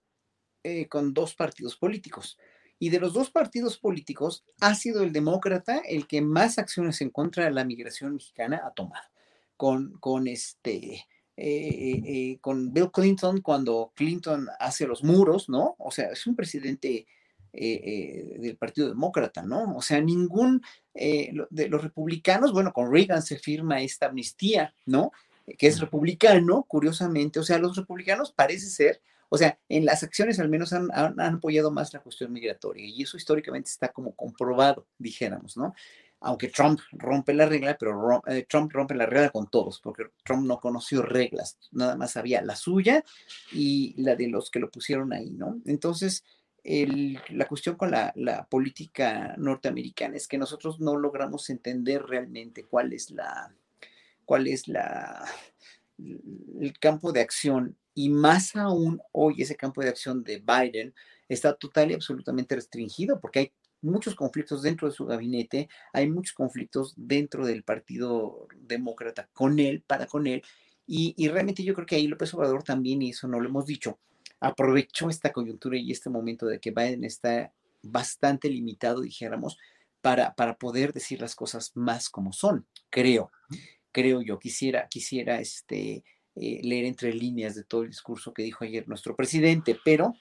eh, 0.63 0.89
con 0.89 1.13
dos 1.13 1.33
partidos 1.33 1.77
políticos. 1.77 2.37
Y 2.81 2.89
de 2.89 2.99
los 2.99 3.13
dos 3.13 3.29
partidos 3.29 3.77
políticos, 3.77 4.43
ha 4.59 4.73
sido 4.73 5.03
el 5.03 5.13
demócrata 5.13 5.83
el 5.87 6.07
que 6.07 6.19
más 6.19 6.57
acciones 6.57 6.99
en 7.01 7.11
contra 7.11 7.45
de 7.45 7.51
la 7.51 7.63
migración 7.63 8.15
mexicana 8.15 8.63
ha 8.65 8.71
tomado. 8.71 9.07
Con, 9.55 9.99
con 9.99 10.27
este, 10.27 10.95
eh, 10.95 11.05
eh, 11.37 12.01
eh, 12.03 12.37
con 12.41 12.73
Bill 12.73 12.89
Clinton, 12.89 13.41
cuando 13.41 13.93
Clinton 13.95 14.47
hace 14.59 14.87
los 14.87 15.03
muros, 15.03 15.47
¿no? 15.47 15.75
O 15.77 15.91
sea, 15.91 16.07
es 16.07 16.25
un 16.25 16.35
presidente 16.35 17.05
eh, 17.53 18.37
del 18.39 18.57
Partido 18.57 18.89
Demócrata, 18.89 19.43
¿no? 19.43 19.75
O 19.75 19.83
sea, 19.83 20.01
ningún 20.01 20.63
de 20.91 21.67
los 21.69 21.83
republicanos, 21.83 22.51
bueno, 22.51 22.73
con 22.73 22.91
Reagan 22.91 23.21
se 23.21 23.37
firma 23.37 23.83
esta 23.83 24.07
amnistía, 24.07 24.73
¿no? 24.87 25.11
Que 25.55 25.67
es 25.67 25.79
republicano, 25.79 26.63
curiosamente, 26.63 27.39
o 27.39 27.43
sea, 27.43 27.59
los 27.59 27.77
republicanos 27.77 28.31
parece 28.31 28.71
ser, 28.71 29.01
o 29.33 29.37
sea, 29.37 29.57
en 29.69 29.85
las 29.85 30.03
acciones 30.03 30.39
al 30.39 30.49
menos 30.49 30.73
han, 30.73 30.89
han- 30.93 31.19
apoyado 31.19 31.71
más 31.71 31.93
la 31.93 32.01
cuestión 32.01 32.33
migratoria 32.33 32.85
y 32.85 33.01
eso 33.03 33.15
históricamente 33.17 33.69
está 33.69 33.89
como 33.89 34.13
comprobado, 34.15 34.87
dijéramos, 34.97 35.55
¿no? 35.57 35.73
Aunque 36.19 36.49
Trump 36.49 36.79
rompe 36.91 37.33
la 37.33 37.45
regla, 37.47 37.77
pero 37.79 37.93
ro- 37.93 38.21
eh, 38.27 38.45
Trump 38.47 38.71
rompe 38.73 38.93
la 38.93 39.05
regla 39.07 39.29
con 39.29 39.49
todos, 39.49 39.79
porque 39.81 40.03
Trump 40.23 40.45
no 40.45 40.59
conoció 40.59 41.01
reglas, 41.01 41.57
nada 41.71 41.95
más 41.95 42.17
había 42.17 42.41
la 42.41 42.55
suya 42.55 43.03
y 43.53 43.95
la 44.01 44.15
de 44.15 44.27
los 44.27 44.51
que 44.51 44.59
lo 44.59 44.69
pusieron 44.69 45.13
ahí, 45.13 45.31
¿no? 45.31 45.59
Entonces, 45.65 46.23
la 46.63 47.47
cuestión 47.47 47.75
con 47.75 47.91
la, 47.91 48.11
la 48.15 48.45
política 48.45 49.33
norteamericana 49.37 50.15
es 50.17 50.27
que 50.27 50.37
nosotros 50.37 50.79
no 50.79 50.97
logramos 50.97 51.49
entender 51.49 52.03
realmente 52.03 52.65
cuál 52.65 52.93
es 52.93 53.11
la, 53.11 53.53
cuál 54.25 54.47
es 54.47 54.67
la, 54.67 55.25
el 55.97 56.77
campo 56.79 57.11
de 57.11 57.21
acción 57.21 57.77
y 58.01 58.09
más 58.09 58.55
aún 58.55 58.99
hoy 59.11 59.43
ese 59.43 59.55
campo 59.55 59.81
de 59.81 59.89
acción 59.89 60.23
de 60.23 60.39
Biden 60.39 60.91
está 61.29 61.53
total 61.53 61.91
y 61.91 61.93
absolutamente 61.93 62.55
restringido 62.55 63.19
porque 63.19 63.39
hay 63.39 63.51
muchos 63.81 64.15
conflictos 64.15 64.63
dentro 64.63 64.87
de 64.87 64.95
su 64.95 65.05
gabinete, 65.05 65.69
hay 65.93 66.09
muchos 66.09 66.33
conflictos 66.33 66.95
dentro 66.97 67.45
del 67.45 67.61
Partido 67.61 68.47
Demócrata 68.59 69.29
con 69.33 69.59
él, 69.59 69.83
para 69.85 70.07
con 70.07 70.25
él, 70.25 70.41
y, 70.87 71.13
y 71.15 71.27
realmente 71.27 71.63
yo 71.63 71.75
creo 71.75 71.85
que 71.85 71.95
ahí 71.95 72.07
López 72.07 72.33
Obrador 72.33 72.63
también, 72.63 73.03
y 73.03 73.11
eso 73.11 73.27
no 73.27 73.39
lo 73.39 73.49
hemos 73.49 73.67
dicho, 73.67 73.99
aprovechó 74.39 75.07
esta 75.09 75.31
coyuntura 75.31 75.77
y 75.77 75.91
este 75.91 76.09
momento 76.09 76.47
de 76.47 76.59
que 76.59 76.71
Biden 76.71 77.03
está 77.03 77.53
bastante 77.83 78.49
limitado, 78.49 79.01
dijéramos, 79.01 79.59
para, 80.01 80.33
para 80.33 80.57
poder 80.57 80.91
decir 80.91 81.21
las 81.21 81.35
cosas 81.35 81.71
más 81.75 82.09
como 82.09 82.33
son, 82.33 82.65
creo, 82.89 83.31
creo 83.91 84.23
yo. 84.23 84.39
Quisiera, 84.39 84.87
quisiera 84.87 85.39
este, 85.39 86.03
eh, 86.35 86.61
leer 86.63 86.85
entre 86.85 87.13
líneas 87.13 87.55
de 87.55 87.63
todo 87.63 87.83
el 87.83 87.89
discurso 87.89 88.33
que 88.33 88.43
dijo 88.43 88.63
ayer 88.63 88.87
nuestro 88.87 89.15
presidente, 89.15 89.77
pero 89.83 90.13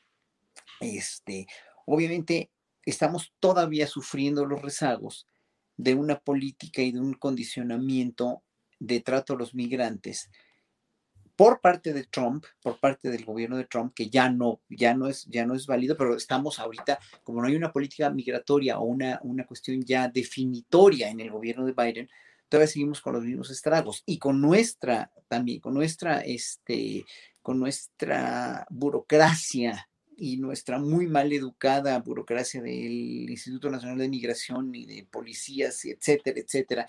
este, 0.80 1.46
obviamente 1.86 2.50
estamos 2.84 3.32
todavía 3.38 3.86
sufriendo 3.86 4.44
los 4.44 4.60
rezagos 4.62 5.28
de 5.76 5.94
una 5.94 6.18
política 6.18 6.82
y 6.82 6.92
de 6.92 7.00
un 7.00 7.14
condicionamiento 7.14 8.42
de 8.78 9.00
trato 9.00 9.34
a 9.34 9.36
los 9.36 9.54
migrantes 9.54 10.30
por 11.40 11.62
parte 11.62 11.94
de 11.94 12.04
Trump, 12.04 12.44
por 12.62 12.78
parte 12.78 13.08
del 13.08 13.24
gobierno 13.24 13.56
de 13.56 13.64
Trump, 13.64 13.94
que 13.94 14.10
ya 14.10 14.28
no, 14.28 14.60
ya 14.68 14.92
no 14.92 15.06
es, 15.06 15.24
ya 15.24 15.46
no 15.46 15.54
es 15.54 15.66
válido, 15.66 15.96
pero 15.96 16.14
estamos 16.14 16.58
ahorita, 16.58 16.98
como 17.24 17.40
no 17.40 17.48
hay 17.48 17.56
una 17.56 17.72
política 17.72 18.10
migratoria 18.10 18.78
o 18.78 18.84
una, 18.84 19.18
una 19.22 19.46
cuestión 19.46 19.82
ya 19.82 20.08
definitoria 20.08 21.08
en 21.08 21.18
el 21.18 21.30
gobierno 21.30 21.64
de 21.64 21.72
Biden, 21.72 22.10
todavía 22.50 22.66
seguimos 22.66 23.00
con 23.00 23.14
los 23.14 23.24
mismos 23.24 23.48
estragos 23.50 24.02
y 24.04 24.18
con 24.18 24.40
nuestra 24.40 25.10
también, 25.28 25.60
con 25.60 25.72
nuestra, 25.72 26.20
este, 26.20 27.06
con 27.40 27.58
nuestra 27.58 28.66
burocracia 28.68 29.88
y 30.16 30.36
nuestra 30.36 30.78
muy 30.78 31.06
mal 31.06 31.32
educada 31.32 31.98
burocracia 32.00 32.60
del 32.60 33.30
Instituto 33.30 33.70
Nacional 33.70 33.96
de 33.96 34.08
Migración 34.08 34.74
y 34.74 34.84
de 34.84 35.06
policías, 35.10 35.82
etcétera, 35.84 36.40
etcétera, 36.40 36.86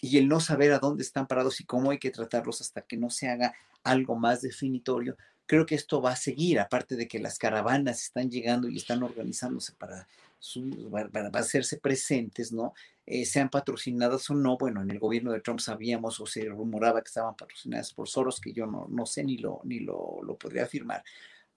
y 0.00 0.18
el 0.18 0.28
no 0.28 0.40
saber 0.40 0.72
a 0.72 0.80
dónde 0.80 1.04
están 1.04 1.28
parados 1.28 1.60
y 1.60 1.64
cómo 1.64 1.92
hay 1.92 1.98
que 1.98 2.10
tratarlos 2.10 2.60
hasta 2.60 2.82
que 2.82 2.96
no 2.96 3.08
se 3.08 3.28
haga 3.28 3.54
algo 3.84 4.16
más 4.16 4.42
definitorio, 4.42 5.16
creo 5.46 5.64
que 5.64 5.76
esto 5.76 6.02
va 6.02 6.12
a 6.12 6.16
seguir, 6.16 6.58
aparte 6.58 6.96
de 6.96 7.06
que 7.06 7.20
las 7.20 7.38
caravanas 7.38 8.02
están 8.02 8.30
llegando 8.30 8.68
y 8.68 8.76
están 8.76 9.02
organizándose 9.02 9.72
para, 9.74 10.08
para, 11.12 11.28
hacerse 11.34 11.78
presentes, 11.78 12.52
¿no? 12.52 12.74
Eh, 13.06 13.24
sean 13.24 13.48
patrocinadas 13.50 14.28
o 14.30 14.34
no, 14.34 14.56
bueno, 14.56 14.82
en 14.82 14.90
el 14.90 14.98
gobierno 14.98 15.32
de 15.32 15.40
Trump 15.40 15.60
sabíamos 15.60 16.20
o 16.20 16.26
se 16.26 16.44
rumoraba 16.44 17.02
que 17.02 17.08
estaban 17.08 17.36
patrocinadas 17.36 17.92
por 17.92 18.08
Soros, 18.08 18.40
que 18.40 18.52
yo 18.52 18.66
no, 18.66 18.86
no 18.88 19.06
sé 19.06 19.24
ni 19.24 19.38
lo, 19.38 19.60
ni 19.64 19.80
lo, 19.80 20.20
lo 20.22 20.36
podría 20.36 20.64
afirmar, 20.64 21.02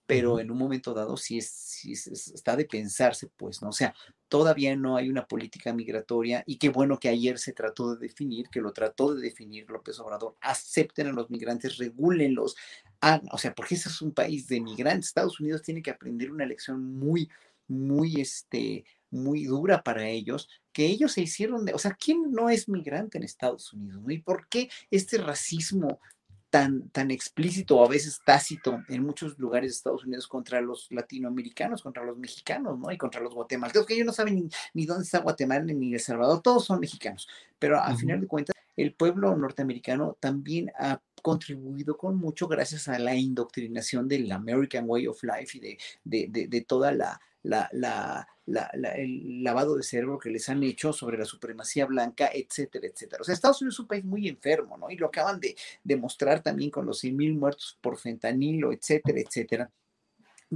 pero 0.06 0.40
en 0.40 0.52
un 0.52 0.58
momento 0.58 0.94
dado 0.94 1.18
sí, 1.18 1.40
es, 1.40 1.86
está 1.86 2.56
de 2.56 2.66
pensarse, 2.66 3.28
pues, 3.36 3.62
¿no? 3.62 3.70
O 3.70 3.74
sea, 3.74 3.94
todavía 4.28 4.76
no 4.76 4.98
hay 4.98 5.10
una 5.10 5.28
política 5.28 5.74
migratoria 5.74 6.44
y 6.46 6.58
qué 6.58 6.70
bueno 6.70 7.00
que 7.00 7.10
ayer 7.10 7.40
se 7.40 7.54
trató 7.54 7.96
de 7.96 8.08
definir, 8.08 8.50
que 8.50 8.62
lo 8.62 8.72
trató 8.72 9.16
de 9.16 9.22
definir 9.22 9.70
López 9.70 10.00
Obrador, 10.00 10.36
acepten 10.42 11.08
a 11.08 11.12
los 11.12 11.30
migrantes, 11.30 11.78
regúlenlos, 11.78 12.56
o 13.32 13.38
sea, 13.38 13.54
porque 13.56 13.76
ese 13.76 13.90
es 13.90 14.02
un 14.02 14.14
país 14.14 14.48
de 14.48 14.62
migrantes, 14.62 15.08
Estados 15.08 15.40
Unidos 15.40 15.64
tiene 15.64 15.82
que 15.82 15.92
aprender 15.92 16.32
una 16.32 16.46
lección 16.46 16.84
muy, 16.84 17.30
muy, 17.68 18.22
este, 18.22 18.86
muy 19.10 19.46
dura 19.46 19.84
para 19.84 20.08
ellos, 20.08 20.50
que 20.72 20.86
ellos 20.86 21.14
se 21.14 21.22
hicieron 21.22 21.66
de, 21.66 21.74
o 21.74 21.80
sea, 21.80 21.92
¿quién 21.92 22.32
no 22.32 22.50
es 22.50 22.68
migrante 22.68 23.18
en 23.18 23.24
Estados 23.24 23.74
Unidos? 23.74 24.04
¿Y 24.08 24.20
por 24.20 24.48
qué 24.50 24.70
este 24.92 25.18
racismo 25.18 26.00
tan, 26.50 26.90
tan 26.90 27.12
explícito 27.12 27.78
o 27.78 27.86
a 27.86 27.90
veces 27.90 28.22
tácito 28.26 28.82
en 28.88 29.04
muchos 29.04 29.38
lugares 29.38 29.72
de 29.72 29.76
Estados 29.76 30.06
Unidos 30.06 30.26
contra 30.28 30.62
los 30.62 30.88
latinoamericanos, 30.90 31.82
contra 31.82 32.06
los 32.06 32.18
mexicanos, 32.18 32.80
¿no? 32.80 32.90
Y 32.92 32.98
contra 32.98 33.20
los 33.20 33.34
guatemaltecos, 33.34 33.86
que 33.86 33.96
ellos 33.96 34.06
no 34.06 34.14
saben 34.14 34.50
ni, 34.74 34.86
dónde 34.86 35.04
está 35.04 35.20
Guatemala 35.20 35.66
ni 35.66 35.94
El 35.94 36.00
Salvador, 36.00 36.42
todos 36.42 36.64
son 36.64 36.80
mexicanos. 36.80 37.28
Pero 37.60 37.82
al 37.82 37.98
final 37.98 38.22
de 38.22 38.28
cuentas, 38.28 38.56
el 38.78 38.94
pueblo 38.94 39.36
norteamericano 39.36 40.18
también 40.22 40.72
ha 40.80 41.02
contribuido 41.26 41.98
con 41.98 42.18
mucho 42.18 42.48
gracias 42.48 42.88
a 42.88 43.00
la 43.00 43.16
indoctrinación 43.16 44.08
del 44.08 44.32
American 44.32 44.86
Way 44.88 45.08
of 45.08 45.24
Life 45.24 45.58
y 45.58 45.60
de, 45.60 45.78
de, 46.30 46.48
de 46.48 46.62
toda 46.62 46.92
la, 46.92 47.20
la, 47.42 47.68
la, 47.72 48.28
el 48.96 49.44
lavado 49.44 49.76
de 49.76 49.82
cerebro 49.82 50.20
que 50.20 50.30
les 50.30 50.48
han 50.50 50.62
hecho 50.62 50.94
sobre 50.94 51.18
la 51.18 51.26
supremacía 51.26 51.88
blanca, 51.88 52.30
etcétera, 52.32 52.86
etcétera. 52.86 53.22
O 53.22 53.24
sea, 53.24 53.34
Estados 53.34 53.60
Unidos 53.60 53.74
es 53.74 53.80
un 53.80 53.88
país 53.88 54.06
muy 54.06 54.28
enfermo, 54.28 54.78
¿no? 54.78 54.92
Y 54.92 54.98
lo 54.98 55.08
acaban 55.08 55.40
de 55.40 55.56
demostrar 55.84 56.44
también 56.44 56.70
con 56.70 56.86
los 56.86 57.00
100 57.00 57.18
mil 57.18 57.34
muertos 57.34 57.76
por 57.82 57.98
fentanilo, 57.98 58.72
etcétera, 58.72 59.20
etcétera 59.20 59.72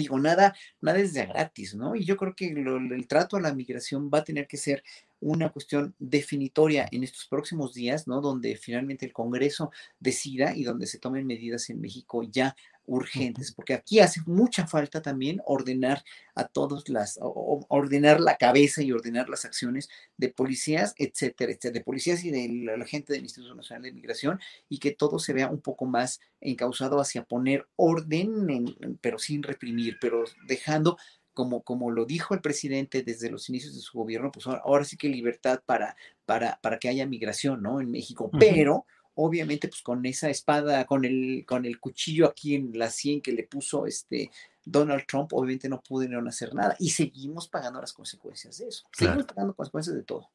digo, 0.03 0.19
nada, 0.19 0.55
nada 0.81 0.99
es 0.99 1.13
de 1.13 1.25
gratis, 1.25 1.75
¿no? 1.75 1.95
Y 1.95 2.05
yo 2.05 2.17
creo 2.17 2.35
que 2.35 2.47
el 2.47 3.07
trato 3.07 3.37
a 3.37 3.41
la 3.41 3.53
migración 3.53 4.09
va 4.13 4.19
a 4.19 4.23
tener 4.23 4.47
que 4.47 4.57
ser 4.57 4.83
una 5.21 5.49
cuestión 5.49 5.93
definitoria 5.99 6.87
en 6.91 7.03
estos 7.03 7.25
próximos 7.27 7.73
días, 7.73 8.07
¿no? 8.07 8.21
Donde 8.21 8.55
finalmente 8.55 9.05
el 9.05 9.13
Congreso 9.13 9.71
decida 9.99 10.55
y 10.55 10.63
donde 10.63 10.87
se 10.87 10.99
tomen 10.99 11.27
medidas 11.27 11.69
en 11.69 11.81
México 11.81 12.23
ya 12.23 12.55
urgentes, 12.89 13.51
porque 13.51 13.73
aquí 13.73 13.99
hace 13.99 14.21
mucha 14.25 14.65
falta 14.67 15.01
también 15.01 15.41
ordenar 15.45 16.03
a 16.35 16.47
todos 16.47 16.89
las, 16.89 17.19
ordenar 17.21 18.19
la 18.19 18.37
cabeza 18.37 18.81
y 18.81 18.91
ordenar 18.91 19.29
las 19.29 19.45
acciones 19.45 19.89
de 20.17 20.29
policías, 20.29 20.95
etcétera, 20.97 21.51
etcétera, 21.51 21.73
de 21.73 21.83
policías 21.83 22.23
y 22.23 22.31
de 22.31 22.77
la, 22.77 22.85
gente 22.85 23.13
del 23.13 23.23
Instituto 23.23 23.53
Nacional 23.53 23.83
de 23.83 23.93
Migración 23.93 24.39
y 24.67 24.79
que 24.79 24.91
todo 24.91 25.19
se 25.19 25.33
vea 25.33 25.49
un 25.49 25.61
poco 25.61 25.85
más 25.85 26.19
encausado 26.41 26.99
hacia 26.99 27.23
poner 27.23 27.67
orden, 27.75 28.97
pero 29.01 29.19
sin 29.19 29.43
reprimir, 29.43 29.97
pero 30.01 30.23
dejando 30.47 30.97
como, 31.33 31.61
como, 31.61 31.91
lo 31.91 32.05
dijo 32.05 32.33
el 32.33 32.41
presidente 32.41 33.03
desde 33.03 33.29
los 33.29 33.47
inicios 33.49 33.75
de 33.75 33.81
su 33.81 33.97
gobierno, 33.97 34.31
pues 34.31 34.47
ahora, 34.47 34.83
sí 34.83 34.97
que 34.97 35.07
libertad 35.07 35.61
para, 35.65 35.95
para, 36.25 36.59
para 36.61 36.79
que 36.79 36.89
haya 36.89 37.05
migración, 37.05 37.61
¿no? 37.61 37.79
En 37.79 37.91
México, 37.91 38.29
pero 38.37 38.85
obviamente 39.15 39.67
pues 39.67 39.81
con 39.81 40.05
esa 40.05 40.29
espada, 40.29 40.85
con 40.85 41.05
el, 41.05 41.43
con 41.47 41.65
el 41.65 41.79
cuchillo 41.79 42.27
aquí 42.27 42.55
en 42.55 42.77
la 42.77 42.89
sien 42.89 43.21
que 43.21 43.31
le 43.31 43.43
puso 43.43 43.85
este 43.85 44.31
Donald 44.63 45.05
Trump, 45.07 45.33
obviamente 45.33 45.67
no 45.69 45.81
pudieron 45.81 46.27
hacer 46.27 46.53
nada 46.53 46.75
y 46.79 46.91
seguimos 46.91 47.47
pagando 47.47 47.81
las 47.81 47.93
consecuencias 47.93 48.57
de 48.59 48.67
eso. 48.67 48.85
Seguimos 48.91 49.25
pagando 49.25 49.53
consecuencias 49.53 49.95
de 49.95 50.03
todo. 50.03 50.29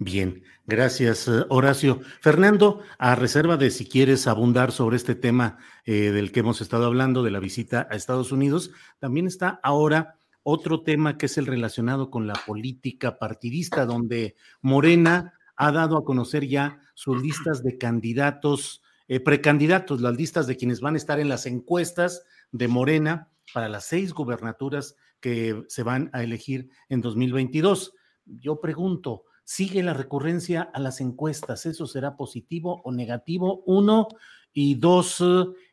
Bien, 0.00 0.44
gracias 0.66 1.26
eh, 1.26 1.44
Horacio. 1.48 2.00
Fernando, 2.20 2.82
a 2.98 3.16
reserva 3.16 3.56
de 3.56 3.70
si 3.70 3.86
quieres 3.86 4.28
abundar 4.28 4.70
sobre 4.70 4.96
este 4.96 5.16
tema 5.16 5.58
eh, 5.84 6.10
del 6.12 6.30
que 6.30 6.40
hemos 6.40 6.60
estado 6.60 6.86
hablando, 6.86 7.24
de 7.24 7.32
la 7.32 7.40
visita 7.40 7.88
a 7.90 7.96
Estados 7.96 8.30
Unidos, 8.30 8.70
también 9.00 9.26
está 9.26 9.58
ahora 9.62 10.16
otro 10.44 10.82
tema 10.82 11.18
que 11.18 11.26
es 11.26 11.36
el 11.36 11.46
relacionado 11.46 12.10
con 12.10 12.26
la 12.26 12.34
política 12.46 13.18
partidista, 13.18 13.86
donde 13.86 14.36
Morena 14.60 15.34
ha 15.58 15.72
dado 15.72 15.98
a 15.98 16.04
conocer 16.04 16.46
ya 16.46 16.80
sus 16.94 17.20
listas 17.20 17.62
de 17.62 17.76
candidatos, 17.76 18.80
eh, 19.08 19.20
precandidatos, 19.20 20.00
las 20.00 20.16
listas 20.16 20.46
de 20.46 20.56
quienes 20.56 20.80
van 20.80 20.94
a 20.94 20.98
estar 20.98 21.18
en 21.18 21.28
las 21.28 21.46
encuestas 21.46 22.22
de 22.52 22.68
Morena 22.68 23.28
para 23.52 23.68
las 23.68 23.84
seis 23.84 24.14
gubernaturas 24.14 24.94
que 25.20 25.64
se 25.66 25.82
van 25.82 26.10
a 26.12 26.22
elegir 26.22 26.70
en 26.88 27.00
2022. 27.00 27.92
Yo 28.24 28.60
pregunto, 28.60 29.24
¿sigue 29.42 29.82
la 29.82 29.94
recurrencia 29.94 30.62
a 30.62 30.78
las 30.78 31.00
encuestas? 31.00 31.66
¿Eso 31.66 31.88
será 31.88 32.16
positivo 32.16 32.80
o 32.84 32.92
negativo? 32.92 33.64
Uno. 33.66 34.08
Y 34.52 34.76
dos, 34.76 35.22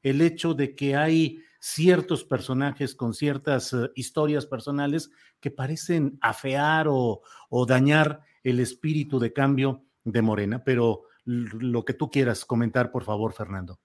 el 0.01 0.21
hecho 0.21 0.53
de 0.53 0.75
que 0.75 0.95
hay 0.95 1.39
ciertos 1.59 2.23
personajes 2.23 2.93
con 2.93 3.13
ciertas 3.13 3.73
eh, 3.73 3.89
historias 3.95 4.45
personales 4.45 5.09
que 5.39 5.49
parecen 5.49 6.17
afear 6.21 6.87
o, 6.87 7.21
o 7.49 7.65
dañar 7.65 8.21
el 8.45 8.59
espíritu 8.59 9.19
de 9.19 9.33
cambio 9.33 9.83
de 10.03 10.21
Morena, 10.21 10.63
pero 10.63 11.03
lo 11.25 11.83
que 11.83 11.95
tú 11.95 12.11
quieras 12.11 12.45
comentar, 12.45 12.91
por 12.91 13.03
favor, 13.03 13.33
Fernando. 13.33 13.79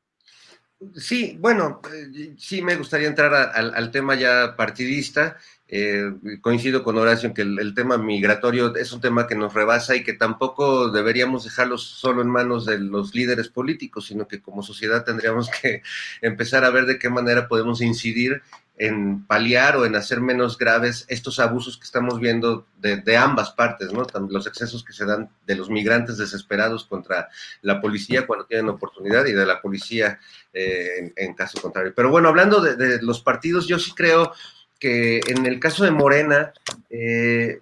Sí, 0.97 1.37
bueno, 1.39 1.81
eh, 1.93 2.35
sí 2.39 2.63
me 2.63 2.77
gustaría 2.77 3.09
entrar 3.09 3.35
al 3.35 3.91
tema 3.91 4.15
ya 4.15 4.55
partidista. 4.57 5.37
Eh, 5.73 6.15
coincido 6.41 6.83
con 6.83 6.99
Horacio 6.99 7.29
en 7.29 7.35
que 7.35 7.43
el, 7.43 7.75
tema 7.75 7.97
migratorio 7.97 8.75
es 8.75 8.91
un 8.93 9.01
tema 9.01 9.29
que 9.29 9.37
nos 9.37 9.55
rebasa 9.55 9.95
y 9.95 10.03
que 10.03 10.15
tampoco 10.15 10.91
deberíamos 10.91 11.45
dejarlo 11.45 11.79
solo 11.79 12.23
en 12.23 12.29
manos 12.29 12.67
de 12.67 12.81
los 12.81 13.15
líderes 13.15 13.49
políticos, 13.49 14.07
sino 14.07 14.27
que 14.27 14.43
como 14.43 14.65
sociedad 14.65 15.05
tendríamos 15.05 15.49
que 15.49 15.83
empezar 16.23 16.65
a 16.65 16.71
ver 16.71 16.87
de 16.87 16.99
qué 16.99 17.09
manera 17.09 17.47
podemos 17.47 17.81
incidir 17.83 18.43
en 18.81 19.27
paliar 19.27 19.77
o 19.77 19.85
en 19.85 19.95
hacer 19.95 20.23
menos 20.23 20.57
graves 20.57 21.05
estos 21.09 21.39
abusos 21.39 21.77
que 21.77 21.85
estamos 21.85 22.19
viendo 22.19 22.67
de, 22.79 23.15
ambas 23.15 23.51
partes, 23.51 23.93
¿no? 23.93 24.07
Los 24.31 24.47
excesos 24.47 24.83
que 24.83 24.95
se 24.95 25.05
dan 25.05 25.29
de 25.47 25.55
los 25.55 25.69
migrantes 25.69 26.17
desesperados 26.17 26.87
contra 26.87 27.29
la 27.61 27.79
policía 27.79 28.27
cuando 28.27 28.47
tienen 28.47 28.71
oportunidad 28.71 29.27
y 29.27 29.33
de 29.33 29.45
la 29.45 29.61
policía 29.61 30.19
eh, 30.55 31.13
en, 31.15 31.35
caso 31.35 31.61
contrario. 31.61 31.93
Pero 31.95 32.09
bueno, 32.09 32.31
hablando 32.31 32.63
de, 32.63 33.03
los 33.03 33.21
partidos, 33.21 33.69
yo 33.69 33.79
sí 33.79 33.93
creo 33.93 34.33
que 34.79 35.21
en 35.27 35.45
el 35.45 35.61
caso 35.61 35.85
de 35.85 35.91
Morena, 35.91 36.55
eh, 36.89 37.61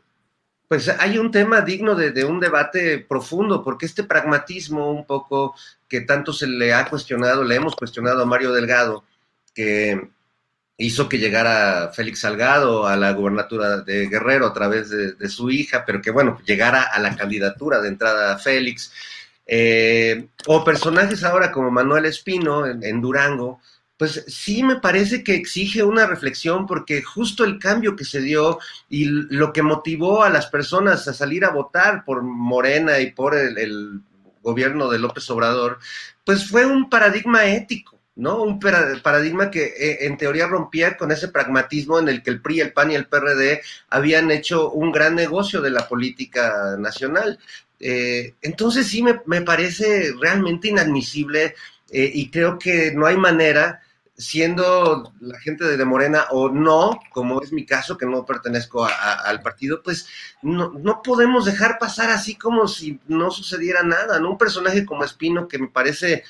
pues 0.68 0.88
hay 0.88 1.18
un 1.18 1.32
tema 1.32 1.62
digno 1.62 1.96
de, 1.96 2.12
de, 2.12 2.24
un 2.26 2.38
debate 2.38 3.00
profundo, 3.00 3.64
porque 3.64 3.86
este 3.86 4.04
pragmatismo 4.04 4.92
un 4.92 5.04
poco 5.04 5.56
que 5.88 6.02
tanto 6.02 6.32
se 6.32 6.46
le 6.46 6.72
ha 6.72 6.88
cuestionado, 6.88 7.42
le 7.42 7.56
hemos 7.56 7.74
cuestionado 7.74 8.22
a 8.22 8.26
Mario 8.26 8.52
Delgado, 8.52 9.02
que 9.52 10.10
hizo 10.78 11.08
que 11.08 11.18
llegara 11.18 11.90
Félix 11.92 12.20
Salgado 12.20 12.86
a 12.86 12.96
la 12.96 13.12
gubernatura 13.12 13.78
de 13.78 14.06
Guerrero 14.06 14.46
a 14.46 14.52
través 14.52 14.88
de, 14.90 15.28
su 15.28 15.50
hija, 15.50 15.84
pero 15.84 16.00
que 16.00 16.12
bueno, 16.12 16.40
llegara 16.46 16.82
a 16.82 17.00
la 17.00 17.16
candidatura 17.16 17.80
de 17.80 17.88
entrada 17.88 18.32
a 18.32 18.38
Félix. 18.38 18.92
Eh, 19.44 20.28
o 20.46 20.62
personajes 20.62 21.24
ahora 21.24 21.50
como 21.50 21.70
Manuel 21.70 22.04
Espino 22.04 22.64
en, 22.66 23.00
Durango, 23.00 23.60
pues 23.96 24.24
sí 24.28 24.62
me 24.62 24.76
parece 24.76 25.24
que 25.24 25.34
exige 25.34 25.82
una 25.82 26.06
reflexión 26.06 26.66
porque 26.66 27.02
justo 27.02 27.44
el 27.44 27.58
cambio 27.58 27.96
que 27.96 28.04
se 28.04 28.20
dio 28.20 28.60
y 28.88 29.06
lo 29.06 29.52
que 29.52 29.62
motivó 29.62 30.22
a 30.22 30.30
las 30.30 30.46
personas 30.46 31.08
a 31.08 31.14
salir 31.14 31.44
a 31.44 31.50
votar 31.50 32.04
por 32.04 32.22
Morena 32.22 33.00
y 33.00 33.10
por 33.10 33.34
el 33.34 34.00
gobierno 34.42 34.88
de 34.88 35.00
López 35.00 35.28
Obrador, 35.30 35.80
pues 36.24 36.48
fue 36.48 36.64
un 36.64 36.88
paradigma 36.88 37.46
ético 37.46 37.97
¿no? 38.18 38.42
Un 38.42 38.58
paradigma 38.58 39.48
que 39.48 39.64
eh, 39.64 40.06
en 40.06 40.16
teoría 40.16 40.48
rompía 40.48 40.96
con 40.96 41.12
ese 41.12 41.28
pragmatismo 41.28 42.00
en 42.00 42.08
el 42.08 42.22
que 42.22 42.30
el 42.30 42.42
PRI, 42.42 42.60
el 42.60 42.72
PAN 42.72 42.90
y 42.90 42.96
el 42.96 43.06
PRD 43.06 43.62
habían 43.90 44.32
hecho 44.32 44.70
un 44.72 44.90
gran 44.90 45.14
negocio 45.14 45.62
de 45.62 45.70
la 45.70 45.86
política 45.86 46.76
nacional. 46.78 47.38
Eh, 47.78 48.34
entonces 48.42 48.88
sí 48.88 49.04
me, 49.04 49.40
parece 49.42 50.12
realmente 50.20 50.66
inadmisible 50.66 51.54
eh, 51.90 52.10
y 52.12 52.28
creo 52.28 52.58
que 52.58 52.90
no 52.92 53.06
hay 53.06 53.16
manera, 53.16 53.82
siendo 54.16 55.12
la 55.20 55.38
gente 55.38 55.64
de 55.64 55.84
Morena 55.84 56.26
o 56.32 56.48
no, 56.48 56.98
como 57.12 57.40
es 57.40 57.52
mi 57.52 57.64
caso, 57.64 57.96
que 57.96 58.06
no 58.06 58.26
pertenezco 58.26 58.84
al 58.84 59.42
partido, 59.42 59.80
pues 59.80 60.08
no, 60.42 60.72
no, 60.72 61.02
podemos 61.02 61.44
dejar 61.44 61.78
pasar 61.78 62.10
así 62.10 62.34
como 62.34 62.66
si 62.66 62.98
no 63.06 63.30
sucediera 63.30 63.84
nada. 63.84 64.18
Un 64.18 64.36
personaje 64.36 64.84
como 64.84 65.04
Espino 65.04 65.46
que 65.46 65.60
me 65.60 65.68
parece 65.68 66.24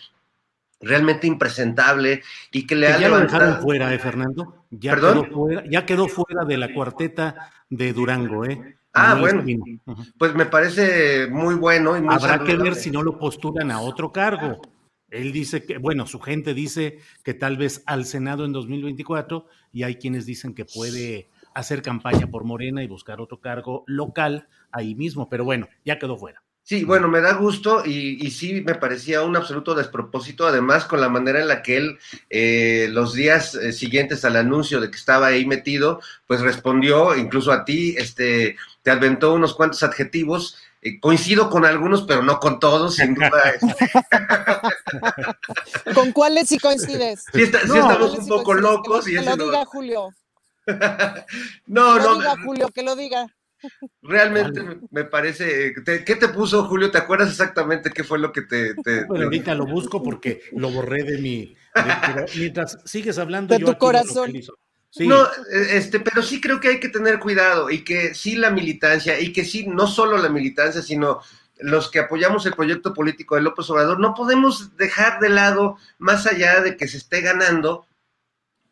realmente 0.81 1.27
impresentable 1.27 2.23
y 2.53 2.67
que 2.67 2.77
le 2.77 2.89
ha 2.89 2.99
ya 2.99 3.09
lo 3.09 3.19
dejaron 3.19 3.61
fuera, 3.61 3.93
¿eh, 3.93 3.99
Fernando? 3.99 4.65
Ya 4.71 4.95
Quedó 4.95 5.25
fuera, 5.25 5.65
ya 5.69 5.87
quedó 5.87 6.09
fuera 6.09 6.45
de 6.45 6.57
la 6.57 6.73
cuarteta 6.73 7.51
de 7.69 7.93
Durango, 7.93 8.45
¿eh? 8.45 8.79
Ah, 8.95 9.17
bueno, 9.21 9.45
pues 10.19 10.35
me 10.35 10.47
parece 10.47 11.29
muy 11.29 11.55
bueno. 11.55 11.97
Y 11.97 12.01
muy 12.01 12.15
Habrá 12.15 12.43
que 12.43 12.57
ver 12.57 12.75
si 12.75 12.91
no 12.91 13.03
lo 13.03 13.19
postulan 13.19 13.71
a 13.71 13.81
otro 13.81 14.13
cargo. 14.13 14.61
Él 15.11 15.33
dice 15.33 15.65
que, 15.65 15.79
bueno, 15.79 16.07
su 16.07 16.21
gente 16.21 16.53
dice 16.53 16.99
que 17.23 17.33
tal 17.35 17.57
vez 17.57 17.83
al 17.87 18.05
Senado 18.05 18.45
en 18.45 18.53
2024 18.53 19.47
y 19.73 19.85
hay 19.85 19.97
quienes 19.97 20.27
dicen 20.27 20.55
que 20.55 20.65
puede 20.65 21.29
hacer 21.55 21.83
campaña 21.83 22.27
por 22.27 22.45
Morena 22.45 22.83
y 22.83 22.89
buscar 22.89 23.21
otro 23.21 23.41
cargo 23.41 23.85
local 23.87 24.49
ahí 24.71 24.95
mismo, 24.95 25.29
pero 25.29 25.45
bueno, 25.45 25.69
ya 25.85 25.99
quedó 25.99 26.17
fuera. 26.17 26.43
Sí, 26.69 26.85
bueno, 26.85 27.09
me 27.09 27.23
da 27.23 27.33
gusto 27.33 27.83
y, 27.87 28.31
sí 28.31 28.61
me 28.61 28.75
parecía 28.75 29.23
un 29.23 29.35
absoluto 29.37 29.75
despropósito, 29.75 30.47
además 30.47 30.85
con 30.85 31.01
la 31.01 31.09
manera 31.09 31.41
en 31.41 31.49
la 31.49 31.63
que 31.63 31.79
él 31.79 31.99
eh, 32.29 32.89
los 32.91 33.15
días 33.15 33.55
eh, 33.55 33.73
siguientes 33.73 34.23
al 34.27 34.37
anuncio 34.37 34.79
de 34.79 34.91
que 34.91 34.99
estaba 34.99 35.29
ahí 35.29 35.47
metido, 35.47 36.03
pues 36.27 36.43
respondió 36.43 37.17
incluso 37.17 37.53
a 37.53 37.65
ti, 37.65 37.95
este, 37.97 38.59
te 38.83 38.91
aventó 38.91 39.33
unos 39.33 39.55
cuantos 39.55 39.83
adjetivos. 39.83 40.59
Eh, 40.83 41.01
coincido 41.01 41.49
con 41.49 41.65
algunos, 41.65 42.03
pero 42.03 42.23
no 42.23 42.39
con 42.39 42.61
todos, 42.61 42.97
sin 42.97 43.15
duda. 43.15 43.55
¿Con 45.95 46.13
cuáles 46.13 46.51
sí 46.51 46.59
coincides? 46.59 47.25
Sí, 47.33 47.45
estamos 47.45 48.19
un 48.19 48.29
poco 48.29 48.53
locos. 48.53 49.07
Que, 49.07 49.23
lo, 49.23 49.37
diga 49.37 49.65
Julio. 49.65 50.15
no, 51.67 51.95
que 51.95 52.03
lo 52.03 52.15
Diga 52.17 52.37
Julio, 52.45 52.69
que 52.69 52.83
lo 52.83 52.95
diga. 52.95 53.27
Realmente 54.03 54.61
me 54.91 55.05
parece. 55.05 55.75
¿Qué 55.85 56.17
te 56.17 56.29
puso, 56.29 56.65
Julio? 56.65 56.91
¿Te 56.91 56.99
acuerdas 56.99 57.31
exactamente 57.31 57.91
qué 57.91 58.05
fue 58.05 58.19
lo 58.19 58.33
que 58.33 58.43
te. 58.43 58.75
bueno, 59.07 59.25
ahorita 59.25 59.55
lo 59.55 59.67
busco 59.67 60.03
porque 60.03 60.43
lo 60.53 60.71
borré 60.71 61.05
de 61.05 61.19
mi. 61.19 61.57
mientras 62.37 62.79
sigues 62.85 63.19
hablando. 63.19 63.57
De 63.57 63.65
tu 63.65 63.77
corazón. 63.77 64.33
No, 65.01 65.27
este, 65.51 66.01
pero 66.01 66.23
sí 66.23 66.41
creo 66.41 66.61
que 66.61 66.69
hay 66.69 66.81
que 66.81 66.89
tener 66.89 67.19
cuidado 67.19 67.71
y 67.71 67.85
que 67.85 68.15
sí 68.15 68.37
la 68.37 68.51
militancia 68.51 69.21
y 69.21 69.33
que 69.33 69.45
sí, 69.45 69.67
no 69.67 69.87
solo 69.87 70.17
la 70.17 70.31
militancia, 70.31 70.81
sino 70.81 71.21
los 71.61 71.91
que 71.91 71.99
apoyamos 71.99 72.47
el 72.47 72.55
proyecto 72.55 72.95
político 72.95 73.35
de 73.35 73.43
López 73.43 73.69
Obrador, 73.71 74.01
no 74.01 74.15
podemos 74.15 74.77
dejar 74.77 75.21
de 75.21 75.29
lado, 75.29 75.77
más 75.99 76.27
allá 76.27 76.61
de 76.61 76.77
que 76.77 76.89
se 76.89 76.97
esté 76.97 77.21
ganando, 77.21 77.87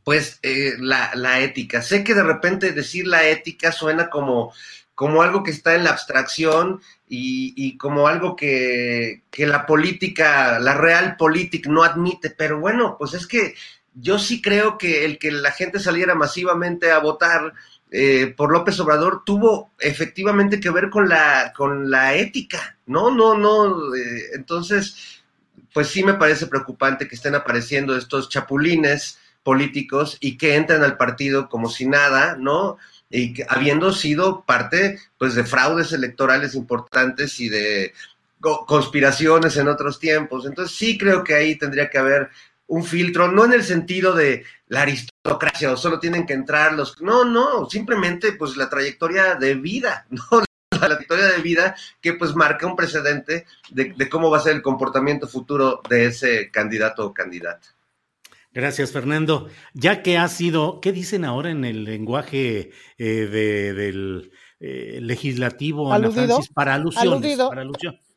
pues 0.07 0.39
eh, 0.45 0.75
la, 0.79 1.11
la, 1.17 1.41
ética. 1.41 1.83
Sé 1.83 2.05
que 2.05 2.15
de 2.15 2.23
repente 2.23 2.71
decir 2.71 3.09
la 3.09 3.27
ética 3.27 3.73
suena 3.73 4.09
como, 4.09 4.53
como 4.95 5.21
algo 5.21 5.43
que 5.43 5.51
está 5.51 5.75
en 5.75 5.83
la 5.83 5.91
abstracción 5.91 6.81
y, 7.09 7.55
y 7.57 7.77
como 7.77 8.07
algo 8.07 8.37
que, 8.37 9.23
que, 9.33 9.49
la 9.49 9.67
política, 9.67 10.61
la 10.61 10.75
real 10.75 11.17
política 11.17 11.69
no 11.73 11.83
admite, 11.83 12.31
pero 12.31 12.61
bueno, 12.61 12.95
pues 12.97 13.15
es 13.15 13.27
que 13.27 13.57
yo 13.95 14.21
sí 14.21 14.41
creo 14.41 14.79
que 14.79 15.05
el 15.05 15.19
que 15.19 15.33
la 15.33 15.51
gente 15.51 15.81
saliera 15.81 16.15
masivamente 16.15 16.93
a 16.93 17.01
votar 17.01 17.53
eh, 17.91 18.33
por 18.37 18.53
López 18.53 18.79
Obrador 18.79 19.25
tuvo 19.27 19.73
efectivamente 19.77 20.61
que 20.61 20.71
ver 20.71 20.89
con 20.89 21.09
la, 21.09 21.53
con 21.53 21.91
la 21.91 22.15
ética, 22.15 22.79
¿no? 22.87 23.11
No, 23.11 23.37
no, 23.37 23.93
eh, 23.97 24.23
entonces, 24.35 25.21
pues 25.75 25.89
sí 25.89 26.05
me 26.05 26.15
parece 26.15 26.47
preocupante 26.47 27.09
que 27.09 27.17
estén 27.17 27.35
apareciendo 27.35 27.97
estos 27.97 28.29
chapulines 28.29 29.19
políticos 29.47 30.19
y 30.19 30.37
que 30.37 30.57
entran 30.57 30.83
al 30.83 30.97
partido 30.97 31.49
como 31.49 31.69
si 31.69 31.87
nada, 31.87 32.35
¿no? 32.37 32.79
Y 33.09 33.33
que, 33.33 33.47
habiendo 33.49 33.93
sido 33.93 34.43
parte, 34.45 34.99
pues, 35.19 35.37
de 35.37 35.45
fraudes 35.45 35.93
electorales 35.93 36.57
importantes 36.57 37.39
y 37.39 37.49
de 37.49 37.95
conspiraciones 38.41 39.57
en 39.57 39.69
otros 39.69 40.01
tiempos. 40.01 40.47
Entonces 40.47 40.77
sí 40.77 40.99
creo 40.99 41.23
que 41.23 41.35
ahí 41.35 41.55
tendría 41.55 41.89
que 41.89 41.99
haber 41.99 42.31
un 42.67 42.83
filtro, 42.83 43.31
no 43.31 43.45
en 43.45 43.53
el 43.53 43.63
sentido 43.63 44.13
de 44.15 44.45
la 44.67 44.83
aristocracia 44.83 45.71
o 45.71 45.77
solo 45.77 46.01
tienen 46.01 46.27
que 46.27 46.35
entrar 46.35 46.73
los... 46.73 47.01
No, 47.01 47.25
no, 47.25 47.71
simplemente 47.71 48.33
pues 48.33 48.57
la 48.57 48.69
trayectoria 48.69 49.37
de 49.37 49.55
vida, 49.55 50.07
¿no? 50.11 50.43
La 50.73 50.89
trayectoria 50.89 51.27
de 51.27 51.39
vida 51.41 51.77
que 52.01 52.15
pues 52.15 52.35
marca 52.35 52.67
un 52.67 52.75
precedente 52.75 53.47
de, 53.71 53.95
de 53.97 54.09
cómo 54.09 54.29
va 54.29 54.39
a 54.39 54.43
ser 54.43 54.57
el 54.57 54.63
comportamiento 54.63 55.29
futuro 55.29 55.81
de 55.89 56.07
ese 56.07 56.51
candidato 56.51 57.07
o 57.07 57.15
candidata. 57.15 57.76
Gracias, 58.57 58.91
Fernando. 58.91 59.51
Ya 59.75 60.03
que 60.03 60.17
ha 60.17 60.27
sido, 60.29 60.81
¿qué 60.81 60.91
dicen 60.91 61.27
ahora 61.27 61.51
en 61.51 61.67
el 61.67 61.85
lenguaje 61.85 62.71
eh, 62.97 63.05
del 63.05 64.33
eh, 64.61 64.99
legislativo, 65.03 65.93
Ana 65.93 66.11
Francis? 66.11 66.49
Para 66.55 66.73
alusiones. 66.73 67.37
Para, 67.37 67.69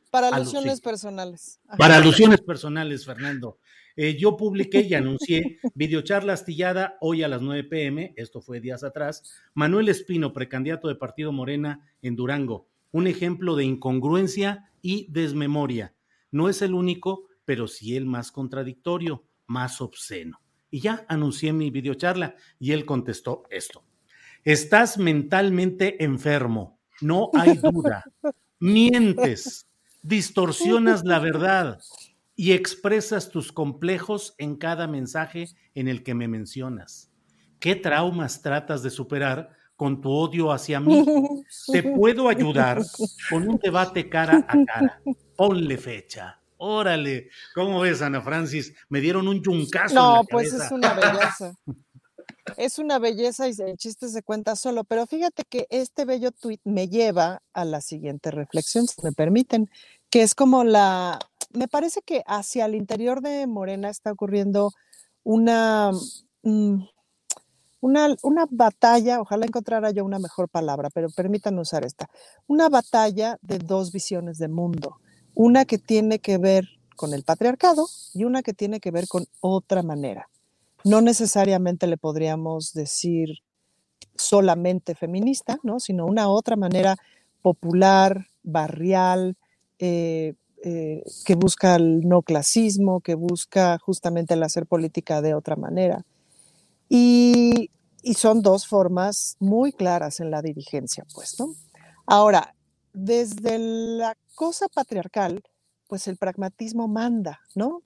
para 0.09 0.27
alusiones 0.29 0.79
personales. 0.79 1.59
Para 1.77 1.97
alusiones 1.97 2.39
personales, 2.39 3.05
Fernando. 3.05 3.57
Eh, 3.97 4.15
yo 4.17 4.37
publiqué 4.37 4.79
y 4.79 4.93
anuncié 4.93 5.59
videocharla 5.75 6.31
astillada 6.31 6.95
hoy 7.01 7.21
a 7.21 7.27
las 7.27 7.41
9 7.41 7.65
pm, 7.65 8.13
esto 8.15 8.39
fue 8.39 8.61
días 8.61 8.85
atrás, 8.85 9.23
Manuel 9.53 9.89
Espino, 9.89 10.31
precandidato 10.31 10.87
de 10.87 10.95
Partido 10.95 11.33
Morena 11.33 11.85
en 12.01 12.15
Durango. 12.15 12.69
Un 12.93 13.07
ejemplo 13.07 13.57
de 13.57 13.65
incongruencia 13.65 14.71
y 14.81 15.11
desmemoria. 15.11 15.95
No 16.31 16.47
es 16.47 16.61
el 16.61 16.75
único, 16.75 17.27
pero 17.43 17.67
sí 17.67 17.97
el 17.97 18.05
más 18.05 18.31
contradictorio 18.31 19.25
más 19.49 19.81
obsceno. 19.81 20.39
Y 20.71 20.79
ya 20.79 21.05
anuncié 21.09 21.51
mi 21.51 21.71
videocharla 21.71 22.35
y 22.59 22.71
él 22.71 22.85
contestó 22.85 23.43
esto. 23.49 23.83
Estás 24.45 24.97
mentalmente 24.97 26.03
enfermo, 26.03 26.79
no 27.01 27.31
hay 27.33 27.57
duda. 27.57 28.03
Mientes, 28.59 29.67
distorsionas 30.01 31.03
la 31.03 31.19
verdad 31.19 31.79
y 32.35 32.53
expresas 32.53 33.29
tus 33.29 33.51
complejos 33.51 34.35
en 34.37 34.55
cada 34.55 34.87
mensaje 34.87 35.47
en 35.73 35.87
el 35.87 36.03
que 36.03 36.13
me 36.13 36.27
mencionas. 36.27 37.11
¿Qué 37.59 37.75
traumas 37.75 38.41
tratas 38.41 38.81
de 38.81 38.89
superar 38.89 39.49
con 39.75 39.99
tu 39.99 40.09
odio 40.09 40.51
hacia 40.51 40.79
mí? 40.79 41.03
Te 41.71 41.83
puedo 41.83 42.29
ayudar 42.29 42.81
con 43.29 43.47
un 43.49 43.57
debate 43.57 44.07
cara 44.07 44.45
a 44.47 44.65
cara. 44.65 45.01
Ponle 45.35 45.77
fecha. 45.77 46.38
Órale, 46.61 47.29
¿cómo 47.55 47.79
ves, 47.79 48.01
Ana 48.01 48.21
Francis? 48.21 48.73
Me 48.89 48.99
dieron 48.99 49.29
un 49.29 49.41
yuncazo. 49.41 49.95
No, 49.95 50.23
pues 50.29 50.51
es 50.51 50.69
una 50.71 50.93
belleza. 50.93 51.55
es 52.57 52.79
una 52.79 52.99
belleza 52.99 53.47
y 53.47 53.53
el 53.59 53.77
chiste 53.77 54.09
se 54.09 54.23
cuenta 54.23 54.57
solo, 54.57 54.83
pero 54.83 55.07
fíjate 55.07 55.45
que 55.45 55.67
este 55.69 56.03
bello 56.03 56.31
tuit 56.33 56.59
me 56.65 56.89
lleva 56.89 57.41
a 57.53 57.63
la 57.63 57.79
siguiente 57.79 58.29
reflexión, 58.29 58.87
si 58.87 59.01
me 59.01 59.13
permiten, 59.13 59.69
que 60.09 60.21
es 60.21 60.35
como 60.35 60.65
la, 60.65 61.19
me 61.53 61.69
parece 61.69 62.01
que 62.01 62.23
hacia 62.27 62.65
el 62.65 62.75
interior 62.75 63.21
de 63.21 63.47
Morena 63.47 63.89
está 63.89 64.11
ocurriendo 64.11 64.73
una, 65.23 65.91
mm, 66.43 66.83
una, 67.79 68.15
una 68.21 68.45
batalla, 68.49 69.21
ojalá 69.21 69.45
encontrara 69.45 69.91
yo 69.91 70.03
una 70.03 70.19
mejor 70.19 70.49
palabra, 70.49 70.89
pero 70.89 71.07
permítanme 71.09 71.61
usar 71.61 71.85
esta, 71.85 72.09
una 72.47 72.67
batalla 72.67 73.37
de 73.41 73.59
dos 73.59 73.93
visiones 73.93 74.39
de 74.39 74.49
mundo 74.49 74.97
una 75.39 75.63
que 75.63 75.77
tiene 75.77 76.19
que 76.19 76.37
ver 76.37 76.67
con 76.97 77.13
el 77.13 77.23
patriarcado 77.23 77.87
y 78.13 78.25
una 78.25 78.43
que 78.43 78.53
tiene 78.53 78.81
que 78.81 78.91
ver 78.91 79.07
con 79.07 79.25
otra 79.39 79.83
manera. 79.83 80.29
No 80.83 80.99
necesariamente 80.99 81.87
le 81.87 81.95
podríamos 81.95 82.73
decir 82.73 83.37
solamente 84.17 84.95
feminista, 84.95 85.57
¿no? 85.63 85.79
sino 85.79 86.05
una 86.05 86.27
otra 86.27 86.57
manera 86.57 86.97
popular, 87.41 88.27
barrial, 88.43 89.37
eh, 89.79 90.33
eh, 90.61 91.03
que 91.23 91.35
busca 91.35 91.77
el 91.77 92.01
no 92.01 92.21
clasismo, 92.21 92.99
que 92.99 93.15
busca 93.15 93.77
justamente 93.79 94.33
el 94.33 94.43
hacer 94.43 94.65
política 94.65 95.21
de 95.21 95.35
otra 95.35 95.55
manera. 95.55 96.03
Y, 96.89 97.71
y 98.03 98.15
son 98.15 98.41
dos 98.41 98.67
formas 98.67 99.37
muy 99.39 99.71
claras 99.71 100.19
en 100.19 100.31
la 100.31 100.41
dirigencia, 100.41 101.05
pues, 101.13 101.39
¿no? 101.39 101.53
Ahora, 102.05 102.55
desde 102.93 103.57
la 103.59 104.15
cosa 104.35 104.67
patriarcal, 104.67 105.43
pues 105.87 106.07
el 106.07 106.17
pragmatismo 106.17 106.87
manda, 106.87 107.41
¿no? 107.55 107.81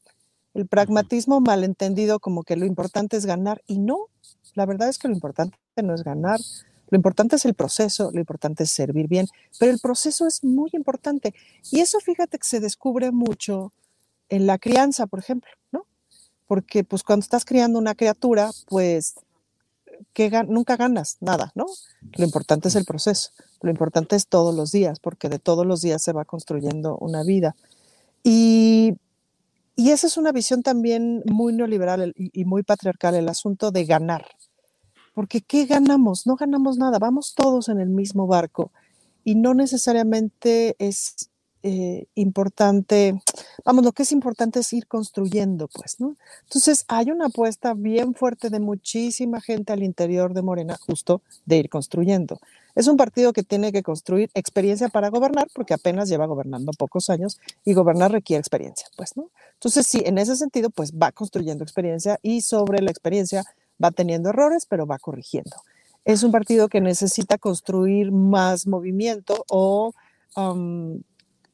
El 0.54 0.68
pragmatismo 0.68 1.40
malentendido 1.40 2.20
como 2.20 2.44
que 2.44 2.56
lo 2.56 2.66
importante 2.66 3.18
es 3.18 3.26
ganar 3.26 3.62
y 3.66 3.80
no, 3.80 4.08
la 4.54 4.66
verdad 4.66 4.90
es 4.90 5.00
que 5.00 5.08
lo 5.08 5.14
importante 5.16 5.58
no 5.82 5.96
es 5.96 6.04
ganar, 6.04 6.40
lo 6.90 6.96
importante 6.96 7.38
es 7.38 7.46
el 7.46 7.56
proceso, 7.56 8.12
lo 8.14 8.20
importante 8.20 8.64
es 8.64 8.70
servir 8.70 9.08
bien, 9.08 9.28
pero 9.60 9.72
el 9.72 9.80
proceso 9.80 10.28
es 10.28 10.44
muy 10.44 10.70
importante 10.74 11.34
y 11.72 11.80
eso 11.80 12.00
fíjate 12.00 12.38
que 12.38 12.48
se 12.48 12.60
descubre 12.60 13.12
mucho 13.12 13.74
en 14.30 14.46
la 14.46 14.60
crianza, 14.60 15.08
por 15.08 15.20
ejemplo, 15.20 15.50
¿no? 15.72 15.88
Porque 16.46 16.84
pues 16.84 17.04
cuando 17.04 17.24
estás 17.24 17.46
criando 17.46 17.80
una 17.80 17.96
criatura, 17.96 18.52
pues 18.68 19.16
que 20.14 20.30
nunca 20.48 20.76
ganas 20.76 21.18
nada, 21.22 21.52
¿no? 21.56 21.66
Lo 22.18 22.26
importante 22.26 22.68
es 22.68 22.76
el 22.76 22.86
proceso, 22.86 23.32
lo 23.62 23.70
importante 23.70 24.16
es 24.16 24.28
todos 24.28 24.54
los 24.54 24.72
días, 24.72 25.00
porque 25.00 25.30
de 25.30 25.40
todos 25.40 25.66
los 25.66 25.82
días 25.82 26.02
se 26.02 26.14
va 26.14 26.26
construyendo 26.26 26.98
una 26.98 27.24
vida. 27.24 27.56
Y, 28.24 28.94
y 29.76 29.92
esa 29.92 30.08
es 30.08 30.18
una 30.18 30.32
visión 30.32 30.64
también 30.64 31.24
muy 31.26 31.54
neoliberal 31.54 32.14
y, 32.16 32.46
muy 32.46 32.64
patriarcal, 32.64 33.16
el 33.16 33.30
asunto 33.30 33.72
de 33.72 33.86
ganar. 33.86 34.26
Porque 35.14 35.42
¿qué 35.42 35.66
ganamos? 35.66 36.26
No 36.28 36.36
ganamos 36.36 36.78
nada, 36.78 37.00
vamos 37.00 37.34
todos 37.36 37.70
en 37.70 37.80
el 37.80 37.90
mismo 37.90 38.28
barco 38.28 38.72
y 39.24 39.36
no 39.36 39.54
necesariamente 39.54 40.76
es 40.80 41.30
eh, 41.64 42.08
importante, 42.16 43.22
vamos, 43.64 43.86
lo 43.86 43.94
que 43.94 44.04
es 44.04 44.12
importante 44.12 44.60
es 44.60 44.74
ir 44.74 44.86
construyendo, 44.86 45.70
pues, 45.70 46.00
¿no? 46.02 46.18
Entonces, 46.44 46.84
hay 46.90 47.10
una 47.10 47.28
apuesta 47.28 47.74
bien 47.74 48.14
fuerte 48.14 48.50
de 48.50 48.60
muchísima 48.60 49.40
gente 49.40 49.72
al 49.72 49.82
interior 49.82 50.34
de 50.34 50.42
Morena, 50.42 50.78
justo 50.78 51.22
de 51.46 51.58
ir 51.58 51.70
construyendo. 51.70 52.40
Es 52.76 52.88
un 52.88 52.98
partido 52.98 53.32
que 53.32 53.44
tiene 53.44 53.72
que 53.72 53.82
construir 53.82 54.30
experiencia 54.34 54.90
para 54.90 55.10
gobernar, 55.10 55.48
porque 55.54 55.74
apenas 55.74 56.10
lleva 56.10 56.26
gobernando 56.26 56.74
pocos 56.78 57.10
años 57.10 57.40
y 57.64 57.74
gobernar 57.74 58.12
requiere 58.12 58.40
experiencia, 58.40 58.88
pues, 58.98 59.16
¿no? 59.16 59.30
Entonces, 59.54 59.88
sí, 59.88 60.02
en 60.06 60.18
ese 60.18 60.36
sentido, 60.36 60.70
pues 60.70 60.92
va 60.92 61.14
construyendo 61.14 61.64
experiencia 61.64 62.20
y 62.22 62.42
sobre 62.42 62.82
la 62.82 62.92
experiencia 62.92 63.46
va 63.82 63.92
teniendo 63.92 64.30
errores, 64.30 64.66
pero 64.68 64.86
va 64.86 65.00
corrigiendo. 65.00 65.56
Es 66.04 66.24
un 66.24 66.32
partido 66.34 66.68
que 66.68 66.82
necesita 66.82 67.38
construir 67.38 68.12
más 68.12 68.68
movimiento 68.68 69.46
o 69.50 69.94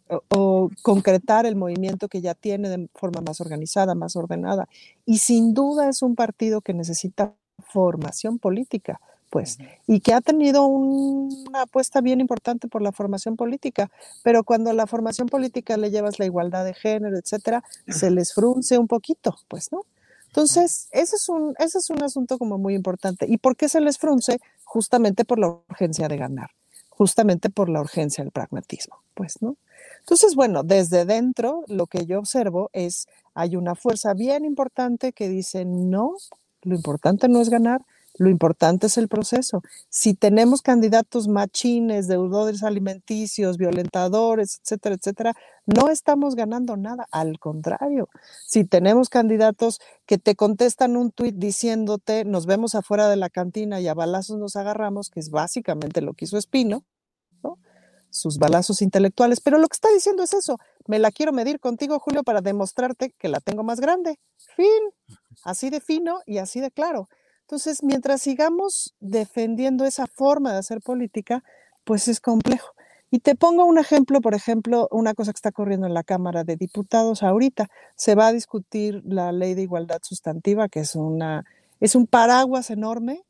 o, 0.10 0.70
concretar 0.82 1.46
el 1.46 1.56
movimiento 1.56 2.08
que 2.08 2.22
ya 2.22 2.34
tiene 2.34 2.70
de 2.70 2.90
forma 2.96 3.22
más 3.22 3.42
organizada, 3.42 3.96
más 3.96 4.16
ordenada. 4.16 4.68
Y 5.06 5.20
sin 5.20 5.54
duda 5.54 5.90
es 5.90 6.02
un 6.02 6.16
partido 6.16 6.62
que 6.62 6.74
necesita 6.74 7.34
formación 7.60 8.40
política, 8.40 9.00
pues, 9.30 9.60
y 9.86 10.00
que 10.00 10.14
ha 10.14 10.22
tenido 10.22 10.66
una 10.66 11.64
apuesta 11.64 12.02
bien 12.02 12.20
importante 12.20 12.68
por 12.68 12.82
la 12.82 12.92
formación 12.92 13.36
política, 13.36 13.92
pero 14.24 14.44
cuando 14.44 14.74
la 14.74 14.88
formación 14.88 15.28
política 15.28 15.78
le 15.78 15.92
llevas 15.92 16.18
la 16.18 16.26
igualdad 16.26 16.66
de 16.66 16.74
género, 16.74 17.18
etcétera, 17.18 17.64
se 17.88 18.10
les 18.10 18.34
frunce 18.34 18.78
un 18.78 18.88
poquito, 18.88 19.36
pues, 19.48 19.72
¿no? 19.72 19.82
Entonces, 20.28 20.90
ese 20.92 21.16
es 21.16 21.28
un, 21.28 21.56
ese 21.58 21.80
es 21.80 21.90
un 21.90 22.04
asunto 22.04 22.38
como 22.38 22.58
muy 22.58 22.76
importante. 22.76 23.26
¿Y 23.28 23.38
por 23.38 23.56
qué 23.56 23.68
se 23.68 23.82
les 23.82 23.98
frunce? 23.98 24.40
Justamente 24.64 25.26
por 25.26 25.40
la 25.40 25.48
urgencia 25.48 26.08
de 26.08 26.18
ganar, 26.18 26.52
justamente 27.00 27.50
por 27.50 27.70
la 27.70 27.80
urgencia 27.80 28.26
del 28.26 28.34
pragmatismo, 28.34 28.98
pues, 29.14 29.42
¿no? 29.42 29.56
Entonces, 30.02 30.36
bueno, 30.36 30.64
desde 30.64 31.06
dentro 31.06 31.64
lo 31.68 31.88
que 31.88 32.06
yo 32.06 32.20
observo 32.20 32.70
es, 32.74 33.08
hay 33.34 33.56
una 33.56 33.74
fuerza 33.76 34.14
bien 34.14 34.44
importante 34.44 35.14
que 35.14 35.30
dice, 35.30 35.64
no, 35.64 36.18
lo 36.64 36.76
importante 36.76 37.30
no 37.30 37.40
es 37.40 37.48
ganar, 37.48 37.86
lo 38.20 38.30
importante 38.30 38.88
es 38.88 38.98
el 38.98 39.08
proceso. 39.08 39.62
Si 39.90 40.14
tenemos 40.14 40.62
candidatos 40.62 41.28
machines, 41.28 42.08
deudores 42.08 42.64
alimenticios, 42.64 43.58
violentadores, 43.58 44.60
etcétera, 44.62 44.96
etcétera, 44.96 45.34
no 45.66 45.90
estamos 45.90 46.36
ganando 46.36 46.76
nada. 46.78 47.08
Al 47.12 47.40
contrario, 47.40 48.10
si 48.46 48.66
tenemos 48.66 49.10
candidatos 49.10 49.80
que 50.06 50.18
te 50.18 50.36
contestan 50.36 50.98
un 50.98 51.12
tuit 51.12 51.36
diciéndote, 51.36 52.26
nos 52.26 52.46
vemos 52.46 52.76
afuera 52.76 53.08
de 53.10 53.16
la 53.16 53.30
cantina 53.30 53.80
y 53.80 53.88
a 53.88 53.94
balazos 53.94 54.38
nos 54.38 54.56
agarramos, 54.58 55.10
que 55.10 55.22
es 55.22 55.30
básicamente 55.30 56.02
lo 56.02 56.14
que 56.14 56.26
hizo 56.26 56.38
Espino, 56.38 56.84
sus 58.10 58.38
balazos 58.38 58.82
intelectuales, 58.82 59.40
pero 59.40 59.58
lo 59.58 59.68
que 59.68 59.76
está 59.76 59.90
diciendo 59.94 60.24
es 60.24 60.34
eso, 60.34 60.58
me 60.88 61.00
la 61.00 61.12
quiero 61.12 61.32
medir 61.32 61.60
contigo, 61.60 62.00
Julio, 62.00 62.24
para 62.24 62.42
demostrarte 62.42 63.12
que 63.18 63.30
la 63.30 63.40
tengo 63.40 63.64
más 63.64 63.80
grande. 63.80 64.20
Fin, 64.56 65.18
así 65.44 65.70
de 65.70 65.80
fino 65.80 66.20
y 66.26 66.40
así 66.40 66.60
de 66.60 66.72
claro. 66.72 67.08
Entonces, 67.50 67.82
mientras 67.82 68.22
sigamos 68.22 68.94
defendiendo 69.00 69.84
esa 69.84 70.06
forma 70.06 70.54
de 70.54 70.60
hacer 70.60 70.82
política, 70.82 71.44
pues 71.84 72.08
es 72.08 72.22
complejo. 72.22 72.76
Y 73.10 73.22
te 73.22 73.34
pongo 73.34 73.66
un 73.66 73.80
ejemplo, 73.80 74.22
por 74.22 74.36
ejemplo, 74.36 74.88
una 74.92 75.16
cosa 75.16 75.32
que 75.32 75.38
está 75.38 75.50
ocurriendo 75.50 75.88
en 75.88 75.96
la 75.96 76.04
Cámara 76.04 76.44
de 76.44 76.58
Diputados 76.58 77.24
ahorita. 77.24 77.68
Se 77.96 78.14
va 78.14 78.28
a 78.28 78.34
discutir 78.34 79.02
la 79.04 79.32
ley 79.32 79.56
de 79.56 79.64
igualdad 79.64 79.98
sustantiva, 80.04 80.70
que 80.70 80.82
es, 80.82 80.94
una, 80.94 81.44
es 81.80 81.96
un 81.96 82.06
paraguas 82.06 82.70
enorme 82.70 83.24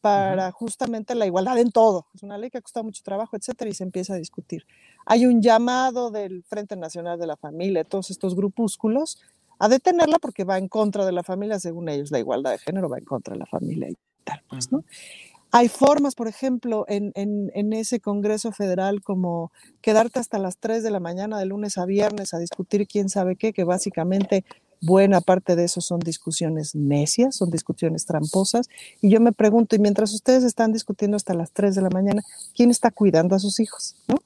para 0.00 0.50
justamente 0.52 1.14
la 1.14 1.26
igualdad 1.26 1.58
en 1.58 1.70
todo. 1.70 2.06
Es 2.14 2.22
una 2.22 2.38
ley 2.38 2.48
que 2.48 2.56
ha 2.56 2.62
costado 2.62 2.84
mucho 2.84 3.02
trabajo, 3.02 3.36
etcétera, 3.36 3.70
y 3.70 3.74
se 3.74 3.84
empieza 3.84 4.14
a 4.14 4.16
discutir. 4.16 4.64
Hay 5.04 5.26
un 5.26 5.42
llamado 5.42 6.10
del 6.10 6.44
Frente 6.44 6.76
Nacional 6.76 7.18
de 7.18 7.26
la 7.26 7.36
Familia, 7.36 7.84
todos 7.84 8.10
estos 8.10 8.34
grupúsculos, 8.34 9.20
a 9.58 9.68
detenerla 9.68 10.18
porque 10.18 10.44
va 10.44 10.58
en 10.58 10.68
contra 10.68 11.04
de 11.04 11.12
la 11.12 11.22
familia, 11.22 11.58
según 11.58 11.88
ellos, 11.88 12.10
la 12.10 12.18
igualdad 12.18 12.52
de 12.52 12.58
género 12.58 12.88
va 12.88 12.98
en 12.98 13.04
contra 13.04 13.34
de 13.34 13.40
la 13.40 13.46
familia 13.46 13.88
y 13.90 13.96
tal, 14.24 14.42
pues, 14.48 14.70
¿no? 14.72 14.84
Hay 15.52 15.68
formas, 15.68 16.14
por 16.14 16.28
ejemplo, 16.28 16.84
en, 16.88 17.12
en, 17.14 17.50
en, 17.54 17.72
ese 17.72 18.00
Congreso 18.00 18.52
Federal 18.52 19.00
como 19.00 19.52
quedarte 19.80 20.18
hasta 20.18 20.38
las 20.38 20.58
3 20.58 20.82
de 20.82 20.90
la 20.90 21.00
mañana 21.00 21.38
de 21.38 21.46
lunes 21.46 21.78
a 21.78 21.86
viernes 21.86 22.34
a 22.34 22.38
discutir 22.38 22.86
quién 22.86 23.08
sabe 23.08 23.36
qué, 23.36 23.52
que 23.52 23.64
básicamente 23.64 24.44
Buena 24.80 25.20
parte 25.20 25.56
de 25.56 25.64
eso 25.64 25.80
son 25.80 26.00
discusiones 26.00 26.74
necias, 26.74 27.36
son 27.36 27.50
discusiones 27.50 28.04
tramposas. 28.04 28.68
Y 29.00 29.10
yo 29.10 29.20
me 29.20 29.32
pregunto, 29.32 29.74
y 29.74 29.78
mientras 29.78 30.12
ustedes 30.12 30.44
están 30.44 30.72
discutiendo 30.72 31.16
hasta 31.16 31.34
las 31.34 31.52
3 31.52 31.74
de 31.74 31.82
la 31.82 31.90
mañana, 31.90 32.22
¿quién 32.54 32.70
está 32.70 32.90
cuidando 32.90 33.34
a 33.34 33.38
sus 33.38 33.58
hijos? 33.58 33.96
¿No? 34.06 34.16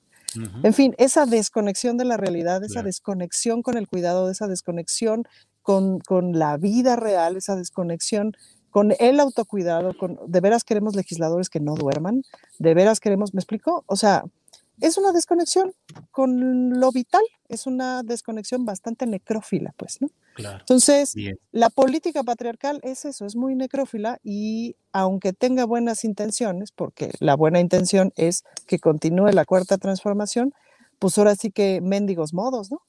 En 0.63 0.75
fin, 0.75 0.95
esa 0.99 1.27
desconexión 1.27 1.97
de 1.97 2.05
la 2.05 2.17
realidad, 2.17 2.63
esa 2.65 2.83
desconexión 2.83 3.63
con 3.63 3.77
el 3.77 3.89
cuidado, 3.89 4.31
esa 4.31 4.47
desconexión 4.47 5.25
con, 5.63 6.01
con, 6.01 6.39
la 6.39 6.57
vida 6.57 6.97
real, 6.97 7.37
esa 7.37 7.57
desconexión 7.57 8.33
con 8.71 8.95
el 8.99 9.21
autocuidado, 9.21 9.97
con, 9.97 10.19
de 10.27 10.41
veras 10.41 10.65
queremos 10.65 10.95
legisladores 10.95 11.51
que 11.51 11.61
no 11.61 11.75
duerman, 11.75 12.23
de 12.59 12.75
veras 12.75 13.01
queremos, 13.01 13.35
¿me 13.35 13.41
explico? 13.41 13.85
O 13.87 13.97
sea, 13.97 14.25
es 14.81 14.99
una 14.99 15.13
desconexión 15.13 15.73
con 16.11 16.81
lo 16.81 16.93
vital, 16.93 17.23
es 17.49 17.67
una 17.67 18.03
desconexión 18.03 18.65
bastante 18.65 19.07
necrófila, 19.07 19.73
pues, 19.77 19.99
¿no? 20.01 20.09
Entonces, 20.39 21.15
la 21.53 21.69
política 21.69 22.23
patriarcal 22.23 22.81
es 22.83 23.05
eso, 23.05 23.27
es 23.27 23.37
muy 23.37 23.55
necrófila 23.55 24.19
y 24.23 24.77
aunque 24.93 25.33
tenga 25.33 25.65
buenas 25.67 26.05
intenciones, 26.05 26.73
porque 26.73 27.11
la 27.21 27.37
buena 27.37 27.61
intención 27.61 28.13
es 28.17 28.45
que 28.67 28.79
continúe 28.79 29.33
la 29.33 29.45
cuarta 29.45 29.77
transformación, 29.77 30.55
pues 30.99 31.19
ahora 31.19 31.35
sí 31.35 31.51
que 31.51 31.81
mendigos 31.83 32.33
modos, 32.33 32.71
¿no? 32.71 32.83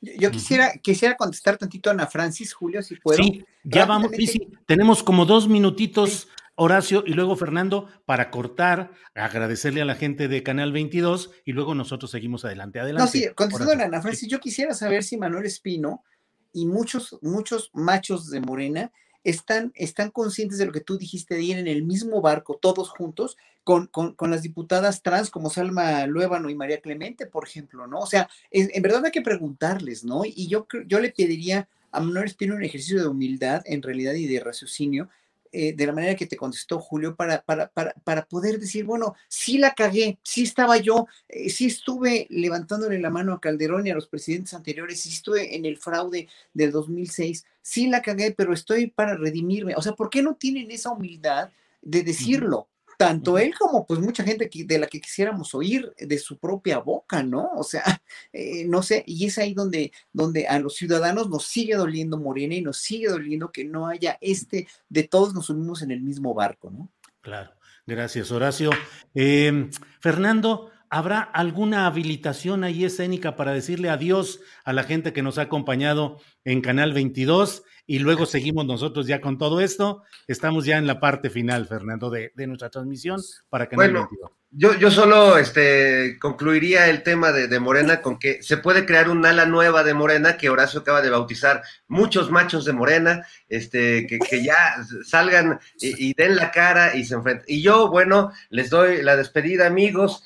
Yo 0.00 0.32
quisiera, 0.32 0.72
quisiera 0.82 1.16
contestar 1.16 1.56
tantito 1.56 1.88
a 1.88 1.92
Ana 1.92 2.08
Francis, 2.08 2.52
Julio, 2.52 2.82
si 2.82 2.96
puedo. 2.96 3.22
Sí, 3.22 3.44
ya 3.62 3.86
vamos, 3.86 4.10
sí, 4.16 4.26
sí, 4.26 4.48
tenemos 4.66 5.04
como 5.04 5.24
dos 5.24 5.48
minutitos 5.48 6.26
Horacio 6.60 7.04
y 7.06 7.12
luego 7.12 7.36
Fernando 7.36 7.88
para 8.04 8.30
cortar, 8.30 8.90
agradecerle 9.14 9.80
a 9.80 9.84
la 9.84 9.94
gente 9.94 10.26
de 10.26 10.42
Canal 10.42 10.72
22 10.72 11.30
y 11.44 11.52
luego 11.52 11.74
nosotros 11.76 12.10
seguimos 12.10 12.44
adelante. 12.44 12.80
Adelante. 12.80 13.04
No, 13.04 13.10
sí, 13.10 13.28
contestando 13.34 13.84
Ana 13.84 14.02
Francis, 14.02 14.28
yo 14.28 14.40
quisiera 14.40 14.74
saber 14.74 15.04
si 15.04 15.16
Manuel 15.16 15.46
Espino 15.46 16.02
y 16.52 16.66
muchos, 16.66 17.16
muchos 17.22 17.70
machos 17.74 18.28
de 18.28 18.40
Morena 18.40 18.90
están, 19.22 19.70
están 19.76 20.10
conscientes 20.10 20.58
de 20.58 20.66
lo 20.66 20.72
que 20.72 20.80
tú 20.80 20.98
dijiste 20.98 21.36
de 21.36 21.42
ir 21.42 21.58
en 21.58 21.68
el 21.68 21.84
mismo 21.84 22.20
barco, 22.20 22.58
todos 22.60 22.90
juntos, 22.90 23.36
con, 23.62 23.86
con, 23.86 24.14
con, 24.14 24.32
las 24.32 24.42
diputadas 24.42 25.02
trans 25.02 25.30
como 25.30 25.50
Salma 25.50 26.06
Luébano 26.06 26.50
y 26.50 26.56
María 26.56 26.80
Clemente, 26.80 27.26
por 27.26 27.46
ejemplo, 27.46 27.86
¿no? 27.86 28.00
O 28.00 28.06
sea, 28.06 28.28
en 28.50 28.82
verdad 28.82 29.04
hay 29.04 29.12
que 29.12 29.22
preguntarles, 29.22 30.04
¿no? 30.04 30.22
Y 30.24 30.48
yo, 30.48 30.66
yo 30.86 30.98
le 30.98 31.12
pediría 31.12 31.68
a 31.92 32.00
Manuel 32.00 32.26
Espino 32.26 32.56
un 32.56 32.64
ejercicio 32.64 33.00
de 33.00 33.08
humildad, 33.08 33.62
en 33.64 33.82
realidad, 33.82 34.14
y 34.14 34.26
de 34.26 34.40
raciocinio, 34.40 35.08
eh, 35.52 35.72
de 35.74 35.86
la 35.86 35.92
manera 35.92 36.14
que 36.14 36.26
te 36.26 36.36
contestó 36.36 36.78
Julio, 36.78 37.16
para, 37.16 37.42
para, 37.42 37.68
para, 37.68 37.92
para, 38.04 38.24
poder 38.26 38.58
decir, 38.58 38.84
bueno, 38.84 39.14
sí 39.28 39.58
la 39.58 39.74
cagué, 39.74 40.18
sí 40.22 40.42
estaba 40.42 40.76
yo, 40.78 41.06
eh, 41.28 41.50
sí 41.50 41.66
estuve 41.66 42.26
levantándole 42.30 42.98
la 42.98 43.10
mano 43.10 43.32
a 43.32 43.40
Calderón 43.40 43.86
y 43.86 43.90
a 43.90 43.94
los 43.94 44.08
presidentes 44.08 44.54
anteriores, 44.54 45.00
sí 45.00 45.10
estuve 45.10 45.56
en 45.56 45.64
el 45.64 45.78
fraude 45.78 46.28
del 46.52 46.72
2006, 46.72 47.44
sí 47.62 47.88
la 47.88 48.02
cagué, 48.02 48.32
pero 48.32 48.52
estoy 48.52 48.88
para 48.88 49.16
redimirme. 49.16 49.74
O 49.76 49.82
sea, 49.82 49.92
¿por 49.92 50.10
qué 50.10 50.22
no 50.22 50.34
tienen 50.36 50.70
esa 50.70 50.90
humildad 50.90 51.50
de 51.82 52.02
decirlo? 52.02 52.68
Tanto 52.98 53.38
él 53.38 53.54
como 53.56 53.86
pues 53.86 54.00
mucha 54.00 54.24
gente 54.24 54.50
de 54.52 54.78
la 54.78 54.88
que 54.88 55.00
quisiéramos 55.00 55.54
oír 55.54 55.94
de 55.96 56.18
su 56.18 56.36
propia 56.36 56.78
boca, 56.78 57.22
¿no? 57.22 57.48
O 57.54 57.62
sea, 57.62 57.84
eh, 58.32 58.66
no 58.66 58.82
sé, 58.82 59.04
y 59.06 59.24
es 59.24 59.38
ahí 59.38 59.54
donde, 59.54 59.92
donde 60.12 60.48
a 60.48 60.58
los 60.58 60.74
ciudadanos 60.74 61.30
nos 61.30 61.44
sigue 61.44 61.76
doliendo 61.76 62.18
Morena 62.18 62.56
y 62.56 62.60
nos 62.60 62.78
sigue 62.78 63.08
doliendo 63.08 63.52
que 63.52 63.64
no 63.64 63.86
haya 63.86 64.18
este, 64.20 64.66
de 64.88 65.04
todos 65.04 65.32
nos 65.32 65.48
unimos 65.48 65.80
en 65.82 65.92
el 65.92 66.00
mismo 66.00 66.34
barco, 66.34 66.70
¿no? 66.70 66.90
Claro, 67.20 67.52
gracias 67.86 68.32
Horacio. 68.32 68.70
Em, 69.14 69.70
Fernando, 70.00 70.72
¿habrá 70.90 71.20
alguna 71.20 71.86
habilitación 71.86 72.64
ahí 72.64 72.84
escénica 72.84 73.36
para 73.36 73.52
decirle 73.52 73.90
adiós 73.90 74.40
a 74.64 74.72
la 74.72 74.82
gente 74.82 75.12
que 75.12 75.22
nos 75.22 75.38
ha 75.38 75.42
acompañado 75.42 76.20
en 76.44 76.62
Canal 76.62 76.92
22? 76.94 77.62
Y 77.88 78.00
luego 78.00 78.26
seguimos 78.26 78.66
nosotros 78.66 79.06
ya 79.06 79.22
con 79.22 79.38
todo 79.38 79.62
esto. 79.62 80.02
Estamos 80.26 80.66
ya 80.66 80.76
en 80.76 80.86
la 80.86 81.00
parte 81.00 81.30
final, 81.30 81.66
Fernando, 81.66 82.10
de, 82.10 82.30
nuestra 82.46 82.68
transmisión 82.68 83.18
para 83.48 83.66
que 83.66 83.76
bueno, 83.76 84.10
yo, 84.50 84.74
yo 84.74 84.90
solo 84.90 85.38
este, 85.38 86.18
concluiría 86.20 86.90
el 86.90 87.02
tema 87.02 87.32
de, 87.32 87.60
Morena 87.60 88.02
con 88.02 88.18
que 88.18 88.42
se 88.42 88.58
puede 88.58 88.84
crear 88.84 89.08
un 89.08 89.24
ala 89.24 89.46
nueva 89.46 89.84
de 89.84 89.94
Morena 89.94 90.36
que 90.36 90.50
Horacio 90.50 90.80
acaba 90.80 91.00
de 91.00 91.08
bautizar, 91.08 91.62
muchos 91.86 92.30
machos 92.30 92.66
de 92.66 92.74
Morena, 92.74 93.26
este, 93.48 94.06
que, 94.06 94.18
que 94.18 94.44
ya 94.44 94.84
salgan 95.06 95.58
y, 95.80 96.12
den 96.12 96.36
la 96.36 96.50
cara 96.50 96.94
y 96.94 97.06
se 97.06 97.14
enfrenten. 97.14 97.46
Y 97.48 97.62
yo, 97.62 97.88
bueno, 97.88 98.32
les 98.50 98.68
doy 98.68 99.02
la 99.02 99.16
despedida, 99.16 99.66
amigos. 99.66 100.20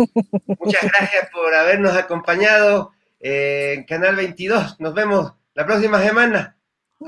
Muchas 0.58 0.82
gracias 0.82 1.30
por 1.32 1.54
habernos 1.54 1.96
acompañado 1.96 2.90
en 3.20 3.84
Canal 3.84 4.16
22. 4.16 4.80
Nos 4.80 4.94
vemos 4.94 5.32
la 5.54 5.64
próxima 5.64 6.02
semana. 6.02 6.56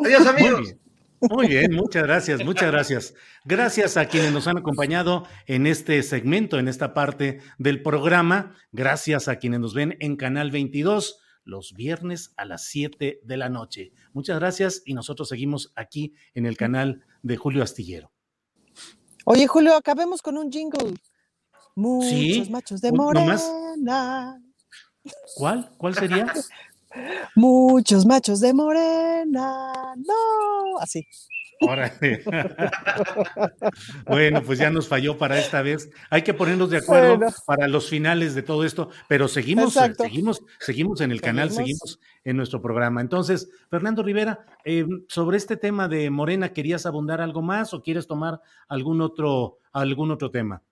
Adiós, 0.02 0.26
amigos. 0.26 0.74
Muy 1.20 1.48
bien, 1.48 1.72
muchas 1.72 2.02
gracias, 2.02 2.44
muchas 2.44 2.70
gracias. 2.70 3.14
Gracias 3.44 3.96
a 3.96 4.06
quienes 4.06 4.32
nos 4.32 4.46
han 4.46 4.58
acompañado 4.58 5.26
en 5.46 5.66
este 5.66 6.02
segmento, 6.02 6.58
en 6.58 6.68
esta 6.68 6.92
parte 6.92 7.40
del 7.58 7.82
programa. 7.82 8.54
Gracias 8.72 9.28
a 9.28 9.36
quienes 9.36 9.60
nos 9.60 9.74
ven 9.74 9.96
en 10.00 10.16
Canal 10.16 10.50
22 10.50 11.20
los 11.44 11.72
viernes 11.74 12.32
a 12.36 12.44
las 12.44 12.66
7 12.66 13.20
de 13.22 13.36
la 13.36 13.48
noche. 13.48 13.92
Muchas 14.12 14.38
gracias 14.38 14.82
y 14.84 14.94
nosotros 14.94 15.28
seguimos 15.28 15.72
aquí 15.76 16.14
en 16.34 16.46
el 16.46 16.56
canal 16.56 17.04
de 17.22 17.36
Julio 17.36 17.62
Astillero. 17.62 18.10
Oye, 19.24 19.46
Julio, 19.46 19.76
acabemos 19.76 20.20
con 20.20 20.36
un 20.36 20.50
jingle. 20.50 20.94
Muchos 21.74 22.50
machos 22.50 22.80
de 22.80 22.92
morena. 22.92 23.38
¿Cuál? 25.36 25.70
¿Cuál 25.76 25.94
sería? 25.94 26.32
Muchos 27.34 28.06
machos 28.06 28.40
de 28.40 28.54
morena, 28.54 29.94
no, 29.96 30.78
así. 30.80 31.06
Órale. 31.60 32.22
bueno, 34.06 34.42
pues 34.42 34.58
ya 34.58 34.70
nos 34.70 34.88
falló 34.88 35.16
para 35.16 35.38
esta 35.38 35.62
vez. 35.62 35.90
Hay 36.10 36.22
que 36.22 36.34
ponernos 36.34 36.70
de 36.70 36.78
acuerdo 36.78 37.18
para 37.46 37.68
los 37.68 37.88
finales 37.88 38.34
de 38.34 38.42
todo 38.42 38.64
esto, 38.64 38.90
pero 39.08 39.28
seguimos, 39.28 39.74
seguimos, 39.96 40.42
seguimos 40.58 41.00
en 41.00 41.12
el 41.12 41.20
canal, 41.20 41.50
seguimos 41.50 42.00
en 42.24 42.36
nuestro 42.36 42.60
programa. 42.60 43.00
Entonces, 43.00 43.48
Fernando 43.70 44.02
Rivera, 44.02 44.44
eh, 44.64 44.86
sobre 45.08 45.36
este 45.36 45.56
tema 45.56 45.88
de 45.88 46.10
Morena, 46.10 46.52
¿querías 46.52 46.86
abundar 46.86 47.20
algo 47.20 47.42
más 47.42 47.72
o 47.74 47.82
quieres 47.82 48.06
tomar 48.06 48.40
algún 48.68 49.00
otro, 49.00 49.58
algún 49.72 50.10
otro 50.10 50.30
tema? 50.30 50.62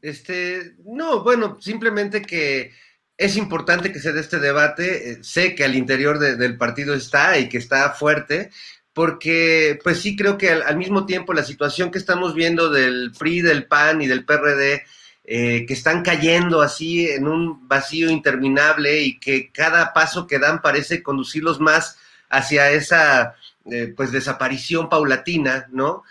Este, 0.00 0.76
no, 0.84 1.24
bueno, 1.24 1.56
simplemente 1.60 2.22
que 2.22 2.70
es 3.18 3.36
importante 3.36 3.92
que 3.92 3.98
se 3.98 4.12
dé 4.12 4.20
este 4.20 4.38
debate. 4.38 5.10
Eh, 5.10 5.18
sé 5.22 5.54
que 5.54 5.64
al 5.64 5.74
interior 5.74 6.18
del 6.18 6.56
partido 6.56 6.94
está 6.94 7.36
y 7.38 7.48
que 7.48 7.58
está 7.58 7.90
fuerte, 7.90 8.50
porque 8.94 9.78
pues 9.82 10.00
sí 10.00 10.16
creo 10.16 10.38
que 10.38 10.50
al, 10.50 10.76
mismo 10.76 11.04
tiempo 11.04 11.34
la 11.34 11.42
situación 11.42 11.90
que 11.90 11.98
estamos 11.98 12.34
viendo 12.34 12.70
del 12.70 13.12
PRI, 13.18 13.42
del 13.42 13.66
PAN 13.66 14.00
y 14.02 14.06
del 14.06 14.24
PRD, 14.24 14.84
eh, 15.24 15.66
que 15.66 15.74
están 15.74 16.02
cayendo 16.02 16.62
así 16.62 17.08
en 17.08 17.28
un 17.28 17.68
vacío 17.68 18.08
interminable 18.08 19.02
y 19.02 19.18
que 19.18 19.50
cada 19.52 19.92
paso 19.92 20.26
que 20.26 20.38
dan 20.38 20.62
parece 20.62 21.02
conducirlos 21.02 21.60
más 21.60 21.98
hacia 22.30 22.70
esa 22.70 23.34
eh, 23.70 23.92
pues 23.94 24.12
desaparición 24.12 24.88
paulatina, 24.88 25.66
¿no? 25.70 26.04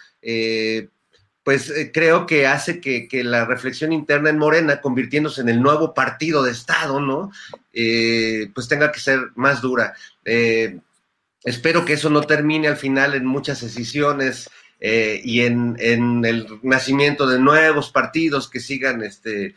Pues 1.48 1.70
eh, 1.70 1.93
creo 1.93 2.26
que 2.26 2.45
hace 2.45 2.82
que, 2.82 3.08
la 3.24 3.45
reflexión 3.45 3.93
interna 3.93 4.30
en 4.30 4.38
Morena, 4.38 4.82
convirtiéndose 4.82 5.39
en 5.39 5.48
el 5.48 5.62
nuevo 5.62 5.93
partido 5.93 6.43
de 6.43 6.52
Estado, 6.52 7.00
¿no? 7.00 7.32
Eh, 7.72 8.50
pues 8.54 8.68
tenga 8.68 8.91
que 8.91 9.00
ser 9.00 9.30
más 9.36 9.62
dura. 9.62 9.93
Eh, 10.26 10.82
espero 11.45 11.86
que 11.86 11.93
eso 11.93 12.10
no 12.10 12.20
termine 12.20 12.68
al 12.68 12.76
final 12.76 13.14
en 13.14 13.26
muchas 13.26 13.62
decisiones 13.62 14.50
y 14.82 15.39
en, 15.39 15.78
el 15.80 16.60
nacimiento 16.64 17.26
de 17.26 17.39
nuevos 17.39 17.91
partidos 17.91 18.50
que 18.50 18.60
sigan 18.60 19.02
este, 19.02 19.56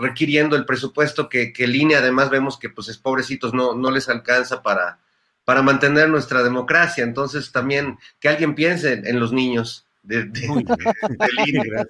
requiriendo 0.00 0.56
el 0.56 0.66
presupuesto 0.66 1.28
que, 1.28 1.52
que 1.52 1.68
línea 1.68 2.00
además 2.00 2.28
vemos 2.28 2.58
que 2.58 2.70
pues 2.70 2.88
es 2.88 2.98
pobrecitos 2.98 3.54
no, 3.54 3.76
no 3.76 3.92
les 3.92 4.08
alcanza 4.08 4.64
para, 4.64 4.98
para 5.44 5.62
mantener 5.62 6.08
nuestra 6.08 6.42
democracia. 6.42 7.04
Entonces 7.04 7.52
también 7.52 7.98
que 8.18 8.28
alguien 8.28 8.56
piense 8.56 8.94
en 9.04 9.20
los 9.20 9.32
niños 9.32 9.84
de, 10.04 10.30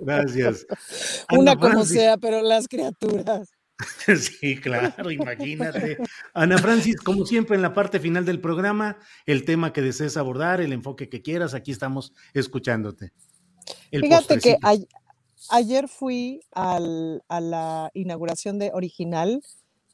Gracias. 0.00 0.66
Una 1.30 1.56
como 1.56 1.84
sea, 1.84 2.18
pero 2.18 2.42
las 2.42 2.68
criaturas. 2.68 3.50
Sí, 4.16 4.60
claro, 4.60 5.10
imagínate. 5.10 5.98
Ana 6.34 6.58
Francis, 6.58 6.96
como 6.96 7.26
siempre 7.26 7.56
en 7.56 7.62
la 7.62 7.74
parte 7.74 7.98
final 7.98 8.24
del 8.24 8.40
programa, 8.40 8.96
el 9.26 9.44
tema 9.44 9.72
que 9.72 9.82
desees 9.82 10.16
abordar, 10.16 10.60
el 10.60 10.72
enfoque 10.72 11.08
que 11.08 11.20
quieras, 11.20 11.54
aquí 11.54 11.72
estamos 11.72 12.12
escuchándote. 12.32 13.12
Fíjate 13.90 14.38
que 14.38 14.56
ayer 15.50 15.88
fui 15.88 16.42
a 16.54 16.78
la 16.80 17.90
inauguración 17.94 18.60
de 18.60 18.70
Original, 18.72 19.42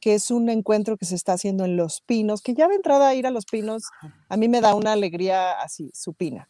que 0.00 0.14
es 0.14 0.30
un 0.30 0.48
encuentro 0.48 0.96
que 0.96 1.06
se 1.06 1.14
está 1.14 1.32
haciendo 1.32 1.64
en 1.64 1.76
Los 1.76 2.02
Pinos, 2.02 2.42
que 2.42 2.54
ya 2.54 2.68
de 2.68 2.76
entrada 2.76 3.14
ir 3.14 3.26
a 3.26 3.30
Los 3.30 3.46
Pinos, 3.46 3.84
a 4.28 4.36
mí 4.36 4.48
me 4.48 4.60
da 4.60 4.74
una 4.74 4.92
alegría 4.92 5.52
así, 5.60 5.90
supina. 5.94 6.48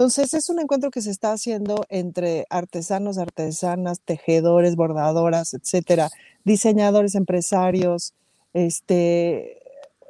Entonces, 0.00 0.32
es 0.32 0.48
un 0.48 0.58
encuentro 0.58 0.90
que 0.90 1.02
se 1.02 1.10
está 1.10 1.32
haciendo 1.32 1.84
entre 1.90 2.46
artesanos, 2.48 3.18
artesanas, 3.18 4.00
tejedores, 4.00 4.74
bordadoras, 4.74 5.52
etcétera, 5.52 6.08
diseñadores, 6.42 7.14
empresarios, 7.14 8.14
este, 8.54 9.58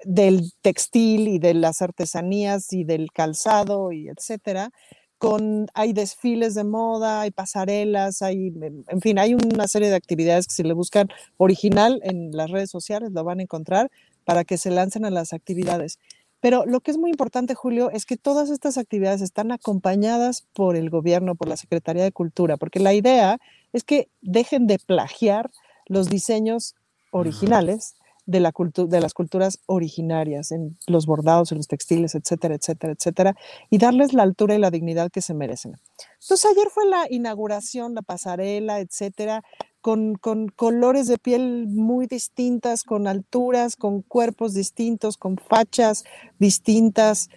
del 0.04 0.52
textil 0.62 1.26
y 1.26 1.40
de 1.40 1.54
las 1.54 1.82
artesanías 1.82 2.72
y 2.72 2.84
del 2.84 3.10
calzado 3.10 3.90
y 3.90 4.08
etcétera. 4.08 4.70
Con, 5.18 5.66
hay 5.74 5.92
desfiles 5.92 6.54
de 6.54 6.62
moda, 6.62 7.22
hay 7.22 7.32
pasarelas, 7.32 8.22
hay, 8.22 8.54
en 8.86 9.00
fin, 9.00 9.18
hay 9.18 9.34
una 9.34 9.66
serie 9.66 9.90
de 9.90 9.96
actividades 9.96 10.46
que 10.46 10.54
si 10.54 10.62
le 10.62 10.72
buscan 10.72 11.08
original 11.36 12.00
en 12.04 12.30
las 12.30 12.52
redes 12.52 12.70
sociales 12.70 13.10
lo 13.10 13.24
van 13.24 13.40
a 13.40 13.42
encontrar 13.42 13.90
para 14.24 14.44
que 14.44 14.56
se 14.56 14.70
lancen 14.70 15.04
a 15.04 15.10
las 15.10 15.32
actividades. 15.32 15.98
Pero 16.40 16.64
lo 16.66 16.80
que 16.80 16.90
es 16.90 16.98
muy 16.98 17.10
importante, 17.10 17.54
Julio, 17.54 17.90
es 17.90 18.06
que 18.06 18.16
todas 18.16 18.50
estas 18.50 18.78
actividades 18.78 19.20
están 19.20 19.52
acompañadas 19.52 20.46
por 20.54 20.76
el 20.76 20.90
gobierno, 20.90 21.34
por 21.34 21.48
la 21.48 21.56
Secretaría 21.56 22.02
de 22.02 22.12
Cultura, 22.12 22.56
porque 22.56 22.80
la 22.80 22.94
idea 22.94 23.38
es 23.72 23.84
que 23.84 24.08
dejen 24.22 24.66
de 24.66 24.78
plagiar 24.78 25.50
los 25.86 26.08
diseños 26.08 26.74
originales 27.10 27.94
de, 28.26 28.40
la 28.40 28.52
de 28.54 29.00
las 29.00 29.12
culturas 29.12 29.60
originarias, 29.66 30.52
en 30.52 30.78
los 30.86 31.06
bordados, 31.06 31.52
en 31.52 31.58
los 31.58 31.68
textiles, 31.68 32.14
etcétera, 32.14 32.54
etcétera, 32.54 32.92
etcétera, 32.92 33.36
y 33.70 33.78
darles 33.78 34.12
la 34.12 34.22
altura 34.22 34.54
y 34.54 34.58
la 34.58 34.70
dignidad 34.70 35.10
que 35.10 35.20
se 35.20 35.34
merecen. 35.34 35.76
Entonces, 36.20 36.50
ayer 36.50 36.68
fue 36.70 36.86
la 36.86 37.06
inauguración, 37.10 37.94
la 37.94 38.02
pasarela, 38.02 38.80
etcétera, 38.80 39.42
con, 39.80 40.14
colores 40.56 41.06
de 41.06 41.18
piel 41.18 41.66
muy 41.68 42.06
distintas, 42.06 42.84
con 42.84 43.06
alturas, 43.06 43.76
con 43.76 44.02
cuerpos 44.02 44.54
distintos, 44.54 45.16
con 45.16 45.36
fachas 45.36 46.04
distintas, 46.38 47.30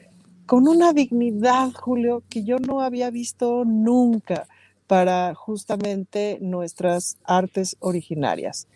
con 0.46 0.68
una 0.68 0.94
dignidad, 0.94 1.72
Julio, 1.74 2.24
que 2.30 2.44
yo 2.44 2.60
no 2.60 2.82
había 2.82 3.10
visto 3.10 3.64
nunca 3.66 4.48
para 4.88 5.34
justamente 5.34 6.38
nuestras 6.42 7.18
artes 7.24 7.78
originarias. 7.80 8.68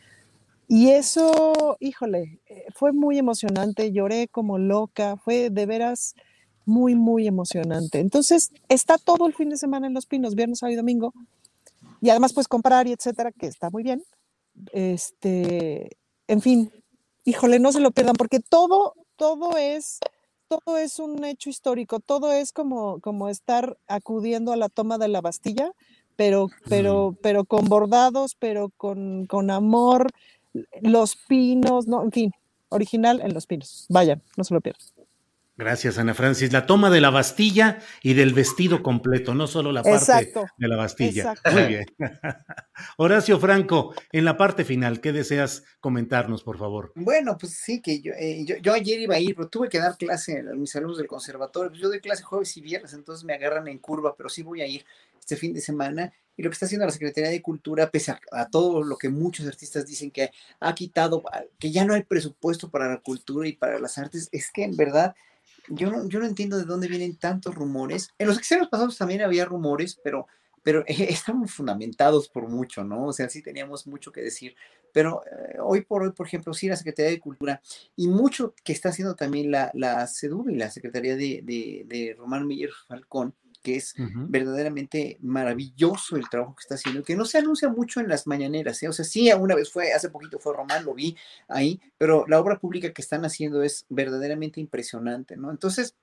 Y 0.69 0.89
eso, 0.89 1.77
híjole, 1.79 2.39
eh, 2.47 2.65
fue 2.73 2.91
muy 2.91 3.17
emocionante, 3.17 3.91
lloré 3.91 4.27
como 4.27 4.57
loca, 4.57 5.15
fue 5.17 5.49
de 5.49 5.65
veras 5.65 6.15
muy, 6.65 6.95
muy 6.95 7.27
emocionante. 7.27 7.99
Entonces, 7.99 8.51
está 8.67 8.97
todo 8.97 9.27
el 9.27 9.33
fin 9.33 9.49
de 9.49 9.57
semana 9.57 9.87
en 9.87 9.93
Los 9.93 10.05
Pinos, 10.05 10.35
viernes, 10.35 10.59
sábado 10.59 10.73
y 10.73 10.75
domingo, 10.75 11.13
y 12.07 12.09
además 12.09 12.31
pues 12.31 12.47
comprar 12.47 12.87
y 12.87 12.93
etcétera, 12.93 13.33
que 13.33 13.47
está 13.47 13.69
muy 13.69 13.83
bien. 13.83 14.01
Este, 14.71 15.97
en 16.29 16.41
fin, 16.41 16.71
híjole, 17.25 17.59
no 17.59 17.73
se 17.73 17.81
lo 17.81 17.91
pierdan 17.91 18.15
porque 18.15 18.39
todo, 18.39 18.93
todo 19.17 19.57
es, 19.57 19.99
todo 20.47 20.77
es 20.77 20.99
un 20.99 21.25
hecho 21.25 21.49
histórico, 21.49 21.99
todo 21.99 22.31
es 22.31 22.53
como, 22.53 23.01
como 23.01 23.27
estar 23.27 23.77
acudiendo 23.89 24.53
a 24.53 24.55
la 24.55 24.69
toma 24.69 24.97
de 24.97 25.09
la 25.09 25.19
Bastilla, 25.19 25.73
pero, 26.15 26.47
pero, 26.69 27.13
pero 27.21 27.43
con 27.43 27.65
bordados, 27.65 28.35
pero 28.35 28.69
con, 28.77 29.25
con 29.25 29.51
amor, 29.51 30.09
los 30.81 31.17
pinos, 31.27 31.87
no, 31.87 32.03
en 32.03 32.11
fin, 32.13 32.31
original 32.69 33.19
en 33.19 33.33
los 33.33 33.47
pinos. 33.47 33.85
Vayan, 33.89 34.23
no 34.37 34.45
se 34.45 34.53
lo 34.53 34.61
pierdan. 34.61 34.87
Gracias, 35.57 35.97
Ana 35.97 36.13
Francis. 36.13 36.53
La 36.53 36.67
toma 36.67 36.91
de 36.91 37.01
la 37.01 37.09
Bastilla 37.09 37.79
y 38.03 38.13
del 38.13 38.35
vestido 38.35 38.83
completo, 38.83 39.33
no 39.33 39.47
solo 39.47 39.71
la 39.71 39.81
parte 39.81 40.31
de 40.55 40.67
la 40.67 40.75
Bastilla. 40.75 41.33
Muy 41.51 41.63
bien. 41.63 41.85
Horacio 42.97 43.39
Franco, 43.39 43.95
en 44.11 44.23
la 44.23 44.37
parte 44.37 44.65
final, 44.65 45.01
¿qué 45.01 45.11
deseas 45.11 45.63
comentarnos, 45.79 46.43
por 46.43 46.59
favor? 46.59 46.91
Bueno, 46.93 47.39
pues 47.39 47.53
sí, 47.53 47.81
que 47.81 48.01
yo, 48.01 48.13
eh, 48.13 48.45
yo, 48.61 48.71
ayer 48.71 48.99
iba 48.99 49.15
a 49.15 49.19
ir, 49.19 49.35
pero 49.35 49.49
tuve 49.49 49.67
que 49.67 49.79
dar 49.79 49.97
clase 49.97 50.39
a 50.39 50.53
mis 50.53 50.75
alumnos 50.75 50.99
del 50.99 51.07
conservatorio. 51.07 51.71
Pues 51.71 51.81
yo 51.81 51.89
doy 51.89 52.01
clase 52.01 52.21
jueves 52.21 52.55
y 52.55 52.61
viernes, 52.61 52.93
entonces 52.93 53.25
me 53.25 53.33
agarran 53.33 53.67
en 53.67 53.79
curva, 53.79 54.15
pero 54.15 54.29
sí 54.29 54.43
voy 54.43 54.61
a 54.61 54.67
ir 54.67 54.85
este 55.19 55.37
fin 55.37 55.55
de 55.55 55.61
semana. 55.61 56.13
Y 56.35 56.43
lo 56.43 56.51
que 56.51 56.53
está 56.53 56.67
haciendo 56.67 56.85
la 56.85 56.91
Secretaría 56.91 57.31
de 57.31 57.41
Cultura, 57.41 57.89
pese 57.89 58.13
a, 58.31 58.45
todo 58.47 58.83
lo 58.83 58.95
que 58.95 59.09
muchos 59.09 59.47
artistas 59.47 59.87
dicen 59.87 60.11
que 60.11 60.29
ha 60.59 60.75
quitado, 60.75 61.23
que 61.57 61.71
ya 61.71 61.83
no 61.83 61.95
hay 61.95 62.03
presupuesto 62.03 62.69
para 62.69 62.87
la 62.87 62.99
cultura 62.99 63.47
y 63.47 63.53
para 63.53 63.79
las 63.79 63.97
artes, 63.97 64.29
es 64.31 64.51
que 64.51 64.63
en 64.63 64.77
verdad 64.77 65.15
yo 65.69 65.91
no, 65.91 66.07
yo 66.07 66.19
no 66.19 66.25
entiendo 66.25 66.57
de 66.57 66.65
dónde 66.65 66.87
vienen 66.87 67.17
tantos 67.17 67.55
rumores. 67.55 68.09
En 68.17 68.27
los 68.27 68.37
exteriores 68.37 68.69
pasados 68.69 68.97
también 68.97 69.21
había 69.21 69.45
rumores, 69.45 69.99
pero, 70.03 70.27
pero 70.63 70.83
estaban 70.87 71.47
fundamentados 71.47 72.29
por 72.29 72.47
mucho, 72.47 72.83
¿no? 72.83 73.07
O 73.07 73.13
sea, 73.13 73.29
sí 73.29 73.41
teníamos 73.41 73.87
mucho 73.87 74.11
que 74.11 74.21
decir. 74.21 74.55
Pero 74.93 75.21
eh, 75.25 75.57
hoy 75.61 75.81
por 75.81 76.03
hoy, 76.03 76.11
por 76.11 76.27
ejemplo, 76.27 76.53
sí 76.53 76.67
la 76.67 76.75
Secretaría 76.75 77.11
de 77.11 77.19
Cultura 77.19 77.61
y 77.95 78.07
mucho 78.07 78.55
que 78.63 78.73
está 78.73 78.89
haciendo 78.89 79.15
también 79.15 79.51
la, 79.51 79.69
la 79.73 80.07
y 80.49 80.55
la 80.55 80.71
Secretaría 80.71 81.15
de, 81.15 81.41
de, 81.43 81.83
de 81.85 82.15
Román 82.17 82.47
Miller 82.47 82.71
Falcón, 82.87 83.35
que 83.67 83.75
es 83.75 83.95
verdaderamente 83.97 85.17
maravilloso 85.19 86.15
el 86.15 86.29
trabajo 86.29 86.55
que 86.55 86.61
está 86.61 86.75
haciendo, 86.75 87.03
que 87.03 87.17
no 87.17 87.25
se 87.25 87.37
anuncia 87.37 87.67
mucho 87.67 87.99
en 87.99 88.07
las 88.07 88.25
mañaneras, 88.25 88.81
¿eh? 88.81 88.87
o 88.87 88.93
sea, 88.93 89.03
sí, 89.03 89.29
una 89.33 89.55
vez 89.55 89.69
fue, 89.69 89.91
hace 89.91 90.09
poquito 90.09 90.39
fue 90.39 90.55
Román, 90.55 90.85
lo 90.85 90.93
vi 90.93 91.17
ahí, 91.49 91.81
pero 91.97 92.23
la 92.29 92.39
obra 92.39 92.59
pública 92.59 92.93
que 92.93 93.01
están 93.01 93.25
haciendo 93.25 93.61
es 93.63 93.85
verdaderamente 93.89 94.61
impresionante, 94.61 95.35
¿no? 95.35 95.51
Entonces, 95.51 95.97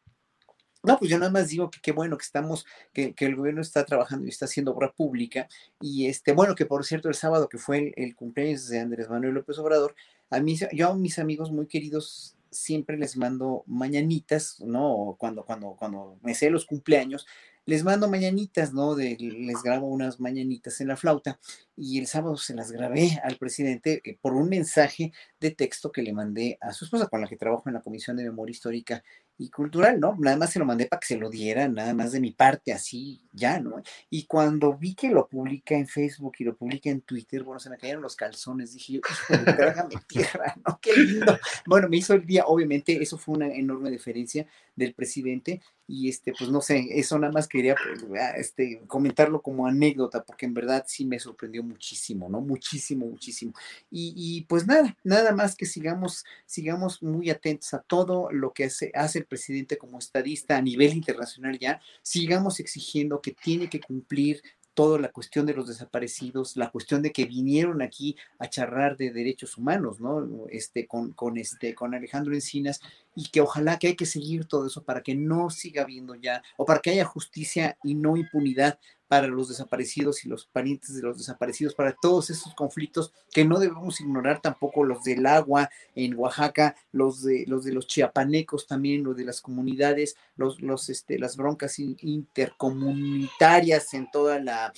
no, 0.82 0.98
pues 0.98 1.10
yo 1.10 1.18
nada 1.18 1.32
más 1.32 1.48
digo 1.48 1.70
que 1.70 1.80
qué 1.80 1.92
bueno 1.92 2.18
que 2.18 2.24
estamos, 2.26 2.66
que, 2.92 3.14
el 3.16 3.34
gobierno 3.34 3.62
está 3.62 3.86
trabajando 3.86 4.26
y 4.26 4.28
está 4.28 4.44
haciendo 4.44 4.72
obra 4.72 4.92
pública. 4.92 5.48
Y 5.80 6.08
este, 6.08 6.32
bueno, 6.32 6.54
que 6.54 6.66
por 6.66 6.84
cierto, 6.84 7.08
el 7.08 7.14
sábado 7.14 7.48
que 7.48 7.56
fue 7.56 7.78
el, 7.78 7.94
el 7.96 8.14
cumpleaños 8.14 8.68
de 8.68 8.80
Andrés 8.80 9.08
Manuel 9.08 9.32
López 9.32 9.58
Obrador, 9.58 9.94
a 10.28 10.40
mí, 10.40 10.58
yo 10.74 10.90
a 10.90 10.94
mis 10.94 11.18
amigos 11.18 11.50
muy 11.50 11.66
queridos 11.66 12.36
siempre 12.54 12.96
les 12.96 13.16
mando 13.16 13.64
mañanitas, 13.66 14.60
¿no? 14.60 15.16
Cuando, 15.18 15.44
cuando, 15.44 15.76
cuando 15.78 16.18
me 16.22 16.34
sé 16.34 16.50
los 16.50 16.66
cumpleaños, 16.66 17.26
les 17.66 17.84
mando 17.84 18.08
mañanitas, 18.08 18.72
¿no? 18.72 18.94
De, 18.94 19.16
les 19.18 19.62
grabo 19.62 19.86
unas 19.86 20.20
mañanitas 20.20 20.80
en 20.80 20.88
la 20.88 20.96
flauta 20.96 21.38
y 21.76 21.98
el 21.98 22.06
sábado 22.06 22.36
se 22.36 22.54
las 22.54 22.70
grabé 22.70 23.20
al 23.22 23.36
presidente 23.36 24.00
eh, 24.04 24.18
por 24.20 24.34
un 24.34 24.48
mensaje 24.48 25.12
de 25.40 25.50
texto 25.50 25.90
que 25.90 26.02
le 26.02 26.12
mandé 26.12 26.58
a 26.60 26.72
su 26.72 26.84
esposa 26.84 27.08
con 27.08 27.20
la 27.20 27.26
que 27.26 27.36
trabajo 27.36 27.64
en 27.66 27.74
la 27.74 27.82
Comisión 27.82 28.16
de 28.16 28.24
Memoria 28.24 28.52
Histórica 28.52 29.02
y 29.36 29.50
cultural, 29.50 29.98
¿no? 29.98 30.14
Nada 30.18 30.36
más 30.36 30.52
se 30.52 30.58
lo 30.58 30.64
mandé 30.64 30.86
para 30.86 31.00
que 31.00 31.06
se 31.06 31.16
lo 31.16 31.28
diera, 31.28 31.66
nada 31.66 31.92
más 31.92 32.12
de 32.12 32.20
mi 32.20 32.30
parte, 32.30 32.72
así, 32.72 33.20
ya, 33.32 33.58
¿no? 33.58 33.82
Y 34.08 34.26
cuando 34.26 34.76
vi 34.76 34.94
que 34.94 35.08
lo 35.08 35.26
publica 35.26 35.74
en 35.74 35.88
Facebook 35.88 36.34
y 36.38 36.44
lo 36.44 36.56
publica 36.56 36.88
en 36.90 37.00
Twitter, 37.00 37.42
bueno, 37.42 37.58
se 37.58 37.68
me 37.68 37.76
cayeron 37.76 38.02
los 38.02 38.14
calzones, 38.14 38.72
dije 38.74 38.94
yo, 38.94 39.00
déjame 39.28 39.96
tierra, 40.06 40.54
¿no? 40.66 40.78
Qué 40.80 40.94
lindo. 40.96 41.36
Bueno, 41.66 41.88
me 41.88 41.96
hizo 41.96 42.14
el 42.14 42.24
día, 42.24 42.44
obviamente, 42.46 43.02
eso 43.02 43.18
fue 43.18 43.34
una 43.34 43.48
enorme 43.48 43.90
diferencia 43.90 44.46
del 44.76 44.94
presidente 44.94 45.60
y 45.86 46.08
este, 46.08 46.32
pues 46.36 46.50
no 46.50 46.60
sé, 46.60 46.86
eso 46.92 47.18
nada 47.18 47.32
más 47.32 47.46
quería 47.46 47.74
pues, 47.74 48.22
este, 48.36 48.82
comentarlo 48.86 49.42
como 49.42 49.66
anécdota, 49.66 50.24
porque 50.24 50.46
en 50.46 50.54
verdad 50.54 50.84
sí 50.86 51.04
me 51.04 51.18
sorprendió 51.18 51.62
muchísimo, 51.62 52.28
¿no? 52.28 52.40
Muchísimo, 52.40 53.06
muchísimo. 53.06 53.52
Y, 53.90 54.14
y 54.16 54.42
pues 54.42 54.66
nada, 54.66 54.96
nada 55.04 55.32
más 55.34 55.56
que 55.56 55.66
sigamos, 55.66 56.24
sigamos 56.46 57.02
muy 57.02 57.28
atentos 57.28 57.74
a 57.74 57.80
todo 57.80 58.30
lo 58.32 58.52
que 58.52 58.64
hace, 58.64 58.90
hace 58.94 59.18
el 59.18 59.26
presidente 59.26 59.76
como 59.76 59.98
estadista 59.98 60.56
a 60.56 60.62
nivel 60.62 60.94
internacional 60.94 61.58
ya, 61.58 61.80
sigamos 62.02 62.60
exigiendo 62.60 63.20
que 63.20 63.32
tiene 63.32 63.68
que 63.68 63.80
cumplir 63.80 64.42
toda 64.74 64.98
la 64.98 65.08
cuestión 65.08 65.46
de 65.46 65.54
los 65.54 65.68
desaparecidos, 65.68 66.56
la 66.56 66.70
cuestión 66.70 67.00
de 67.00 67.12
que 67.12 67.24
vinieron 67.24 67.80
aquí 67.80 68.16
a 68.38 68.48
charrar 68.48 68.96
de 68.96 69.12
derechos 69.12 69.56
humanos, 69.56 70.00
¿no? 70.00 70.46
Este, 70.50 70.86
con, 70.86 71.12
con, 71.12 71.38
este, 71.38 71.74
con 71.74 71.94
Alejandro 71.94 72.34
Encinas, 72.34 72.80
y 73.14 73.28
que 73.28 73.40
ojalá 73.40 73.78
que 73.78 73.88
hay 73.88 73.96
que 73.96 74.06
seguir 74.06 74.46
todo 74.46 74.66
eso 74.66 74.82
para 74.82 75.02
que 75.02 75.14
no 75.14 75.48
siga 75.50 75.82
habiendo 75.82 76.14
ya, 76.16 76.42
o 76.56 76.64
para 76.64 76.80
que 76.80 76.90
haya 76.90 77.04
justicia 77.04 77.78
y 77.84 77.94
no 77.94 78.16
impunidad 78.16 78.78
para 79.14 79.28
los 79.28 79.48
desaparecidos 79.48 80.24
y 80.24 80.28
los 80.28 80.46
parientes 80.46 80.96
de 80.96 81.02
los 81.02 81.16
desaparecidos, 81.16 81.76
para 81.76 81.94
todos 81.94 82.30
esos 82.30 82.52
conflictos 82.52 83.12
que 83.30 83.44
no 83.44 83.60
debemos 83.60 84.00
ignorar 84.00 84.42
tampoco 84.42 84.82
los 84.82 85.04
del 85.04 85.24
agua 85.26 85.70
en 85.94 86.18
Oaxaca, 86.18 86.74
los 86.90 87.22
de 87.22 87.44
los 87.46 87.64
de 87.64 87.70
los 87.70 87.86
chiapanecos 87.86 88.66
también, 88.66 89.04
los 89.04 89.16
de 89.16 89.24
las 89.24 89.40
comunidades, 89.40 90.16
los, 90.34 90.60
los 90.60 90.88
este, 90.88 91.20
las 91.20 91.36
broncas 91.36 91.78
intercomunitarias 91.78 93.94
en 93.94 94.10
toda 94.10 94.40
la 94.40 94.72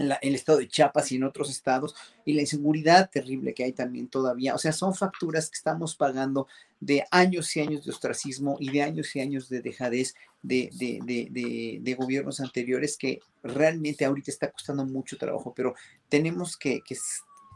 el 0.00 0.34
estado 0.34 0.58
de 0.58 0.68
Chiapas 0.68 1.12
y 1.12 1.16
en 1.16 1.24
otros 1.24 1.50
estados, 1.50 1.94
y 2.24 2.32
la 2.32 2.42
inseguridad 2.42 3.10
terrible 3.10 3.54
que 3.54 3.64
hay 3.64 3.72
también 3.72 4.08
todavía. 4.08 4.54
O 4.54 4.58
sea, 4.58 4.72
son 4.72 4.94
facturas 4.94 5.50
que 5.50 5.56
estamos 5.56 5.94
pagando 5.96 6.46
de 6.80 7.04
años 7.10 7.54
y 7.56 7.60
años 7.60 7.84
de 7.84 7.90
ostracismo 7.90 8.56
y 8.58 8.70
de 8.70 8.82
años 8.82 9.14
y 9.14 9.20
años 9.20 9.48
de 9.48 9.60
dejadez 9.60 10.14
de, 10.42 10.70
de, 10.72 11.94
gobiernos 11.94 12.40
anteriores 12.40 12.96
que 12.96 13.20
realmente 13.42 14.04
ahorita 14.04 14.30
está 14.30 14.50
costando 14.50 14.86
mucho 14.86 15.18
trabajo, 15.18 15.52
pero 15.54 15.74
tenemos 16.08 16.56
que, 16.56 16.80
que 16.80 16.96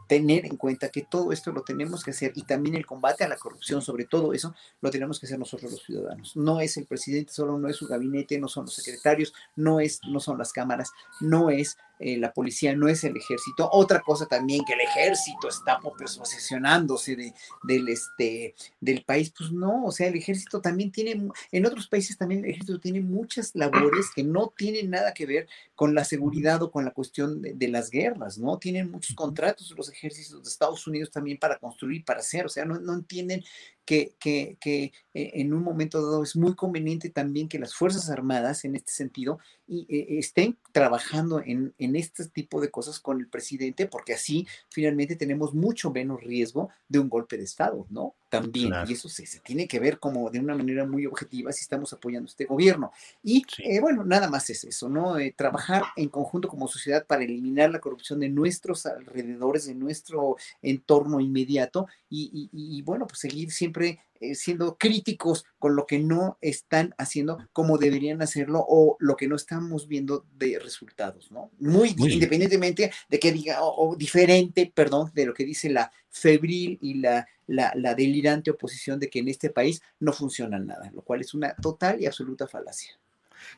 tener 0.07 0.45
en 0.45 0.57
cuenta 0.57 0.89
que 0.89 1.01
todo 1.01 1.31
esto 1.31 1.51
lo 1.51 1.63
tenemos 1.63 2.03
que 2.03 2.11
hacer 2.11 2.31
y 2.35 2.43
también 2.43 2.75
el 2.75 2.85
combate 2.85 3.23
a 3.23 3.27
la 3.27 3.37
corrupción, 3.37 3.81
sobre 3.81 4.05
todo 4.05 4.33
eso, 4.33 4.53
lo 4.81 4.91
tenemos 4.91 5.19
que 5.19 5.25
hacer 5.25 5.39
nosotros 5.39 5.71
los 5.71 5.83
ciudadanos. 5.83 6.35
No 6.35 6.59
es 6.59 6.77
el 6.77 6.85
presidente 6.85 7.33
solo, 7.33 7.57
no 7.57 7.67
es 7.67 7.75
su 7.75 7.87
gabinete, 7.87 8.39
no 8.39 8.47
son 8.47 8.65
los 8.65 8.75
secretarios, 8.75 9.33
no, 9.55 9.79
es, 9.79 10.01
no 10.07 10.19
son 10.19 10.37
las 10.37 10.53
cámaras, 10.53 10.91
no 11.21 11.49
es 11.49 11.77
eh, 11.99 12.17
la 12.17 12.33
policía, 12.33 12.75
no 12.75 12.87
es 12.87 13.03
el 13.03 13.15
ejército. 13.15 13.69
Otra 13.71 14.01
cosa 14.01 14.25
también, 14.25 14.63
que 14.65 14.73
el 14.73 14.81
ejército 14.81 15.47
está 15.47 15.79
pues, 15.79 16.17
posesionándose 16.17 17.15
de, 17.15 17.33
del, 17.63 17.89
este, 17.89 18.55
del 18.79 19.03
país, 19.03 19.33
pues 19.37 19.51
no, 19.51 19.85
o 19.85 19.91
sea, 19.91 20.07
el 20.07 20.15
ejército 20.15 20.61
también 20.61 20.91
tiene, 20.91 21.29
en 21.51 21.65
otros 21.65 21.87
países 21.87 22.17
también 22.17 22.43
el 22.43 22.51
ejército 22.51 22.79
tiene 22.79 23.01
muchas 23.01 23.51
labores 23.53 24.07
que 24.15 24.23
no 24.23 24.53
tienen 24.55 24.89
nada 24.89 25.13
que 25.13 25.25
ver 25.25 25.47
con 25.73 25.93
la 25.93 26.03
seguridad 26.03 26.61
o 26.63 26.71
con 26.71 26.85
la 26.85 26.91
cuestión 26.91 27.41
de, 27.41 27.67
las 27.67 27.89
guerras, 27.89 28.37
¿no? 28.37 28.59
Tienen 28.59 28.91
muchos 28.91 29.15
contratos 29.15 29.73
los 29.75 29.89
ejércitos 29.89 30.43
de 30.43 30.49
Estados 30.49 30.85
Unidos 30.85 31.11
también 31.11 31.37
para 31.37 31.57
construir, 31.57 32.05
para 32.05 32.19
hacer, 32.19 32.45
o 32.45 32.49
sea, 32.49 32.63
no, 32.63 32.79
no 32.79 32.93
entienden 32.93 33.43
que, 33.85 34.15
que, 34.19 34.57
que, 34.59 34.91
eh, 35.13 35.31
en 35.35 35.53
un 35.53 35.63
momento 35.63 36.01
dado 36.01 36.23
es 36.23 36.35
muy 36.35 36.55
conveniente 36.55 37.09
también 37.09 37.47
que 37.47 37.59
las 37.59 37.75
Fuerzas 37.75 38.09
Armadas, 38.09 38.65
en 38.65 38.75
este 38.75 38.91
sentido, 38.91 39.39
y, 39.67 39.85
eh, 39.89 40.19
estén 40.19 40.57
trabajando 40.71 41.39
en, 41.39 41.73
en, 41.77 41.84
este 41.93 42.25
tipo 42.29 42.61
de 42.61 42.71
cosas 42.71 43.01
con 43.01 43.19
el 43.19 43.27
presidente, 43.27 43.85
porque 43.85 44.13
así 44.13 44.47
finalmente 44.69 45.17
tenemos 45.17 45.53
mucho 45.53 45.91
menos 45.91 46.23
riesgo 46.23 46.69
de 46.87 46.99
un 46.99 47.09
golpe 47.09 47.37
de 47.37 47.43
Estado, 47.43 47.85
¿no? 47.89 48.15
También, 48.29 48.73
y 48.87 48.93
eso 48.93 49.09
se, 49.09 49.25
se, 49.25 49.39
tiene 49.39 49.67
que 49.67 49.79
ver 49.79 49.99
como 49.99 50.29
de 50.29 50.39
una 50.39 50.55
manera 50.55 50.85
muy 50.85 51.05
objetiva 51.05 51.51
si 51.51 51.61
estamos 51.61 51.93
apoyando 51.93 52.27
este 52.27 52.45
gobierno. 52.45 52.91
Y 53.23 53.45
eh, 53.59 53.79
bueno, 53.79 54.03
nada 54.03 54.29
más 54.29 54.49
es 54.49 54.63
eso, 54.63 54.89
¿no? 54.89 55.15
trabajar 55.35 55.83
en 55.95 56.09
conjunto 56.09 56.47
como 56.47 56.67
sociedad 56.67 57.05
para 57.05 57.23
eliminar 57.23 57.69
la 57.71 57.79
corrupción 57.79 58.19
de 58.19 58.29
nuestros 58.29 58.85
alrededores, 58.85 59.65
de 59.65 59.75
nuestro 59.75 60.37
entorno 60.61 61.19
inmediato, 61.19 61.87
y, 62.09 62.49
y, 62.51 62.77
y 62.77 62.81
bueno, 62.81 63.07
pues 63.07 63.19
seguir 63.19 63.51
siempre 63.51 63.99
eh, 64.14 64.14
siendo 64.33 64.77
críticos 64.77 65.45
con 65.59 65.75
lo 65.75 65.85
que 65.85 65.99
no 65.99 66.37
están 66.41 66.95
haciendo 66.97 67.37
como 67.53 67.77
deberían 67.77 68.21
hacerlo 68.21 68.65
o 68.67 68.97
lo 68.99 69.15
que 69.15 69.27
no 69.27 69.35
estamos 69.35 69.87
viendo 69.87 70.25
de 70.33 70.57
resultados, 70.59 71.31
¿no? 71.31 71.51
Muy, 71.59 71.95
independientemente 71.97 72.91
de 73.09 73.19
que 73.19 73.31
diga, 73.31 73.57
o, 73.61 73.95
diferente, 73.95 74.71
perdón, 74.73 75.11
de 75.13 75.25
lo 75.25 75.33
que 75.33 75.45
dice 75.45 75.69
la 75.69 75.91
febril 76.09 76.79
y 76.81 76.95
la, 76.95 77.27
la, 77.47 77.71
la 77.75 77.93
delirante 77.93 78.51
oposición 78.51 78.99
de 78.99 79.09
que 79.09 79.19
en 79.19 79.27
este 79.27 79.49
país 79.49 79.81
no 79.99 80.13
funciona 80.13 80.57
nada, 80.57 80.89
lo 80.93 81.01
cual 81.01 81.21
es 81.21 81.33
una 81.33 81.53
total 81.55 82.01
y 82.01 82.05
absoluta 82.05 82.47
falacia. 82.47 82.97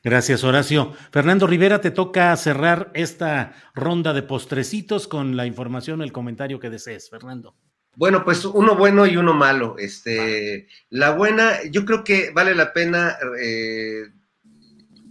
Gracias, 0.03 0.43
Horacio. 0.43 0.93
Fernando 1.11 1.47
Rivera, 1.47 1.82
te 1.82 1.91
toca 1.91 2.36
cerrar 2.36 2.91
esta 2.93 3.53
ronda 3.74 4.13
de 4.13 4.24
postrecitos 4.24 5.07
con 5.07 5.36
la 5.36 5.45
información, 5.45 6.01
el 6.01 6.11
comentario 6.11 6.59
que 6.59 6.70
desees, 6.70 7.09
Fernando. 7.09 7.55
Bueno, 7.98 8.24
pues 8.24 8.45
uno 8.45 8.76
bueno 8.76 9.08
y 9.08 9.18
uno 9.18 9.34
malo. 9.34 9.76
Este, 9.80 10.68
la 10.91 11.10
buena, 11.10 11.64
yo 11.64 11.84
creo 11.84 12.04
que 12.04 12.30
vale 12.30 12.54
la 12.54 12.72
pena 12.72 13.18
eh, 13.41 14.12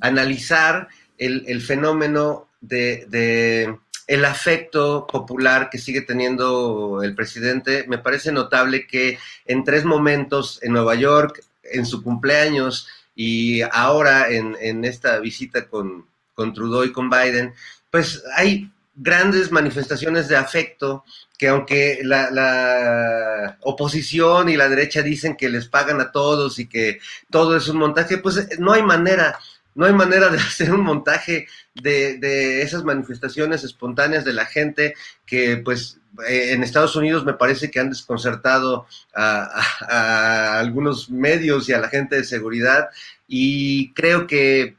analizar 0.00 0.86
el, 1.18 1.60
fenómeno 1.62 2.46
de, 2.60 3.76
el 4.06 4.24
afecto 4.24 5.04
popular 5.10 5.68
que 5.68 5.78
sigue 5.78 6.02
teniendo 6.02 7.00
el 7.02 7.16
presidente. 7.16 7.86
Me 7.88 7.98
parece 7.98 8.30
notable 8.30 8.86
que 8.86 9.18
en 9.46 9.64
tres 9.64 9.84
momentos 9.84 10.60
en 10.62 10.72
Nueva 10.72 10.94
York, 10.94 11.42
en 11.64 11.86
su 11.86 12.04
cumpleaños 12.04 12.86
y 13.16 13.62
ahora 13.62 14.30
en, 14.30 14.56
en 14.60 14.84
esta 14.84 15.18
visita 15.18 15.66
con, 15.66 16.06
con 16.34 16.54
Trudeau 16.54 16.84
y 16.84 16.92
con 16.92 17.10
Biden, 17.10 17.52
pues 17.90 18.22
hay 18.36 18.70
grandes 18.94 19.50
manifestaciones 19.50 20.28
de 20.28 20.36
afecto 20.36 21.04
que 21.38 21.48
aunque 21.48 22.00
la, 22.02 23.58
oposición 23.60 24.48
y 24.48 24.56
la 24.56 24.68
derecha 24.68 25.02
dicen 25.02 25.36
que 25.36 25.48
les 25.48 25.68
pagan 25.68 26.00
a 26.00 26.12
todos 26.12 26.58
y 26.58 26.66
que 26.66 26.98
todo 27.30 27.56
es 27.56 27.68
un 27.68 27.78
montaje, 27.78 28.18
pues 28.18 28.58
no 28.58 28.72
hay 28.72 28.82
manera, 28.82 29.38
no 29.74 29.86
hay 29.86 29.92
manera 29.92 30.28
de 30.28 30.38
hacer 30.40 30.72
un 30.72 30.82
montaje 30.82 31.46
de, 31.74 32.62
esas 32.62 32.84
manifestaciones 32.84 33.64
espontáneas 33.64 34.24
de 34.24 34.32
la 34.32 34.46
gente 34.46 34.94
que 35.24 35.58
pues 35.58 35.98
eh, 36.28 36.52
en 36.52 36.62
Estados 36.62 36.96
Unidos 36.96 37.24
me 37.24 37.34
parece 37.34 37.70
que 37.70 37.80
han 37.80 37.90
desconcertado 37.90 38.86
a 39.14 40.58
algunos 40.58 41.10
medios 41.10 41.68
y 41.68 41.72
a 41.72 41.80
la 41.80 41.88
gente 41.88 42.16
de 42.16 42.24
seguridad 42.24 42.88
y 43.28 43.92
creo 43.92 44.26
que 44.26 44.76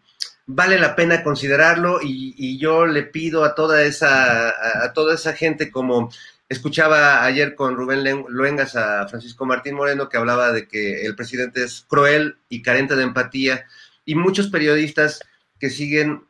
vale 0.48 0.80
la 0.80 0.96
pena 0.96 1.24
considerarlo 1.24 2.00
y, 2.02 2.58
yo 2.58 2.86
le 2.86 3.04
pido 3.04 3.44
a 3.44 3.54
toda 3.54 3.84
esa, 3.84 4.50
a, 4.50 4.94
toda 4.94 5.14
esa 5.14 5.34
gente 5.34 5.70
como 5.70 6.10
escuchaba 6.50 7.24
ayer 7.24 7.56
con 7.56 7.76
Rubén 7.76 8.26
Luengas 8.30 8.76
a 8.76 9.08
Francisco 9.08 9.46
Martín 9.46 9.76
Moreno 9.76 10.10
que 10.10 10.18
hablaba 10.18 10.52
de 10.52 10.68
que 10.68 11.06
el 11.06 11.16
presidente 11.16 11.64
es 11.64 11.86
cruel 11.88 12.38
y 12.50 12.62
carente 12.62 12.96
de 12.96 13.04
empatía 13.04 13.66
y 14.06 14.16
muchos 14.16 14.48
periodistas 14.48 15.20
que 15.60 15.70
siguen 15.70 16.24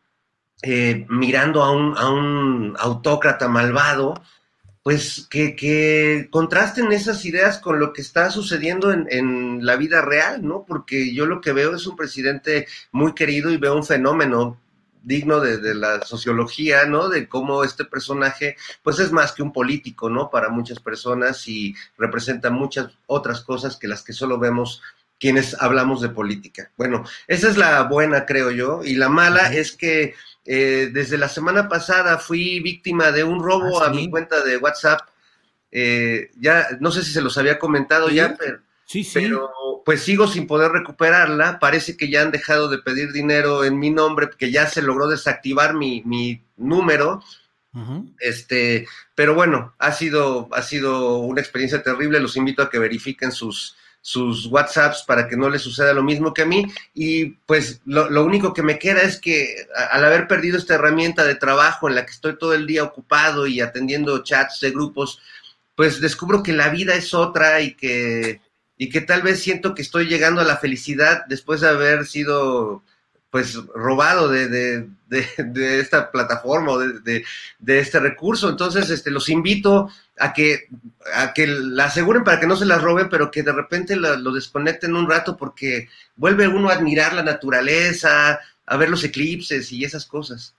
eh, 0.63 1.05
mirando 1.09 1.63
a 1.63 1.71
un, 1.71 2.75
autócrata 2.79 3.47
malvado, 3.47 4.15
pues 4.81 5.27
que, 5.29 6.27
contrasten 6.31 6.91
esas 6.91 7.23
ideas 7.25 7.59
con 7.59 7.79
lo 7.79 7.93
que 7.93 8.01
está 8.01 8.31
sucediendo 8.31 8.91
en, 8.91 9.05
en, 9.11 9.65
la 9.65 9.75
vida 9.75 10.01
real, 10.01 10.43
¿no? 10.43 10.65
Porque 10.65 11.13
yo 11.13 11.27
lo 11.27 11.41
que 11.41 11.51
veo 11.51 11.75
es 11.75 11.85
un 11.85 11.95
presidente 11.95 12.67
muy 12.91 13.13
querido 13.13 13.51
y 13.51 13.57
veo 13.57 13.75
un 13.75 13.85
fenómeno 13.85 14.59
digno 15.03 15.39
de, 15.39 15.57
de, 15.57 15.75
la 15.75 16.01
sociología, 16.01 16.85
¿no? 16.85 17.09
De 17.09 17.27
cómo 17.27 17.63
este 17.63 17.85
personaje, 17.85 18.57
pues 18.83 18.99
es 18.99 19.11
más 19.11 19.31
que 19.31 19.43
un 19.43 19.53
político, 19.53 20.09
¿no? 20.09 20.29
Para 20.29 20.49
muchas 20.49 20.79
personas 20.79 21.47
y 21.47 21.75
representa 21.97 22.49
muchas 22.49 22.89
otras 23.05 23.41
cosas 23.41 23.77
que 23.77 23.87
las 23.87 24.03
que 24.03 24.13
solo 24.13 24.37
vemos 24.39 24.81
quienes 25.19 25.55
hablamos 25.59 26.01
de 26.01 26.09
política. 26.09 26.71
Bueno, 26.77 27.03
esa 27.27 27.49
es 27.49 27.57
la 27.57 27.83
buena, 27.83 28.25
creo 28.25 28.51
yo, 28.51 28.81
y 28.83 28.95
la 28.95 29.09
mala 29.09 29.53
es 29.53 29.71
que 29.71 30.15
eh, 30.45 30.89
desde 30.93 31.17
la 31.17 31.27
semana 31.27 31.67
pasada 31.67 32.17
fui 32.17 32.59
víctima 32.59 33.11
de 33.11 33.23
un 33.23 33.43
robo 33.43 33.81
¿Ah, 33.81 33.85
sí? 33.85 33.89
a 33.89 33.93
mi 33.93 34.09
cuenta 34.09 34.43
de 34.43 34.57
WhatsApp. 34.57 35.01
Eh, 35.71 36.31
ya, 36.39 36.67
no 36.79 36.91
sé 36.91 37.03
si 37.03 37.11
se 37.11 37.21
los 37.21 37.37
había 37.37 37.59
comentado 37.59 38.09
¿Sí? 38.09 38.15
ya, 38.15 38.35
pero, 38.37 38.59
sí, 38.87 39.03
sí. 39.03 39.19
pero 39.19 39.51
pues 39.87 40.01
sigo 40.01 40.27
sin 40.27 40.47
poder 40.47 40.73
recuperarla. 40.73 41.59
Parece 41.59 41.95
que 41.95 42.09
ya 42.09 42.21
han 42.21 42.31
dejado 42.31 42.67
de 42.67 42.79
pedir 42.79 43.13
dinero 43.13 43.63
en 43.63 43.79
mi 43.79 43.89
nombre, 43.89 44.29
que 44.37 44.51
ya 44.51 44.67
se 44.67 44.81
logró 44.81 45.07
desactivar 45.07 45.75
mi, 45.75 46.01
mi 46.03 46.43
número. 46.57 47.23
Uh 47.73 47.79
-huh. 47.79 48.13
Este, 48.19 48.85
pero 49.15 49.33
bueno, 49.33 49.73
ha 49.79 49.93
sido, 49.93 50.49
ha 50.51 50.61
sido 50.61 51.19
una 51.19 51.39
experiencia 51.39 51.83
terrible. 51.83 52.19
Los 52.19 52.35
invito 52.35 52.61
a 52.61 52.69
que 52.69 52.79
verifiquen 52.79 53.31
sus, 53.31 53.77
sus 54.01 54.47
WhatsApps 54.47 55.03
para 55.07 55.29
que 55.29 55.37
no 55.37 55.49
les 55.49 55.61
suceda 55.61 55.93
lo 55.93 56.03
mismo 56.03 56.33
que 56.33 56.41
a 56.41 56.45
mí. 56.45 56.65
Y 56.93 57.37
pues 57.45 57.79
lo, 57.85 58.09
lo, 58.09 58.25
único 58.25 58.53
que 58.53 58.63
me 58.63 58.79
queda 58.79 59.03
es 59.03 59.21
que 59.21 59.67
al 59.89 60.03
haber 60.03 60.27
perdido 60.27 60.57
esta 60.57 60.75
herramienta 60.75 61.23
de 61.23 61.35
trabajo 61.35 61.87
en 61.87 61.95
la 61.95 62.05
que 62.05 62.11
estoy 62.11 62.37
todo 62.37 62.53
el 62.53 62.67
día 62.67 62.83
ocupado 62.83 63.47
y 63.47 63.61
atendiendo 63.61 64.21
chats 64.21 64.59
de 64.59 64.71
grupos, 64.71 65.21
pues 65.75 66.01
descubro 66.01 66.43
que 66.43 66.51
la 66.51 66.67
vida 66.67 66.93
es 66.95 67.13
otra 67.13 67.61
y 67.61 67.73
que, 67.75 68.41
y 68.77 68.89
que 68.89 69.01
tal 69.01 69.21
vez 69.21 69.41
siento 69.41 69.73
que 69.73 69.81
estoy 69.81 70.05
llegando 70.05 70.41
a 70.41 70.45
la 70.45 70.57
felicidad 70.57 71.25
después 71.27 71.61
de 71.61 71.69
haber 71.69 72.05
sido 72.05 72.83
pues 73.29 73.55
robado 73.75 74.29
de, 74.29 74.47
de, 74.47 74.89
de, 75.07 75.27
de 75.45 75.79
esta 75.79 76.11
plataforma 76.11 76.71
o 76.71 76.79
de, 76.79 77.25
este 77.67 77.99
recurso. 77.99 78.49
Entonces, 78.49 78.89
este, 78.89 79.11
los 79.11 79.29
invito 79.29 79.89
a 80.17 80.33
que, 80.33 80.69
a 81.13 81.33
que 81.33 81.45
la 81.47 81.85
aseguren 81.85 82.23
para 82.23 82.39
que 82.39 82.47
no 82.47 82.55
se 82.55 82.65
las 82.65 82.81
roben, 82.81 83.09
pero 83.09 83.29
que 83.29 83.43
de 83.43 83.51
repente 83.51 83.95
lo, 83.95 84.15
lo, 84.17 84.31
desconecten 84.31 84.95
un 84.95 85.09
rato 85.09 85.35
porque 85.35 85.89
vuelve 86.15 86.47
uno 86.47 86.69
a 86.69 86.73
admirar 86.73 87.13
la 87.13 87.23
naturaleza, 87.23 88.39
a 88.65 88.77
ver 88.77 88.89
los 88.89 89.03
eclipses 89.03 89.71
y 89.71 89.83
esas 89.83 90.05
cosas. 90.05 90.55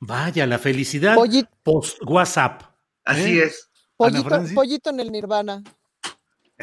Vaya, 0.00 0.46
la 0.46 0.58
felicidad 0.58 1.14
Pollito. 1.14 1.48
post 1.62 1.98
WhatsApp. 2.04 2.62
Así 3.04 3.38
¿eh? 3.38 3.44
es. 3.44 3.68
Pollito, 3.96 4.44
pollito 4.54 4.90
en 4.90 5.00
el 5.00 5.12
nirvana. 5.12 5.62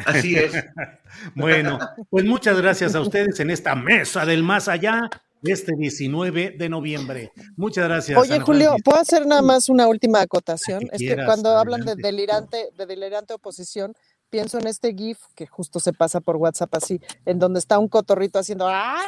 Así 0.06 0.36
es. 0.36 0.52
bueno, 1.34 1.78
pues 2.08 2.24
muchas 2.24 2.60
gracias 2.60 2.94
a 2.94 3.00
ustedes 3.00 3.40
en 3.40 3.50
esta 3.50 3.74
mesa 3.74 4.24
del 4.24 4.42
más 4.42 4.68
allá 4.68 5.08
este 5.42 5.72
19 5.76 6.56
de 6.58 6.68
noviembre. 6.68 7.32
Muchas 7.56 7.84
gracias. 7.84 8.18
Oye, 8.18 8.34
Ana 8.34 8.44
Julio. 8.44 8.76
¿puedo 8.84 8.98
hacer 8.98 9.26
nada 9.26 9.42
más 9.42 9.68
una 9.68 9.86
última 9.88 10.20
acotación? 10.20 10.80
Que 10.80 10.86
es 10.92 10.98
quieras, 10.98 11.24
que 11.24 11.26
cuando 11.26 11.50
adelante. 11.50 11.74
hablan 11.74 11.96
de 11.96 12.02
delirante, 12.02 12.68
de 12.76 12.86
delirante 12.86 13.34
oposición, 13.34 13.94
pienso 14.28 14.58
en 14.58 14.66
este 14.66 14.94
GIF 14.94 15.18
que 15.34 15.46
justo 15.46 15.80
se 15.80 15.92
pasa 15.92 16.20
por 16.20 16.36
WhatsApp 16.36 16.74
así, 16.74 17.00
en 17.24 17.38
donde 17.38 17.58
está 17.58 17.78
un 17.78 17.88
cotorrito 17.88 18.38
haciendo 18.38 18.68
¡ah! 18.68 19.00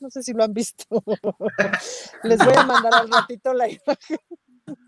No 0.00 0.10
sé 0.10 0.22
si 0.22 0.32
lo 0.32 0.42
han 0.42 0.54
visto. 0.54 0.84
Les 2.24 2.38
voy 2.38 2.54
a 2.56 2.64
mandar 2.64 2.94
al 2.94 3.10
ratito 3.10 3.52
la 3.52 3.68
imagen. 3.68 4.18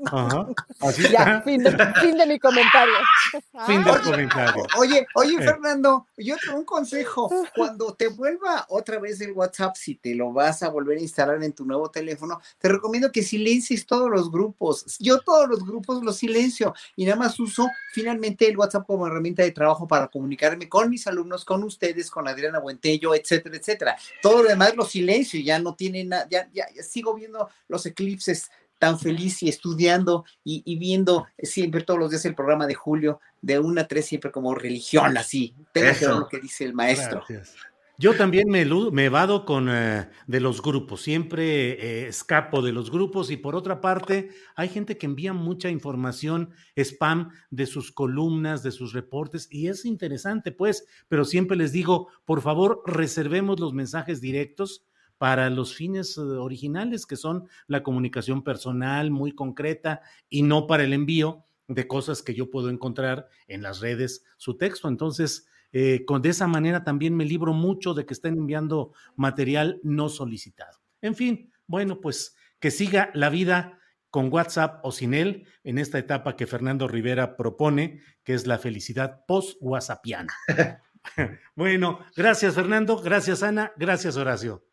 Ajá, 0.07 0.47
así 0.81 1.03
Ya, 1.11 1.43
fin 1.43 1.63
de, 1.63 1.71
fin 2.01 2.17
de 2.17 2.27
mi 2.27 2.39
comentario. 2.39 2.95
Fin 3.67 3.83
del 3.85 3.95
Ay, 3.95 4.03
comentario. 4.03 4.67
Oye, 4.79 5.07
oye. 5.15 5.39
Fernando, 5.39 6.07
yo 6.17 6.37
tengo 6.45 6.59
un 6.59 6.65
consejo. 6.65 7.31
Cuando 7.55 7.95
te 7.95 8.09
vuelva 8.09 8.67
otra 8.69 8.99
vez 8.99 9.21
el 9.21 9.33
WhatsApp, 9.33 9.77
si 9.77 9.95
te 9.95 10.15
lo 10.15 10.33
vas 10.33 10.63
a 10.63 10.69
volver 10.69 10.99
a 10.99 11.01
instalar 11.01 11.43
en 11.43 11.53
tu 11.53 11.65
nuevo 11.65 11.91
teléfono, 11.91 12.41
te 12.59 12.69
recomiendo 12.69 13.13
que 13.13 13.23
silencies 13.23 13.87
todos 13.87 14.11
los 14.11 14.31
grupos. 14.31 14.97
Yo 14.99 15.21
todos 15.21 15.49
los 15.49 15.65
grupos 15.65 16.03
los 16.03 16.17
silencio 16.17 16.75
y 16.97 17.05
nada 17.05 17.17
más 17.17 17.39
uso 17.39 17.69
finalmente 17.93 18.49
el 18.49 18.57
WhatsApp 18.57 18.87
como 18.87 19.07
herramienta 19.07 19.43
de 19.43 19.53
trabajo 19.53 19.87
para 19.87 20.09
comunicarme 20.09 20.69
con 20.69 20.91
mis 20.91 21.07
alumnos, 21.07 21.45
con 21.45 21.63
ustedes, 21.63 22.11
con 22.11 22.27
Adriana 22.29 22.59
Buentello, 22.59 23.15
etcétera, 23.15 23.57
etcétera. 23.57 23.97
Todo 24.23 24.43
lo 24.43 24.49
demás 24.49 24.75
lo 24.77 24.85
silencio, 24.85 25.41
ya 25.41 25.59
no 25.59 25.75
tiene 25.75 26.05
nada, 26.05 26.27
ya, 26.31 26.49
ya, 26.53 26.67
ya 26.75 26.83
sigo 26.83 27.15
viendo 27.15 27.49
los 27.69 27.87
eclipses 27.87 28.51
tan 28.79 28.99
feliz 28.99 29.43
y 29.43 29.49
estudiando 29.49 30.25
y, 30.45 30.63
y, 30.65 30.79
viendo 30.79 31.27
siempre 31.39 31.83
todos 31.83 32.01
los 32.01 32.11
días 32.11 32.25
el 32.25 32.35
programa 32.35 32.67
de 32.67 32.75
Julio 32.75 33.21
de 33.41 33.59
una 33.59 33.83
a 33.83 33.89
tres 33.89 34.07
siempre 34.07 34.31
como 34.31 34.55
religión 34.55 35.17
así. 35.17 35.55
Tengo 35.73 35.89
Eso. 35.89 36.01
que 36.01 36.07
ver 36.07 36.17
lo 36.17 36.29
que 36.29 36.41
dice 36.41 36.65
el 36.65 36.75
maestro. 36.75 37.25
Gracias. 37.29 37.55
Yo 37.97 38.17
también 38.17 38.49
me, 38.49 38.65
me 38.65 39.09
vado 39.09 39.45
con 39.45 39.69
eh, 39.71 40.09
de 40.27 40.41
los 40.41 40.61
grupos, 40.61 41.01
siempre 41.01 41.75
eh, 41.75 42.09
escapo 42.09 42.61
de 42.61 42.73
los 42.73 42.91
grupos 42.91 43.31
y 43.31 43.37
por 43.37 43.55
otra 43.55 43.81
parte 43.81 44.31
hay 44.57 44.69
gente 44.69 44.99
que 44.99 45.07
envía 45.07 45.33
mucha 45.33 45.71
información 45.71 46.51
spam 46.75 47.31
de 47.51 47.67
sus 47.67 47.93
columnas, 47.93 48.65
de 48.65 48.73
sus 48.73 48.95
reportes 48.95 49.47
y 49.49 49.69
es 49.69 49.85
interesante 49.85 50.51
pues, 50.51 50.87
pero 51.07 51.25
siempre 51.25 51.57
les 51.57 51.71
digo, 51.71 52.09
por 52.25 52.43
favor 52.43 52.83
reservemos 52.85 53.61
los 53.61 53.73
mensajes 53.73 54.21
directos 54.21 54.85
para 55.19 55.51
los 55.51 55.75
fines 55.75 56.17
eh, 56.17 56.21
originales, 56.21 57.07
que 57.07 57.17
son 57.17 57.49
la 57.67 57.83
comunicación 57.83 58.43
personal 58.43 59.11
muy 59.11 59.33
concreta 59.33 60.03
y 60.29 60.43
no 60.43 60.67
para 60.67 60.85
el 60.85 60.93
envío 60.93 61.45
de 61.69 61.87
cosas 61.87 62.23
que 62.23 62.35
yo 62.35 62.51
puedo 62.51 62.69
encontrar 62.69 63.29
en 63.49 63.63
las 63.63 63.81
redes, 63.81 64.25
su 64.37 64.57
texto. 64.57 64.89
Entonces, 64.89 65.47
eh, 65.73 66.05
con, 66.05 66.23
de 66.23 66.29
esa 66.29 66.47
manera 66.47 66.85
también 66.85 67.17
me 67.17 67.25
libro 67.25 67.53
mucho 67.53 67.95
de 67.95 68.07
que 68.07 68.15
estén 68.15 68.37
enviando 68.37 68.93
material 69.17 69.81
no 69.83 70.09
solicitado. 70.09 70.79
En 71.01 71.15
fin, 71.15 71.53
bueno, 71.67 72.01
pues 72.01 72.37
que 72.61 72.71
siga 72.71 73.11
la 73.15 73.31
vida 73.31 73.79
con 74.11 74.33
WhatsApp 74.33 74.85
o 74.85 74.93
sin 74.93 75.15
él 75.15 75.47
en 75.65 75.79
esta 75.79 75.99
etapa 75.99 76.37
que 76.37 76.47
Fernando 76.47 76.87
Rivera 76.87 77.37
propone, 77.37 78.01
que 78.23 78.35
es 78.35 78.47
la 78.47 78.59
felicidad 78.59 79.25
post-WhatsAppiana. 79.27 80.33
bueno, 81.57 82.01
gracias 82.17 82.55
Fernando, 82.55 82.99
gracias 82.99 83.43
Ana, 83.43 83.73
gracias 83.77 84.17
Horacio. 84.17 84.65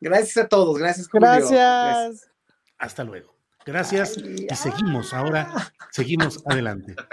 Gracias 0.00 0.36
a 0.36 0.48
todos, 0.48 0.78
gracias. 0.78 1.08
Julio. 1.08 1.28
Gracias. 1.28 2.28
Hasta 2.78 3.04
luego. 3.04 3.34
Gracias 3.66 4.18
Ay, 4.18 4.36
y 4.40 4.46
ah. 4.50 4.54
seguimos 4.54 5.14
ahora, 5.14 5.72
seguimos 5.90 6.42
adelante. 6.46 6.94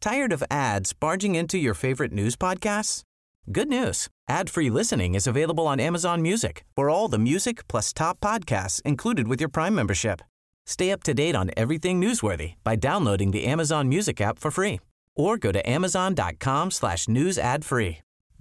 Tired 0.00 0.32
of 0.32 0.42
ads 0.50 0.92
barging 0.92 1.36
into 1.36 1.58
your 1.58 1.74
favorite 1.74 2.12
news 2.12 2.34
podcasts? 2.34 3.04
Good 3.50 3.68
news. 3.68 4.08
Ad-free 4.28 4.70
listening 4.70 5.14
is 5.14 5.26
available 5.28 5.66
on 5.66 5.78
Amazon 5.78 6.22
Music. 6.22 6.64
For 6.74 6.88
all 6.88 7.08
the 7.08 7.18
music 7.18 7.68
plus 7.68 7.92
top 7.92 8.18
podcasts 8.20 8.80
included 8.82 9.28
with 9.28 9.40
your 9.40 9.48
Prime 9.48 9.74
membership. 9.74 10.20
Stay 10.66 10.90
up 10.90 11.02
to 11.04 11.14
date 11.14 11.36
on 11.36 11.50
everything 11.56 12.00
newsworthy 12.00 12.54
by 12.64 12.76
downloading 12.76 13.30
the 13.32 13.44
Amazon 13.44 13.88
Music 13.88 14.20
app 14.20 14.38
for 14.38 14.50
free 14.50 14.80
or 15.14 15.36
go 15.36 15.52
to 15.52 15.68
amazon.com 15.68 16.70
slash 16.70 17.08
news 17.08 17.38
ad 17.38 17.64
free. 17.64 17.98